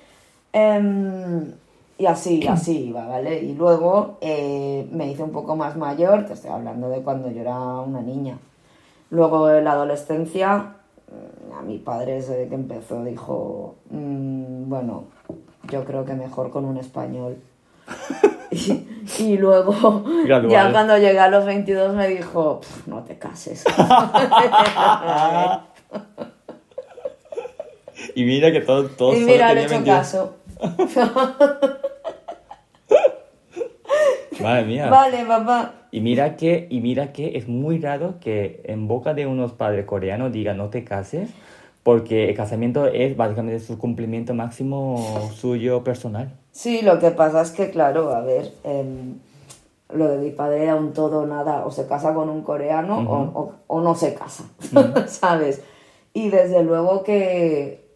Em, 0.53 1.53
y 1.97 2.07
así, 2.07 2.47
así 2.47 2.89
iba, 2.89 3.07
¿vale? 3.07 3.43
Y 3.43 3.55
luego 3.55 4.19
eh, 4.21 4.87
me 4.93 5.11
hice 5.11 5.23
un 5.23 5.33
poco 5.33 5.57
más 5.57 5.77
mayor, 5.77 6.27
te 6.27 6.35
estoy 6.35 6.51
hablando 6.51 6.91
de 6.91 7.01
cuando 7.01 7.31
yo 7.31 7.41
era 7.41 7.59
una 7.59 8.03
niña. 8.03 8.39
Luego 9.11 9.51
en 9.51 9.65
la 9.65 9.73
adolescencia, 9.73 10.75
mm, 11.11 11.53
a 11.59 11.63
mi 11.63 11.79
padre 11.79 12.15
desde 12.15 12.49
que 12.49 12.55
empezó 12.55 13.03
dijo, 13.05 13.77
"Mm, 13.91 14.69
bueno, 14.69 15.05
yo 15.71 15.85
creo 15.85 16.05
que 16.05 16.15
mejor 16.15 16.51
con 16.51 16.65
un 16.65 16.77
español. 16.77 17.37
y, 18.51 18.87
y 19.19 19.37
luego, 19.39 20.05
Gradual. 20.25 20.51
ya 20.51 20.73
cuando 20.73 20.97
llegué 20.99 21.19
a 21.19 21.29
los 21.29 21.45
22 21.47 21.95
me 21.95 22.09
dijo, 22.09 22.61
"Pf, 22.61 22.89
no 22.91 23.03
te 23.05 23.19
cases. 23.19 23.65
Y 28.15 28.25
mira 28.25 28.51
que 28.53 28.61
todo, 28.61 28.89
todo 28.89 29.13
y 29.15 29.21
mira, 29.21 29.53
le 29.53 29.61
he 29.61 29.65
hecho 29.65 29.75
22. 29.75 29.97
caso. 29.99 30.35
Madre 34.41 34.65
mía. 34.65 34.89
Vale, 34.89 35.25
papá. 35.25 35.73
Y 35.91 36.01
mira 36.01 36.36
que, 36.36 36.66
y 36.70 36.80
mira 36.80 37.12
que 37.12 37.36
es 37.39 37.49
muy 37.49 37.78
raro 37.78 38.16
que 38.20 38.61
en 38.64 38.89
boca 38.89 39.14
de 39.14 39.26
unos 39.26 39.53
padres 39.53 39.86
coreanos 39.86 40.32
digan 40.32 40.57
no 40.59 40.68
te 40.68 40.84
cases, 40.84 41.30
porque 41.82 42.28
el 42.28 42.34
casamiento 42.36 42.86
es 42.86 43.16
básicamente 43.16 43.61
su 43.61 43.78
cumplimiento 43.78 44.34
máximo 44.34 45.30
suyo 45.34 45.82
personal. 45.84 46.30
Sí, 46.53 46.82
lo 46.82 46.99
que 46.99 47.11
pasa 47.11 47.41
es 47.41 47.51
que, 47.53 47.70
claro, 47.70 48.11
a 48.11 48.20
ver, 48.20 48.53
em, 48.64 49.14
lo 49.95 50.09
de 50.09 50.18
mi 50.18 50.30
padre 50.30 50.64
era 50.64 50.74
un 50.76 50.93
todo 50.93 51.24
nada, 51.26 51.64
o 51.64 51.70
se 51.70 51.86
casa 51.86 52.12
con 52.12 52.28
un 52.28 52.43
coreano 52.43 52.99
o, 52.99 53.41
o- 53.41 53.53
o 53.68 53.80
no 53.80 53.95
se 53.95 54.12
casa, 54.14 54.45
¿sabes? 55.07 55.62
Y 56.12 56.28
desde 56.28 56.62
luego 56.62 57.03
que, 57.05 57.86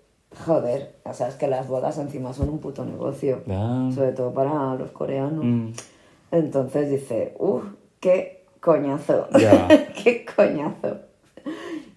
joder, 0.46 0.94
o 1.04 1.12
sea, 1.12 1.28
es 1.28 1.34
que 1.34 1.48
las 1.48 1.68
bodas 1.68 1.98
encima 1.98 2.32
son 2.32 2.48
un 2.48 2.58
puto 2.60 2.86
negocio, 2.86 3.42
Ah. 3.50 3.90
sobre 3.94 4.12
todo 4.12 4.32
para 4.32 4.74
los 4.76 4.90
coreanos. 4.92 5.44
Mm, 5.44 5.68
Entonces 6.30 6.88
dice, 6.88 7.34
uff, 7.38 7.64
qué 8.02 8.44
coñazo, 8.60 9.28
Ya. 9.38 9.66
qué 10.04 10.26
coñazo. 10.36 10.98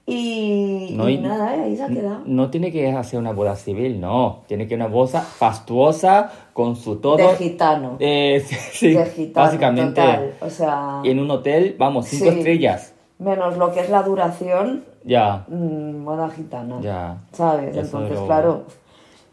Y, 0.08 0.94
No, 0.96 1.10
y 1.10 1.16
y- 1.16 1.18
nada, 1.18 1.50
ahí 1.64 1.76
se 1.76 1.84
ha 1.84 1.88
quedado. 1.88 2.22
No 2.26 2.52
tiene 2.52 2.72
que 2.72 2.92
hacer 2.92 3.18
una 3.20 3.34
boda 3.34 3.56
civil, 3.56 4.00
no. 4.00 4.44
Tiene 4.48 4.68
que 4.68 4.76
una 4.76 4.86
boda 4.88 5.22
fastuosa 5.22 6.32
con 6.54 6.76
su 6.76 6.98
todo. 6.98 7.18
De 7.18 7.36
gitano. 7.36 7.96
Eh, 8.00 8.40
sí, 8.46 8.56
sí, 8.56 8.94
de 8.94 9.06
gitano, 9.08 9.48
básicamente. 9.48 10.02
total. 10.02 10.34
O 10.42 10.50
sea, 10.52 11.02
En 11.04 11.20
un 11.20 11.32
hotel, 11.32 11.76
vamos, 11.80 12.06
cinco 12.08 12.26
Sí. 12.32 12.38
estrellas. 12.38 12.94
menos 13.18 13.58
lo 13.58 13.72
que 13.74 13.80
es 13.80 13.90
la 13.90 14.04
duración, 14.04 14.84
Ya, 15.06 15.46
mm, 15.48 16.04
moda 16.04 16.30
gitana. 16.30 16.80
ya. 16.82 17.18
¿Sabes? 17.32 17.70
Eso 17.76 17.80
Entonces, 17.98 18.20
lo- 18.20 18.26
claro. 18.28 18.64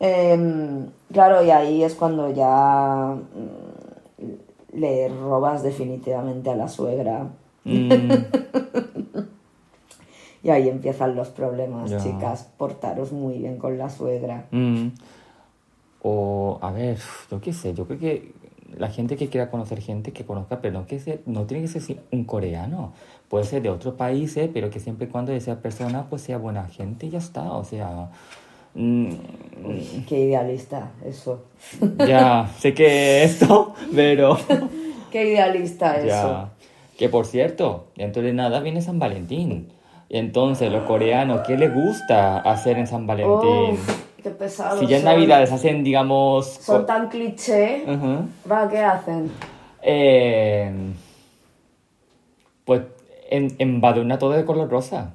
em, 0.00 0.86
claro, 1.12 1.42
y 1.44 1.50
ahí 1.50 1.82
es 1.84 1.94
cuando 1.96 2.32
ya 2.32 3.14
le 4.72 5.08
robas 5.08 5.62
definitivamente 5.62 6.50
a 6.50 6.56
la 6.56 6.68
suegra. 6.68 7.28
Mm, 7.64 8.10
Y 10.44 10.50
ahí 10.50 10.68
empiezan 10.68 11.14
los 11.14 11.28
problemas, 11.28 11.88
Ya. 11.90 11.98
chicas. 11.98 12.50
Portaros 12.58 13.12
muy 13.12 13.38
bien 13.38 13.58
con 13.58 13.78
la 13.78 13.88
suegra. 13.90 14.46
mm. 14.50 14.88
O, 16.04 16.58
a 16.62 16.72
ver, 16.72 16.98
yo 17.30 17.40
qué 17.40 17.52
sé, 17.52 17.74
yo 17.74 17.86
creo 17.86 17.96
que 18.00 18.32
la 18.76 18.88
gente 18.88 19.14
que 19.16 19.28
quiera 19.28 19.50
conocer 19.52 19.80
gente 19.80 20.12
que 20.12 20.24
conozca, 20.24 20.60
pero 20.60 20.80
no, 20.80 20.84
que 20.86 20.98
sea- 20.98 21.18
no 21.26 21.44
tiene 21.44 21.62
que 21.70 21.78
ser 21.80 22.02
un 22.10 22.24
coreano. 22.24 22.92
Puede 23.28 23.44
ser 23.44 23.62
de 23.62 23.70
otros 23.70 23.94
países, 23.94 24.50
pero 24.52 24.68
que 24.68 24.80
siempre 24.80 25.06
y 25.06 25.10
cuando 25.10 25.30
esa 25.30 25.60
persona 25.62 26.08
pues 26.10 26.22
sea 26.22 26.38
buena 26.38 26.66
gente 26.66 27.06
y 27.06 27.10
ya 27.10 27.18
está. 27.18 27.52
O 27.52 27.62
sea, 27.62 28.10
mm, 28.74 29.10
Qué 30.08 30.20
idealista, 30.20 30.90
eso. 31.04 31.44
ya, 31.98 32.48
sé 32.58 32.74
que 32.74 33.22
esto, 33.22 33.74
pero... 33.94 34.36
Qué 35.12 35.32
idealista 35.32 35.96
eso. 35.98 36.06
Ya. 36.06 36.48
Que 36.96 37.08
por 37.08 37.26
cierto, 37.26 37.88
dentro 37.96 38.22
de 38.22 38.32
nada 38.32 38.60
viene 38.60 38.80
San 38.80 38.98
Valentín. 38.98 39.70
Entonces, 40.08 40.72
los 40.72 40.84
coreanos, 40.84 41.42
¿qué 41.46 41.56
les 41.56 41.72
gusta 41.72 42.38
hacer 42.38 42.78
en 42.78 42.86
San 42.86 43.06
Valentín? 43.06 43.72
Uf, 43.72 44.04
qué 44.22 44.30
pesado. 44.30 44.78
si 44.78 44.86
ya 44.86 44.98
en. 44.98 45.04
Navidades 45.04 45.52
hacen, 45.52 45.84
digamos... 45.84 46.46
Son 46.46 46.86
tan 46.86 47.08
cliché. 47.08 47.84
Va, 48.50 48.68
¿qué 48.68 48.78
hacen? 48.78 49.30
Eh, 49.82 50.70
pues 52.64 52.82
en, 53.30 53.54
embadurna 53.58 54.18
todo 54.18 54.32
de 54.32 54.44
color 54.44 54.70
rosa, 54.70 55.14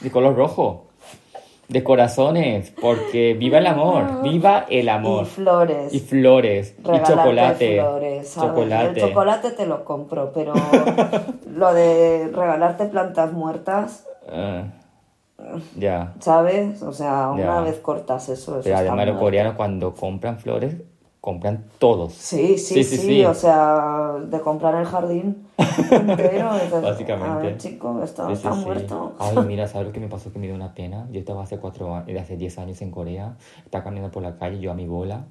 de 0.00 0.10
color 0.10 0.34
rojo, 0.36 0.86
de 1.68 1.84
corazones, 1.84 2.72
porque 2.80 3.34
viva 3.34 3.58
el 3.58 3.66
amor, 3.66 4.22
viva 4.22 4.64
el 4.70 4.88
amor. 4.88 5.24
Y 5.24 5.26
flores. 5.26 5.94
Y 5.94 6.00
flores, 6.00 6.74
y 6.80 6.82
chocolate. 7.02 7.74
flores, 7.80 8.34
chocolate. 8.34 9.00
El 9.00 9.08
chocolate 9.08 9.50
te 9.50 9.66
lo 9.66 9.84
compro, 9.84 10.32
pero 10.32 10.54
lo 11.54 11.74
de 11.74 12.30
regalarte 12.34 12.86
plantas 12.86 13.32
muertas, 13.32 14.04
Ah, 14.30 14.64
ya. 15.76 16.14
¿sabes? 16.20 16.82
O 16.82 16.92
sea, 16.92 17.30
una 17.30 17.60
vez 17.60 17.76
cortas 17.78 18.28
eso, 18.28 18.54
eso 18.54 18.60
Pero 18.64 18.76
además 18.78 19.06
los 19.06 19.18
coreanos 19.18 19.54
cuando 19.54 19.94
compran 19.94 20.38
flores, 20.38 20.76
compran 21.20 21.64
todos. 21.78 22.12
Sí, 22.12 22.58
sí, 22.58 22.84
sí, 22.84 23.24
o 23.24 23.34
sea, 23.34 24.14
de 24.24 24.40
comprar 24.40 24.74
el 24.76 24.86
jardín 24.86 25.46
entero. 25.90 26.50
entonces, 26.62 26.82
Básicamente. 26.82 27.30
A 27.30 27.36
ver, 27.38 27.56
chico, 27.58 28.00
esto 28.02 28.28
Sí, 28.28 28.36
sí, 28.36 28.46
está 28.46 28.54
sí. 28.54 28.64
muerto. 28.64 29.14
Ay, 29.18 29.36
mira, 29.46 29.66
¿sabes 29.66 29.88
lo 29.88 29.92
que 29.92 30.00
me 30.00 30.08
pasó? 30.08 30.32
Que 30.32 30.38
me 30.38 30.46
dio 30.46 30.54
una 30.54 30.74
pena. 30.74 31.08
Yo 31.10 31.18
estaba 31.20 31.42
hace 31.42 31.58
cuatro 31.58 31.94
años, 31.94 32.20
hace 32.20 32.36
10 32.36 32.58
años 32.58 32.82
en 32.82 32.90
Corea, 32.90 33.36
estaba 33.64 33.84
caminando 33.84 34.12
por 34.12 34.22
la 34.22 34.36
calle, 34.36 34.60
yo 34.60 34.70
a 34.70 34.74
mi 34.74 34.86
bola, 34.86 35.26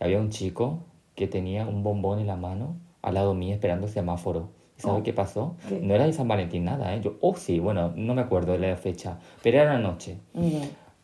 y 0.00 0.04
había 0.04 0.18
un 0.20 0.30
chico 0.30 0.80
que 1.14 1.26
tenía 1.26 1.66
un 1.66 1.82
bombón 1.82 2.18
en 2.18 2.26
la 2.26 2.36
mano 2.36 2.76
al 3.02 3.14
lado 3.14 3.34
mío 3.34 3.54
esperando 3.54 3.86
el 3.86 3.92
semáforo. 3.92 4.50
¿Y 4.78 4.82
¿Sabes 4.82 5.00
Oh. 5.00 5.02
qué 5.02 5.12
pasó? 5.12 5.56
¿Qué? 5.68 5.80
No 5.80 5.94
era 5.94 6.04
de 6.06 6.12
San 6.12 6.28
Valentín 6.28 6.64
nada, 6.64 6.94
¿eh? 6.94 7.00
Yo, 7.02 7.14
oh, 7.20 7.34
sí, 7.36 7.58
bueno, 7.58 7.92
no 7.96 8.14
me 8.14 8.22
acuerdo 8.22 8.52
de 8.52 8.58
la 8.58 8.76
fecha, 8.76 9.18
pero 9.42 9.58
era 9.60 9.72
la 9.74 9.78
noche. 9.78 10.18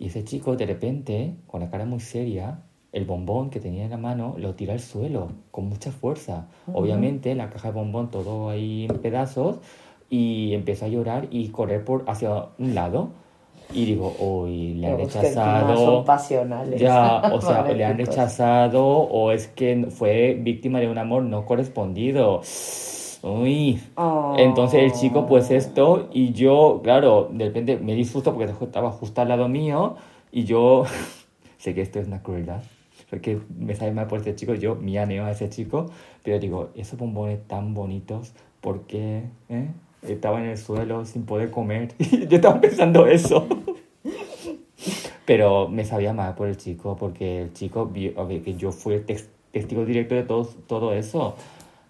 Y 0.00 0.06
ese 0.06 0.22
chico, 0.24 0.54
de 0.56 0.64
repente, 0.66 1.34
con 1.46 1.60
la 1.60 1.70
cara 1.70 1.84
muy 1.84 2.00
seria, 2.00 2.60
el 2.92 3.04
bombón 3.04 3.50
que 3.50 3.60
tenía 3.60 3.84
en 3.84 3.90
la 3.90 3.96
mano 3.98 4.34
lo 4.38 4.54
tira 4.54 4.72
al 4.72 4.80
suelo 4.80 5.28
con 5.50 5.68
mucha 5.68 5.92
fuerza. 5.92 6.46
Obviamente, 6.72 7.34
la 7.34 7.50
caja 7.50 7.68
de 7.68 7.74
bombón 7.74 8.10
todo 8.10 8.48
ahí 8.48 8.86
en 8.88 8.98
pedazos 8.98 9.58
y 10.10 10.54
empezó 10.54 10.86
a 10.86 10.88
llorar 10.88 11.28
y 11.30 11.48
correr 11.48 11.84
por 11.84 12.04
hacia 12.06 12.46
un 12.58 12.74
lado. 12.74 13.10
Y 13.72 13.84
digo, 13.84 14.14
uy, 14.18 14.74
le 14.74 14.86
han 14.86 14.96
rechazado. 14.96 15.76
son 15.76 16.04
pasionales. 16.04 16.80
Ya, 16.80 17.18
o 17.32 17.40
sea, 17.40 17.70
le 17.70 17.84
han 17.84 17.98
rechazado 17.98 18.86
o 18.86 19.30
es 19.30 19.48
que 19.48 19.88
fue 19.90 20.38
víctima 20.40 20.80
de 20.80 20.88
un 20.88 20.96
amor 20.96 21.22
no 21.22 21.44
correspondido. 21.44 22.40
Uy. 23.22 23.80
Oh. 23.96 24.34
Entonces 24.38 24.82
el 24.82 24.92
chico, 24.92 25.26
pues 25.26 25.50
esto, 25.50 26.08
y 26.12 26.32
yo, 26.32 26.80
claro, 26.82 27.28
de 27.30 27.46
repente 27.46 27.76
me 27.76 27.94
disfruto 27.94 28.34
porque 28.34 28.50
estaba 28.64 28.90
justo 28.90 29.20
al 29.20 29.28
lado 29.28 29.48
mío 29.48 29.96
y 30.32 30.44
yo, 30.44 30.84
sé 31.58 31.74
que 31.74 31.82
esto 31.82 31.98
es 31.98 32.06
una 32.06 32.22
crueldad, 32.22 32.62
porque 33.10 33.38
me 33.58 33.74
sabe 33.74 33.92
mal 33.92 34.06
por 34.06 34.20
ese 34.20 34.34
chico, 34.34 34.54
yo 34.54 34.74
mianeo 34.76 35.24
a 35.24 35.30
ese 35.30 35.48
chico, 35.48 35.86
pero 36.22 36.38
digo, 36.38 36.70
esos 36.74 36.98
bombones 36.98 37.46
tan 37.46 37.74
bonitos, 37.74 38.32
¿por 38.60 38.82
qué? 38.82 39.22
eh? 39.48 39.68
Estaba 40.06 40.38
en 40.40 40.46
el 40.46 40.56
suelo 40.58 41.04
sin 41.04 41.24
poder 41.24 41.50
comer. 41.50 41.92
yo 41.98 42.36
estaba 42.36 42.60
pensando 42.60 43.06
eso. 43.06 43.46
Pero 45.24 45.68
me 45.68 45.84
sabía 45.84 46.12
mal 46.14 46.34
por 46.34 46.48
el 46.48 46.56
chico, 46.56 46.96
porque 46.96 47.42
el 47.42 47.52
chico 47.52 47.86
vio 47.86 48.26
ver, 48.26 48.42
que 48.42 48.54
yo 48.54 48.72
fui 48.72 48.94
el 48.94 49.04
tex- 49.04 49.28
testigo 49.52 49.84
directo 49.84 50.14
de 50.14 50.22
todo, 50.22 50.44
todo 50.66 50.94
eso. 50.94 51.34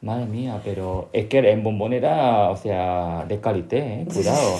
Madre 0.01 0.27
mía, 0.27 0.61
pero 0.65 1.09
es 1.13 1.27
que 1.27 1.39
en 1.39 1.63
bombón 1.63 1.93
era, 1.93 2.51
o 2.51 2.57
sea, 2.57 3.25
de 3.29 3.41
calité, 3.41 3.79
¿eh? 3.79 4.07
Cuidado. 4.13 4.57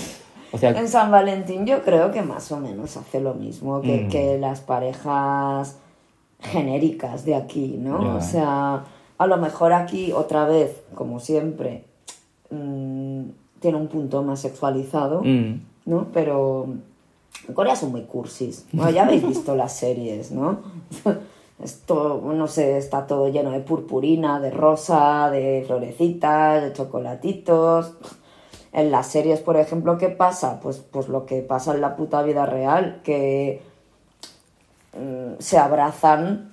O 0.53 0.59
sea, 0.59 0.71
En 0.71 0.89
San 0.89 1.11
Valentín 1.11 1.67
yo 1.67 1.83
creo 1.83 2.11
que 2.13 2.23
más 2.23 2.51
o 2.53 2.59
menos 2.59 2.97
hace 2.97 3.21
lo 3.21 3.35
mismo 3.35 3.81
que, 3.83 4.05
Mm. 4.05 4.09
que 4.09 4.39
las 4.39 4.61
parejas 4.61 5.79
genéricas 6.41 7.25
de 7.25 7.35
aquí, 7.35 7.77
¿no? 7.79 8.17
O 8.17 8.21
sea, 8.21 8.85
a 9.19 9.27
lo 9.27 9.37
mejor 9.37 9.73
aquí 9.73 10.13
otra 10.13 10.47
vez, 10.47 10.83
como 10.95 11.21
siempre, 11.21 11.85
mm, 12.51 13.23
tiene 13.61 13.77
un 13.77 13.89
punto 13.89 14.23
más 14.23 14.41
sexualizado, 14.41 15.23
mm, 15.25 15.61
¿no? 15.87 16.07
Pero 16.13 16.69
En 17.47 17.55
Corea 17.55 17.77
son 17.77 17.93
muy 17.93 18.03
cursis. 18.03 18.67
Bueno, 18.73 18.91
ya 18.91 19.05
habéis 19.05 19.27
visto 19.27 19.55
las 19.55 19.73
series, 19.73 20.33
¿no? 20.33 20.59
Esto, 21.63 22.21
no 22.25 22.47
sé, 22.47 22.77
está 22.77 23.07
todo 23.07 23.29
lleno 23.29 23.51
de 23.51 23.61
purpurina, 23.61 24.39
de 24.39 24.51
rosa, 24.51 25.31
de 25.31 25.65
florecitas, 25.67 26.63
de 26.63 26.73
chocolatitos. 26.73 27.95
En 28.73 28.91
las 28.91 29.07
series, 29.07 29.41
por 29.41 29.57
ejemplo, 29.57 29.99
¿qué 29.99 30.09
pasa? 30.09 30.61
Pues, 30.61 30.79
pues 30.79 31.09
lo 31.09 31.27
que 31.27 31.41
pasa 31.41 31.75
en 31.75 31.81
la 31.81 31.97
puta 31.97 32.23
vida 32.23 32.47
real, 32.47 33.01
que 33.03 33.63
se 35.39 35.59
abrazan 35.59 36.51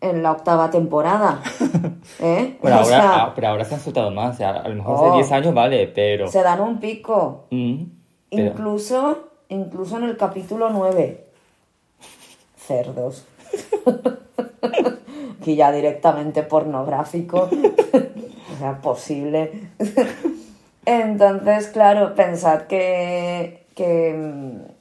en 0.00 0.22
la 0.22 0.32
octava 0.32 0.70
temporada. 0.70 1.42
¿eh? 2.20 2.56
Pero 2.62 2.74
ahora, 2.74 2.86
sea, 2.86 3.22
ah, 3.24 3.32
pero 3.34 3.48
ahora 3.48 3.64
se 3.64 3.74
han 3.74 3.80
soltado 3.80 4.10
más. 4.10 4.34
O 4.34 4.36
sea, 4.38 4.50
a 4.50 4.68
lo 4.68 4.74
mejor 4.76 4.96
Oh. 4.98 5.06
hace 5.06 5.16
10 5.16 5.32
años 5.32 5.54
vale, 5.54 5.86
pero. 5.88 6.26
se 6.28 6.42
dan 6.42 6.60
un 6.60 6.78
pico. 6.80 7.44
Mm, 7.50 7.82
pero- 8.30 8.42
Incluso, 8.46 9.28
incluso 9.48 9.98
en 9.98 10.04
el 10.04 10.16
capítulo 10.16 10.70
9. 10.70 11.26
Cerdos. 12.56 13.24
que 15.44 15.56
ya 15.56 15.72
directamente 15.72 16.42
pornográfico. 16.42 17.48
o 17.50 18.58
sea, 18.58 18.80
posible. 18.80 19.68
Entonces, 20.86 21.68
claro, 21.68 22.14
pensad 22.14 22.62
que, 22.62 23.66
que 23.74 24.14
mm, 24.14 24.79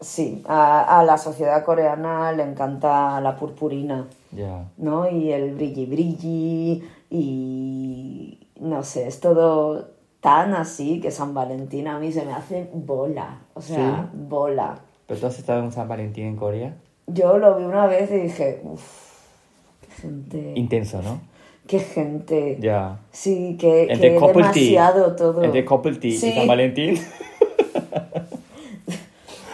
sí, 0.00 0.42
a, 0.46 0.98
a 1.00 1.04
la 1.04 1.18
sociedad 1.18 1.64
coreana 1.64 2.32
le 2.32 2.42
encanta 2.42 3.20
la 3.20 3.36
purpurina. 3.36 4.06
Ya. 4.32 4.64
¿no? 4.76 5.08
Y 5.10 5.32
el 5.32 5.54
brilli 5.54 5.86
brilli 5.86 6.84
y 7.10 8.38
no 8.60 8.82
sé, 8.82 9.06
es 9.08 9.20
todo 9.20 9.88
tan 10.20 10.52
así 10.54 11.00
que 11.00 11.10
San 11.10 11.32
Valentín 11.32 11.86
a 11.88 11.98
mí 11.98 12.12
se 12.12 12.24
me 12.24 12.32
hace 12.32 12.68
bola, 12.74 13.38
o 13.54 13.60
sea, 13.60 14.10
bola. 14.12 14.80
¿Pero 15.06 15.20
tú 15.20 15.26
has 15.26 15.38
estado 15.38 15.62
en 15.64 15.72
San 15.72 15.88
Valentín 15.88 16.26
en 16.26 16.36
Corea? 16.36 16.76
Yo 17.06 17.38
lo 17.38 17.56
vi 17.56 17.64
una 17.64 17.86
vez 17.86 18.10
y 18.10 18.16
dije, 18.16 18.60
uff, 18.64 18.82
qué 19.80 20.02
gente, 20.02 20.52
Intenso, 20.56 21.00
¿no? 21.00 21.20
qué 21.66 21.78
gente. 21.78 22.58
Ya. 22.60 22.98
Sí, 23.10 23.56
que, 23.58 23.86
que 24.00 24.16
couple 24.16 24.42
tea. 24.42 24.52
demasiado 24.52 25.16
todo. 25.16 25.42
Entre 25.42 25.64
couple 25.64 25.94
tea 25.96 26.18
Sí. 26.18 26.28
y 26.30 26.32
San 26.34 26.46
Valentín. 26.46 26.98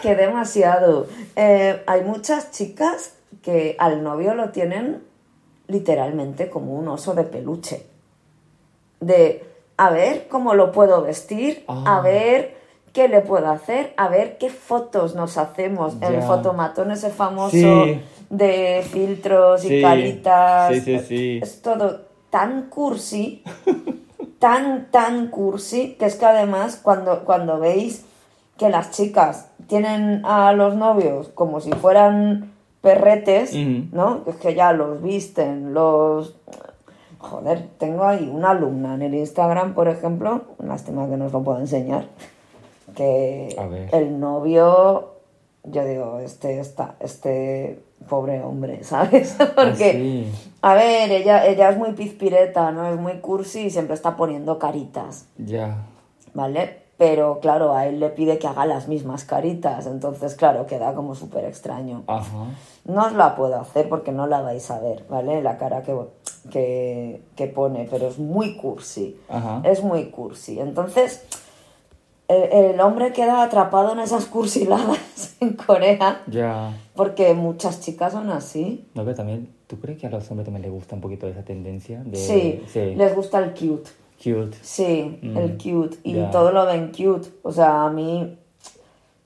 que 0.05 0.15
demasiado. 0.15 1.07
Eh, 1.35 1.81
hay 1.87 2.01
muchas 2.03 2.51
chicas 2.51 3.13
que 3.41 3.75
al 3.79 4.03
novio 4.03 4.35
lo 4.35 4.49
tienen 4.49 5.01
literalmente 5.67 6.47
como 6.51 6.75
un 6.75 6.87
oso 6.87 7.15
de 7.15 7.23
peluche. 7.23 7.87
De, 8.99 9.43
a 9.77 9.89
ver 9.89 10.27
cómo 10.29 10.53
lo 10.53 10.71
puedo 10.71 11.01
vestir, 11.01 11.63
Ah. 11.67 11.97
a 11.97 12.01
ver 12.01 12.55
qué 12.93 13.07
le 13.07 13.21
puedo 13.21 13.49
hacer, 13.49 13.93
a 13.97 14.07
ver 14.07 14.37
qué 14.37 14.49
fotos 14.51 15.15
nos 15.15 15.39
hacemos. 15.39 15.95
El 16.01 16.21
fotomatón 16.21 16.91
ese 16.91 17.09
famoso 17.09 17.49
Sí. 17.85 17.99
de 18.29 18.85
filtros 18.87 19.65
y 19.65 19.81
caritas. 19.81 20.71
Sí, 20.71 20.81
sí, 20.81 20.99
sí. 20.99 21.39
Es 21.41 21.63
todo 21.63 22.01
tan 22.29 22.69
cursi, 22.69 23.43
tan, 24.39 24.91
tan 24.91 25.29
cursi, 25.29 25.95
que 25.97 26.05
es 26.05 26.15
que 26.15 26.25
además 26.25 26.79
cuando, 26.81 27.25
cuando 27.25 27.59
veis 27.59 28.05
que 28.57 28.69
las 28.69 28.91
chicas 28.91 29.49
tienen 29.67 30.21
a 30.25 30.53
los 30.53 30.75
novios 30.75 31.29
como 31.29 31.59
si 31.59 31.71
fueran 31.73 32.51
perretes. 32.81 33.53
¿no? 33.55 34.21
Es 34.27 34.35
que 34.35 34.53
ya 34.55 34.71
los 34.73 35.01
visten, 35.01 35.73
los... 35.73 36.35
Joder, 37.17 37.67
tengo 37.79 38.03
ahí 38.03 38.29
una 38.31 38.51
alumna 38.51 38.93
en 38.93 39.01
el 39.01 39.15
Instagram, 39.15 39.73
por 39.73 39.87
ejemplo, 39.87 40.43
lástima 40.63 41.09
que 41.09 41.17
no 41.17 41.25
os 41.25 41.33
lo 41.33 41.41
puedo 41.41 41.57
enseñar, 41.59 42.05
que 42.95 43.55
el 43.91 44.19
novio, 44.19 45.13
yo 45.63 45.85
digo, 45.85 46.19
este, 46.19 46.59
está, 46.59 46.95
este 46.99 47.79
pobre 48.07 48.43
hombre, 48.43 48.83
¿sabes? 48.83 49.35
Porque... 49.55 49.89
Ah, 49.89 49.91
sí. 49.93 50.31
A 50.61 50.73
ver, 50.75 51.11
ella, 51.11 51.47
ella 51.47 51.69
es 51.69 51.77
muy 51.77 51.93
pizpireta, 51.93 52.71
¿no? 52.71 52.87
Es 52.87 52.99
muy 52.99 53.13
cursi 53.21 53.61
y 53.61 53.69
siempre 53.71 53.95
está 53.95 54.15
poniendo 54.15 54.59
caritas, 54.59 55.25
Ya. 55.37 55.77
¿vale? 56.35 56.84
Pero 56.97 57.39
claro, 57.41 57.73
a 57.73 57.87
él 57.87 57.99
le 57.99 58.07
pide 58.09 58.37
que 58.39 58.47
haga 58.47 58.65
las 58.65 58.87
mismas 58.87 59.25
caritas, 59.25 59.85
entonces 59.85 60.35
claro, 60.35 60.65
queda 60.65 60.93
como 60.93 61.13
súper 61.13 61.43
extraño. 61.43 62.03
Ajá. 62.07 62.45
No 62.85 63.05
os 63.07 63.13
la 63.13 63.35
puedo 63.35 63.59
hacer 63.59 63.89
porque 63.89 64.13
no 64.13 64.27
la 64.27 64.39
vais 64.41 64.71
a 64.71 64.79
ver, 64.79 65.03
¿vale? 65.09 65.41
La 65.41 65.57
cara 65.57 65.83
que, 65.83 65.93
que, 66.49 67.21
que 67.35 67.47
pone, 67.47 67.87
pero 67.91 68.07
es 68.07 68.17
muy 68.17 68.55
cursi. 68.55 69.19
Ajá. 69.27 69.61
Es 69.65 69.83
muy 69.83 70.05
cursi. 70.05 70.57
Entonces, 70.59 71.25
el, 72.29 72.43
el 72.75 72.79
hombre 72.79 73.11
queda 73.11 73.43
atrapado 73.43 73.91
en 73.91 73.99
esas 73.99 74.25
cursiladas 74.25 74.97
en 75.41 75.53
Corea 75.53 76.21
Ya. 76.27 76.71
porque 76.95 77.33
muchas 77.33 77.81
chicas 77.81 78.13
son 78.13 78.29
así. 78.29 78.87
No, 78.93 79.03
pero 79.03 79.17
también, 79.17 79.53
¿tú 79.67 79.79
crees 79.81 79.99
que 79.99 80.07
a 80.07 80.09
los 80.09 80.29
hombres 80.31 80.45
también 80.45 80.61
les 80.63 80.71
gusta 80.71 80.95
un 80.95 81.01
poquito 81.01 81.27
esa 81.27 81.43
tendencia? 81.43 82.01
De, 82.05 82.15
Sí, 82.17 82.63
sí. 82.67 82.95
les 82.95 83.13
gusta 83.13 83.39
el 83.39 83.51
cute. 83.53 83.89
Cute. 84.25 84.57
Sí, 84.61 85.19
Mm, 85.21 85.37
el 85.37 85.57
cute. 85.57 85.97
Y 86.03 86.13
ya. 86.15 86.31
todo 86.31 86.51
lo 86.51 86.65
ven 86.65 86.91
cute. 86.91 87.29
O 87.43 87.51
sea, 87.51 87.83
a 87.85 87.89
mí 87.91 88.35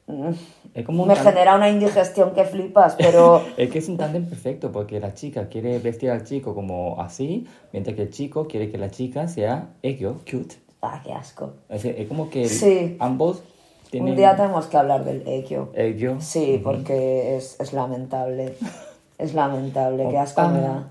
mm, 0.07 0.29
Es 0.73 0.85
como 0.85 1.05
me 1.05 1.15
tan- 1.15 1.23
genera 1.23 1.55
una 1.55 1.69
indigestión 1.69 2.31
que 2.33 2.43
flipas, 2.43 2.95
pero 2.97 3.41
Es 3.57 3.69
que 3.71 3.79
es 3.79 3.87
un 3.87 3.95
tándem 3.97 4.25
perfecto 4.27 4.71
porque 4.71 4.99
la 4.99 5.13
chica 5.13 5.47
quiere 5.47 5.79
vestir 5.79 6.11
al 6.11 6.23
chico 6.25 6.53
como 6.53 6.99
así, 6.99 7.47
mientras 7.71 7.95
que 7.95 8.01
el 8.03 8.09
chico 8.09 8.47
quiere 8.47 8.69
que 8.69 8.77
la 8.77 8.89
chica 8.91 9.27
sea 9.29 9.69
ello, 9.83 10.15
cute. 10.29 10.55
ah, 10.81 11.01
qué 11.05 11.13
asco. 11.13 11.53
Es, 11.69 11.85
es 11.85 12.07
como 12.07 12.29
que 12.29 12.47
Sí. 12.49 12.97
ambos 12.99 13.41
tienen 13.91 14.11
Un 14.11 14.17
día 14.17 14.35
tenemos 14.35 14.67
que 14.67 14.77
hablar 14.77 15.03
del 15.05 15.27
ello. 15.27 15.69
ello. 15.75 16.17
Sí, 16.19 16.59
porque 16.63 17.37
es, 17.37 17.59
es 17.59 17.71
lamentable. 17.73 18.55
Es 19.17 19.33
lamentable, 19.33 20.07
qué 20.09 20.17
asco 20.17 20.47
me 20.49 20.61
da. 20.61 20.87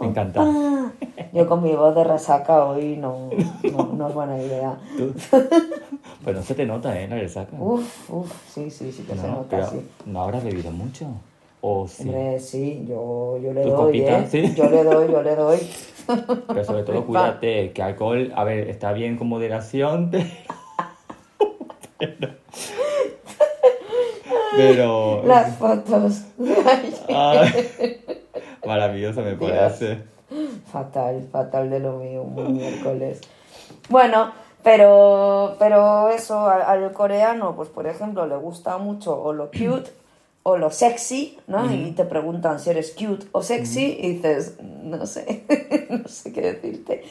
Me 0.00 0.06
encanta. 0.08 0.44
Yo 1.32 1.46
con 1.46 1.62
mi 1.62 1.72
voz 1.72 1.94
de 1.94 2.04
resaca 2.04 2.64
hoy 2.64 2.96
no, 2.96 3.30
no, 3.72 3.84
no 3.92 4.08
es 4.08 4.14
buena 4.14 4.38
idea. 4.42 4.78
Tú- 4.96 5.12
Pues 6.24 6.36
no 6.36 6.42
se 6.42 6.54
te 6.54 6.66
nota, 6.66 6.98
¿eh? 7.00 7.06
La 7.08 7.16
resaca. 7.16 7.56
Uf, 7.58 8.10
uf, 8.10 8.32
sí, 8.52 8.70
sí, 8.70 8.90
sí 8.92 9.02
que 9.02 9.14
se 9.16 9.26
no, 9.26 9.34
nota, 9.36 9.46
pero 9.50 9.66
sí. 9.70 9.86
no 10.06 10.22
habrás 10.22 10.42
bebido 10.44 10.70
mucho. 10.70 11.06
O 11.60 11.86
sí. 11.88 12.04
Hombre, 12.04 12.38
sí, 12.40 12.84
yo, 12.88 13.38
yo 13.42 13.52
le 13.52 13.62
¿Tu 13.62 13.70
doy, 13.70 13.76
copita? 13.86 14.18
¿eh? 14.20 14.26
Sí. 14.30 14.54
Yo 14.54 14.68
le 14.70 14.84
doy, 14.84 15.10
yo 15.10 15.22
le 15.22 15.34
doy. 15.36 15.58
Pero 16.48 16.64
sobre 16.64 16.82
todo 16.84 17.04
cuídate, 17.06 17.72
que 17.72 17.82
alcohol, 17.82 18.32
a 18.34 18.44
ver, 18.44 18.68
está 18.68 18.92
bien 18.92 19.16
con 19.16 19.28
moderación, 19.28 20.10
pero... 21.98 22.28
pero... 24.56 25.22
Las 25.26 25.56
fotos. 25.56 26.22
Ay, 27.08 28.00
maravilloso 28.68 29.22
me 29.22 29.34
Dios. 29.34 29.50
parece. 29.50 29.98
fatal, 30.70 31.26
fatal 31.32 31.70
de 31.70 31.80
lo 31.80 31.94
mío, 31.98 32.22
un 32.22 32.52
miércoles. 32.52 33.20
Bueno, 33.88 34.30
pero, 34.62 35.56
pero 35.58 36.08
eso, 36.10 36.46
al, 36.46 36.92
coreano, 36.92 37.56
pues 37.56 37.68
por 37.68 37.86
ejemplo, 37.86 38.26
le 38.26 38.36
gusta 38.36 38.78
mucho 38.78 39.20
o 39.20 39.32
lo 39.32 39.46
cute 39.50 39.90
o 40.42 40.56
lo 40.56 40.70
sexy, 40.70 41.38
¿no? 41.46 41.70
Y 41.72 41.90
te 41.92 42.04
preguntan 42.04 42.58
si 42.60 42.70
eres 42.70 42.92
cute 42.98 43.26
o 43.32 43.42
sexy 43.42 43.98
y 44.00 44.14
dices, 44.14 44.56
no 44.62 45.04
sé, 45.06 45.44
no 45.90 46.06
sé 46.08 46.32
qué 46.32 46.40
decirte. 46.52 47.04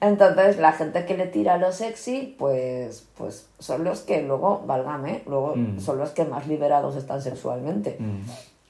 Entonces, 0.00 0.58
la 0.58 0.72
gente 0.72 1.06
que 1.06 1.16
le 1.16 1.26
tira 1.26 1.56
lo 1.56 1.72
sexy, 1.72 2.34
pues, 2.38 3.06
pues 3.16 3.48
son 3.58 3.84
los 3.84 4.00
que 4.00 4.20
luego, 4.22 4.62
válgame, 4.66 5.22
luego 5.26 5.54
Mm. 5.56 5.80
son 5.80 5.96
los 5.98 6.10
que 6.10 6.24
más 6.24 6.46
liberados 6.46 6.96
están 6.96 7.22
sexualmente. 7.22 7.96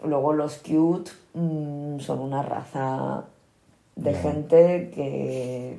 Luego 0.07 0.33
los 0.33 0.59
cute 0.59 1.11
mm, 1.35 1.99
son 2.01 2.21
una 2.21 2.43
raza 2.43 3.25
de 3.97 4.15
gente 4.15 4.91
que... 4.95 5.79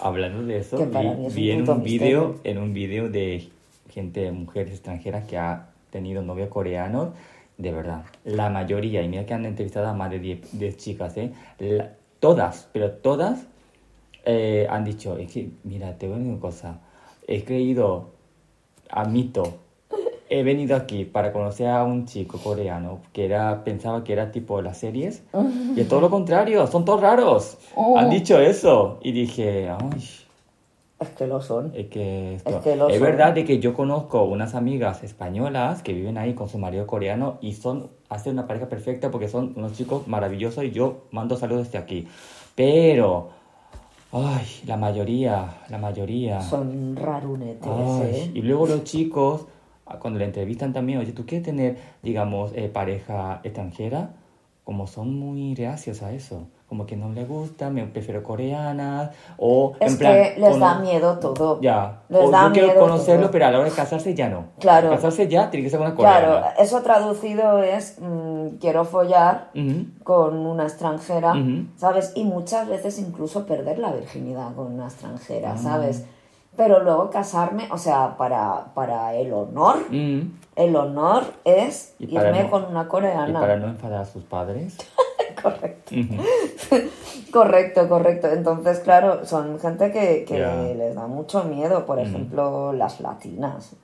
Hablando 0.00 0.42
de 0.44 0.58
eso, 0.58 0.76
vi, 0.76 1.26
es 1.26 1.34
vi 1.34 1.50
en 1.50 1.68
un 1.70 1.82
misterio. 1.82 2.40
en 2.44 2.58
un 2.58 2.74
vídeo 2.74 3.08
de 3.08 3.48
gente, 3.90 4.30
mujeres 4.32 4.72
extranjeras 4.72 5.24
que 5.26 5.38
ha 5.38 5.68
tenido 5.90 6.20
novios 6.22 6.48
coreanos, 6.48 7.10
de 7.56 7.70
verdad, 7.70 8.04
la 8.24 8.50
mayoría, 8.50 9.02
y 9.02 9.08
mira 9.08 9.24
que 9.24 9.34
han 9.34 9.46
entrevistado 9.46 9.86
a 9.86 9.94
más 9.94 10.10
de 10.10 10.18
10 10.18 10.58
10 10.58 10.76
chicas, 10.76 11.16
¿eh? 11.16 11.32
La- 11.60 11.92
todas, 12.18 12.68
pero 12.72 12.90
todas 12.90 13.46
eh, 14.24 14.66
han 14.68 14.84
dicho, 14.84 15.16
es 15.18 15.30
que, 15.30 15.50
mira, 15.62 15.96
te 15.96 16.06
voy 16.06 16.16
a 16.16 16.18
decir 16.18 16.32
una 16.32 16.40
cosa, 16.40 16.80
he 17.28 17.44
creído, 17.44 18.10
admito, 18.90 19.58
he 20.30 20.42
venido 20.42 20.74
aquí 20.76 21.04
para 21.04 21.32
conocer 21.32 21.68
a 21.68 21.84
un 21.84 22.06
chico 22.06 22.38
coreano 22.38 23.00
que 23.12 23.24
era, 23.26 23.62
pensaba 23.64 24.02
que 24.04 24.12
era 24.12 24.32
tipo 24.32 24.60
las 24.62 24.78
series, 24.78 25.22
y 25.76 25.80
es 25.80 25.88
todo 25.88 26.00
lo 26.00 26.10
contrario, 26.10 26.66
son 26.66 26.84
todos 26.84 27.00
raros. 27.00 27.58
Oh. 27.74 27.98
Han 27.98 28.10
dicho 28.10 28.38
eso, 28.40 28.98
y 29.02 29.12
dije, 29.12 29.68
ay, 29.68 30.02
Es 31.00 31.08
que 31.10 31.26
lo 31.26 31.42
son. 31.42 31.72
es 31.74 31.86
que 31.88 32.36
esto- 32.36 32.50
Es 32.50 32.56
que 32.56 32.76
lo 32.76 32.88
es 32.88 32.94
son. 32.94 33.02
verdad 33.02 33.32
de 33.34 33.44
que 33.44 33.58
yo 33.58 33.74
conozco 33.74 34.24
unas 34.24 34.54
amigas 34.54 35.02
españolas 35.04 35.82
que 35.82 35.92
viven 35.92 36.16
ahí 36.16 36.32
con 36.34 36.48
su 36.48 36.56
marido 36.58 36.86
coreano 36.86 37.36
y 37.42 37.52
son, 37.54 37.90
hacen 38.08 38.32
una 38.34 38.46
pareja 38.46 38.68
perfecta 38.68 39.10
porque 39.10 39.28
son 39.28 39.52
unos 39.56 39.72
chicos 39.74 40.06
maravillosos 40.08 40.64
y 40.64 40.70
yo 40.70 41.02
mando 41.10 41.36
saludos 41.36 41.64
desde 41.66 41.78
aquí. 41.78 42.08
Pero, 42.54 43.28
Ay, 44.16 44.46
la 44.66 44.76
mayoría, 44.76 45.56
la 45.70 45.76
mayoría. 45.78 46.40
Son 46.40 46.94
rarunetes, 46.94 47.66
¿eh? 48.02 48.30
Y 48.32 48.42
luego 48.42 48.64
los 48.68 48.84
chicos, 48.84 49.46
cuando 50.00 50.18
le 50.18 50.24
entrevistan 50.26 50.72
también, 50.72 50.98
oye, 50.98 51.12
¿tú 51.12 51.26
quieres 51.26 51.44
tener, 51.46 51.76
digamos, 52.02 52.52
eh, 52.54 52.68
pareja 52.68 53.40
extranjera? 53.42 54.10
Como 54.64 54.86
son 54.86 55.18
muy 55.18 55.54
reacios 55.54 56.02
a 56.02 56.12
eso. 56.12 56.46
Como 56.68 56.86
que 56.86 56.96
no 56.96 57.10
les 57.12 57.28
gusta, 57.28 57.68
me 57.68 57.84
prefiero 57.86 58.22
coreanas. 58.22 59.10
O 59.36 59.74
Es 59.78 59.92
en 59.92 59.98
plan. 59.98 60.12
que 60.14 60.40
les 60.40 60.58
da 60.58 60.78
miedo 60.78 61.18
todo. 61.18 61.60
Ya. 61.60 62.00
Les 62.08 62.22
o 62.24 62.30
da 62.30 62.46
yo 62.46 62.52
quiero 62.52 62.68
miedo 62.68 62.80
conocerlo, 62.80 63.22
todo. 63.24 63.30
pero 63.32 63.46
a 63.46 63.50
la 63.50 63.58
hora 63.60 63.68
de 63.68 63.74
casarse 63.76 64.14
ya 64.14 64.30
no. 64.30 64.46
Claro. 64.58 64.88
Casarse 64.90 65.28
ya 65.28 65.50
tiene 65.50 65.64
que 65.64 65.70
ser 65.70 65.80
una 65.80 65.94
coreana. 65.94 66.18
Claro, 66.20 66.46
eso 66.58 66.80
traducido 66.82 67.62
es 67.62 67.98
mm, 68.00 68.56
quiero 68.58 68.86
follar 68.86 69.50
Ujú. 69.54 69.84
con 70.02 70.36
una 70.38 70.62
extranjera, 70.64 71.32
Ujú. 71.32 71.66
¿sabes? 71.76 72.12
Y 72.16 72.24
muchas 72.24 72.66
veces 72.66 72.98
incluso 72.98 73.44
perder 73.44 73.78
la 73.78 73.92
virginidad 73.92 74.54
con 74.54 74.72
una 74.72 74.86
extranjera, 74.86 75.52
Ah. 75.52 75.58
¿sabes? 75.58 76.06
Pero 76.56 76.80
luego 76.82 77.10
casarme, 77.10 77.68
o 77.72 77.78
sea, 77.78 78.16
para, 78.16 78.66
para 78.74 79.14
el 79.14 79.32
honor, 79.32 79.78
Mm. 79.90 80.20
el 80.56 80.76
honor 80.76 81.24
es 81.44 81.94
Y 81.98 82.14
irme 82.14 82.44
no- 82.44 82.50
con 82.50 82.64
una 82.66 82.82
Y 82.82 82.86
coreana. 82.86 83.40
para 83.40 83.56
no 83.56 83.66
enfadar 83.68 84.02
a 84.02 84.04
sus 84.04 84.22
padres. 84.24 84.76
Correcto. 85.42 85.94
Correcto, 87.32 87.88
correcto. 87.88 88.28
Entonces, 88.28 88.78
claro, 88.80 89.26
son 89.26 89.58
gente 89.58 89.90
que, 89.90 90.24
que 90.24 90.74
les 90.76 90.94
da 90.94 91.06
mucho 91.06 91.44
miedo, 91.44 91.84
por 91.84 91.98
ejemplo, 91.98 92.72
las 92.72 93.00
latinas. 93.00 93.74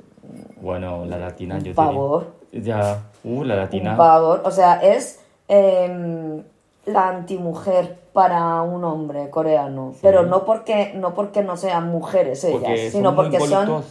Bueno, 0.61 1.05
la 1.07 1.19
latina 1.19 1.59
yo 1.59 1.75
pavor. 1.75 2.29
diría. 2.53 2.77
Ya. 2.81 2.99
Uh, 3.25 3.45
la 3.45 3.57
latina. 3.57 3.97
Pavor. 3.97 4.43
O 4.45 4.51
sea, 4.51 4.77
es 4.83 5.21
em, 5.49 6.43
la 6.91 7.09
antimujer 7.09 8.01
para 8.13 8.63
un 8.63 8.85
hombre 8.85 9.31
coreano. 9.31 9.95
Pero 10.03 10.25
no 10.25 10.45
porque, 10.45 10.93
no 10.95 11.15
porque 11.15 11.43
no 11.43 11.57
sean 11.57 11.89
mujeres 11.91 12.45
ellas, 12.45 12.61
Porque 12.61 12.91
sino 12.91 13.15
porque 13.15 13.41
son. 13.41 13.83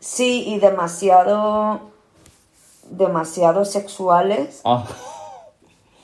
Sí, 0.00 0.44
y 0.48 0.58
demasiado. 0.58 1.80
demasiado 2.90 3.64
sexuales. 3.64 4.60
Ah. 4.64 4.84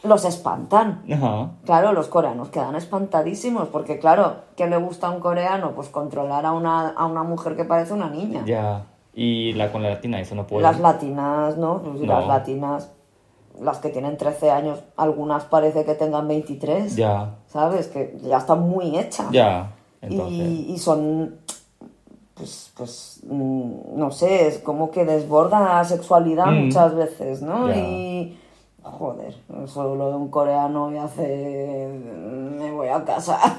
Los 0.05 0.24
espantan. 0.24 1.03
Ajá. 1.12 1.51
Claro, 1.64 1.93
los 1.93 2.07
coreanos 2.07 2.51
quedan 2.51 2.76
espantadísimos 2.76 3.66
porque, 3.68 3.99
claro, 3.99 4.36
¿qué 4.57 4.68
le 4.68 4.76
gusta 4.76 5.09
a 5.09 5.11
un 5.11 5.18
coreano? 5.20 5.72
Pues 5.74 5.89
controlar 5.89 6.47
a 6.47 6.53
una, 6.53 6.91
a 6.91 7.05
una 7.07 7.24
mujer 7.24 7.57
que 7.57 7.64
parece 7.64 7.93
una 7.95 8.09
niña. 8.09 8.43
Ya. 8.47 8.84
Y 9.12 9.53
la 9.55 9.72
con 9.72 9.82
la 9.82 9.91
latina, 9.91 10.20
eso 10.20 10.36
no 10.36 10.47
puede. 10.47 10.62
Las 10.62 10.78
latinas, 10.78 11.57
¿no? 11.57 11.82
Pues 11.82 12.01
No. 12.01 12.07
Las 12.07 12.28
latinas, 12.28 12.93
las 13.61 13.78
que 13.78 13.88
tienen 13.90 14.16
13 14.16 14.50
años, 14.50 14.80
algunas 14.96 15.44
parece 15.44 15.84
que 15.84 15.94
tengan 15.94 16.28
23. 16.28 16.96
Ya. 16.96 17.36
¿Sabes? 17.46 17.88
Que 17.88 18.16
ya 18.22 18.38
están 18.38 18.61
muy 18.68 18.98
hechas. 18.98 19.30
Ya. 19.30 19.72
Entonces. 20.00 20.38
Y, 20.38 20.72
y 20.74 20.78
son, 20.78 21.36
pues, 22.34 22.72
pues, 22.76 23.20
mm, 23.28 23.72
no 23.96 24.11
sé, 24.11 24.46
es 24.46 24.59
como 24.59 24.90
que 24.90 25.04
desborda 25.04 25.61
la 25.61 25.84
sexualidad 25.84 26.46
Mm. 26.46 26.66
muchas 26.66 26.94
veces, 26.94 27.42
¿no? 27.42 27.68
Ya. 27.68 27.76
Y, 27.76 28.38
joder, 28.82 29.34
eso 29.64 29.94
lo 29.96 30.11
de 30.11 30.16
un 30.16 30.28
coreano 30.28 30.88
me 30.88 31.00
hace, 31.00 31.88
me 32.59 32.70
voy 32.70 32.88
a 32.88 33.04
casa. 33.04 33.38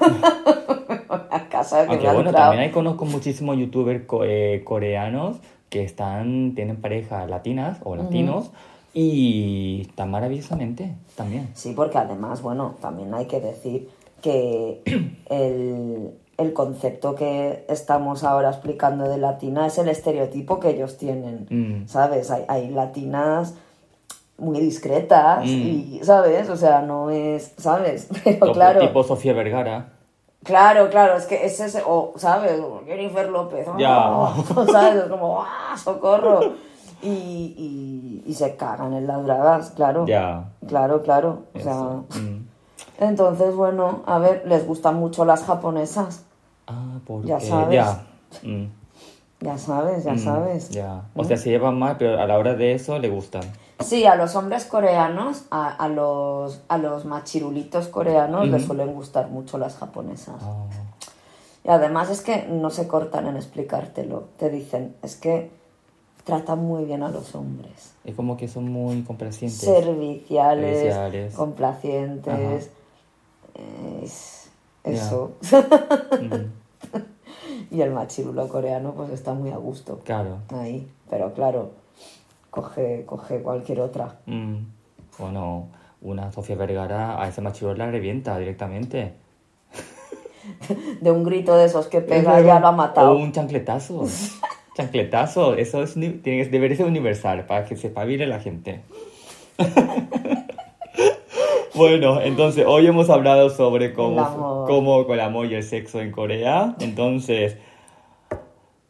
me 0.88 0.96
voy 0.96 1.18
a 1.30 1.48
casa 1.48 1.84
que 1.84 1.90
Aunque 1.92 2.06
me 2.08 2.14
bueno, 2.14 2.32
también 2.32 2.62
hay 2.62 2.70
conozco 2.70 3.04
muchísimos 3.04 3.56
youtubers 3.58 4.06
co- 4.06 4.24
eh, 4.24 4.62
coreanos 4.64 5.36
que 5.68 5.84
están, 5.84 6.54
tienen 6.56 6.80
parejas 6.80 7.28
latinas 7.30 7.78
o 7.84 7.94
latinos 7.96 8.50
y 8.92 9.82
están 9.88 10.10
maravillosamente 10.10 10.94
también. 11.16 11.50
Sí, 11.54 11.72
porque 11.74 11.98
además, 11.98 12.42
bueno, 12.42 12.74
también 12.80 13.12
hay 13.14 13.26
que 13.26 13.40
decir 13.40 13.88
que 14.22 14.82
el, 15.30 16.10
el 16.38 16.52
concepto 16.52 17.14
que 17.14 17.64
estamos 17.68 18.24
ahora 18.24 18.50
explicando 18.50 19.08
de 19.08 19.18
latina 19.18 19.66
es 19.66 19.78
el 19.78 19.88
estereotipo 19.88 20.58
que 20.60 20.70
ellos 20.70 20.96
tienen, 20.96 21.46
Mm. 21.50 21.86
¿sabes? 21.88 22.30
Hay, 22.30 22.44
hay 22.48 22.70
latinas 22.70 23.54
muy 24.38 24.58
discretas 24.60 25.44
Mm. 25.44 25.48
y, 25.48 26.00
¿sabes? 26.02 26.48
O 26.48 26.56
sea, 26.56 26.80
no 26.82 27.10
es, 27.10 27.52
¿sabes? 27.58 28.08
Pero 28.24 28.52
claro, 28.52 28.80
Tipo 28.80 29.04
Sofía 29.04 29.34
Vergara. 29.34 29.92
claro, 30.42 30.88
claro, 30.90 31.16
es 31.16 31.26
que 31.26 31.44
es 31.44 31.60
ese, 31.60 31.82
o, 31.86 32.14
¿sabes? 32.16 32.58
Jennifer 32.86 33.28
López, 33.28 33.66
Ya. 33.78 34.32
¿sabes? 34.72 35.04
Es 35.04 35.10
como, 35.10 35.42
¡ah, 35.42 35.76
socorro! 35.76 36.69
Y, 37.02 37.08
y, 37.08 38.22
y 38.26 38.34
se 38.34 38.56
cagan 38.56 38.92
en 38.92 39.06
las 39.06 39.24
dragas, 39.24 39.70
claro. 39.70 40.06
Ya. 40.06 40.50
Claro, 40.66 41.02
claro. 41.02 41.44
O 41.54 41.60
sea, 41.60 41.74
Mm. 41.74 42.46
entonces, 42.98 43.54
bueno, 43.54 44.02
a 44.06 44.18
ver, 44.18 44.42
les 44.46 44.66
gustan 44.66 44.96
mucho 44.96 45.24
las 45.24 45.44
japonesas. 45.44 46.24
Ah, 46.66 46.98
porque. 47.06 47.28
Ya 47.28 47.40
sabes. 47.40 47.74
Ya. 47.74 48.02
Mm. 48.42 48.66
Ya 49.42 49.56
sabes, 49.56 50.04
ya 50.04 50.12
Mm, 50.12 50.18
sabes. 50.18 50.68
Ya. 50.70 51.02
O 51.16 51.24
sea, 51.24 51.38
se 51.38 51.48
llevan 51.48 51.78
mal, 51.78 51.96
pero 51.98 52.20
a 52.20 52.26
la 52.26 52.36
hora 52.38 52.54
de 52.54 52.74
eso 52.74 52.98
le 52.98 53.08
gustan. 53.08 53.42
Sí, 53.78 54.04
a 54.04 54.14
los 54.14 54.36
hombres 54.36 54.66
coreanos, 54.66 55.44
a, 55.50 55.68
a 55.68 55.88
los, 55.88 56.60
a 56.68 56.76
los 56.76 57.06
machirulitos 57.06 57.88
coreanos 57.88 58.46
les 58.48 58.66
suelen 58.66 58.92
gustar 58.92 59.28
mucho 59.30 59.56
las 59.56 59.76
japonesas. 59.78 60.34
Ah. 60.42 60.64
Y 61.64 61.70
además 61.70 62.10
es 62.10 62.20
que 62.20 62.46
no 62.50 62.68
se 62.68 62.86
cortan 62.86 63.26
en 63.26 63.36
explicártelo. 63.36 64.24
Te 64.38 64.50
dicen, 64.50 64.94
es 65.00 65.16
que 65.16 65.50
tratan 66.30 66.60
muy 66.60 66.84
bien 66.84 67.02
a 67.02 67.08
los 67.08 67.34
hombres. 67.34 67.94
Es 68.04 68.14
como 68.14 68.36
que 68.36 68.48
son 68.48 68.70
muy 68.70 69.02
complacientes. 69.02 69.60
Serviciales, 69.60 70.78
Serviciales. 70.78 71.34
complacientes. 71.34 72.70
Es 74.02 74.50
eso. 74.84 75.32
Mm, 76.20 77.70
y 77.74 77.80
el 77.82 77.90
machirulo 77.92 78.48
coreano 78.48 78.92
pues 78.94 79.10
está 79.10 79.34
muy 79.34 79.50
a 79.50 79.56
gusto. 79.56 80.00
Claro. 80.04 80.38
ahí. 80.50 80.88
Pero 81.08 81.34
claro, 81.34 81.72
coge, 82.50 83.04
coge 83.06 83.42
cualquier 83.42 83.80
otra. 83.80 84.20
Mm. 84.26 84.56
Bueno, 85.18 85.68
una 86.00 86.32
Sofía 86.32 86.56
Vergara 86.56 87.22
a 87.22 87.28
ese 87.28 87.40
machirulo 87.40 87.76
la 87.76 87.90
revienta 87.90 88.38
directamente. 88.38 89.14
De 91.00 91.10
un 91.10 91.24
grito 91.24 91.54
de 91.54 91.66
esos 91.66 91.86
que 91.88 92.00
pega 92.00 92.40
ya 92.40 92.58
lo 92.60 92.68
ha 92.68 92.72
matado. 92.72 93.12
O 93.12 93.16
un 93.16 93.32
chancletazo. 93.32 94.06
chancletazo. 94.74 95.54
Eso 95.54 95.82
es, 95.82 95.94
tiene, 95.94 96.20
que- 96.22 96.44
debería 96.46 96.76
ser 96.76 96.86
universal 96.86 97.46
para 97.46 97.64
que 97.64 97.76
se 97.76 97.88
espabile 97.88 98.26
la 98.26 98.40
gente. 98.40 98.80
bueno, 101.74 102.20
entonces 102.20 102.64
hoy 102.66 102.86
hemos 102.86 103.10
hablado 103.10 103.50
sobre 103.50 103.92
cómo, 103.92 104.64
cómo 104.66 105.06
con 105.06 105.14
el 105.14 105.20
amor 105.20 105.46
y 105.46 105.54
el 105.54 105.62
sexo 105.62 106.00
en 106.00 106.10
Corea. 106.10 106.74
Entonces, 106.80 107.56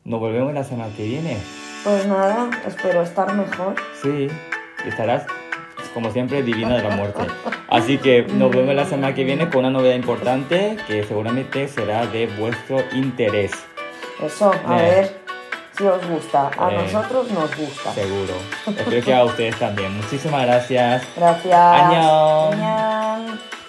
nos 0.04 0.20
volvemos 0.20 0.52
la 0.54 0.64
semana 0.64 0.92
que 0.96 1.04
viene. 1.04 1.36
Pues 1.84 2.06
nada, 2.06 2.50
espero 2.66 3.02
estar 3.02 3.32
mejor. 3.34 3.74
Sí, 4.02 4.28
estarás, 4.86 5.24
como 5.94 6.10
siempre, 6.10 6.42
divina 6.42 6.76
de 6.76 6.82
la 6.88 6.96
muerte. 6.96 7.22
Así 7.68 7.98
que 7.98 8.22
nos 8.24 8.50
vemos 8.50 8.74
la 8.74 8.84
semana 8.86 9.14
que 9.14 9.24
viene 9.24 9.48
con 9.48 9.60
una 9.60 9.70
novedad 9.70 9.94
importante 9.94 10.76
que 10.86 11.04
seguramente 11.04 11.68
será 11.68 12.06
de 12.06 12.26
vuestro 12.38 12.78
interés. 12.92 13.52
Eso, 14.22 14.52
a 14.66 14.78
Eh. 14.78 14.82
ver 14.90 15.19
si 15.80 15.86
os 15.88 16.06
gusta. 16.06 16.50
A 16.58 16.70
Eh. 16.70 16.76
nosotros 16.82 17.30
nos 17.30 17.56
gusta. 17.56 17.92
Seguro. 17.94 18.34
Espero 18.66 19.02
que 19.04 19.14
a 19.14 19.24
ustedes 19.24 19.58
también. 19.58 19.96
Muchísimas 19.96 20.42
gracias. 20.46 21.02
Gracias. 21.16 21.56
Annyeong. 21.80 23.59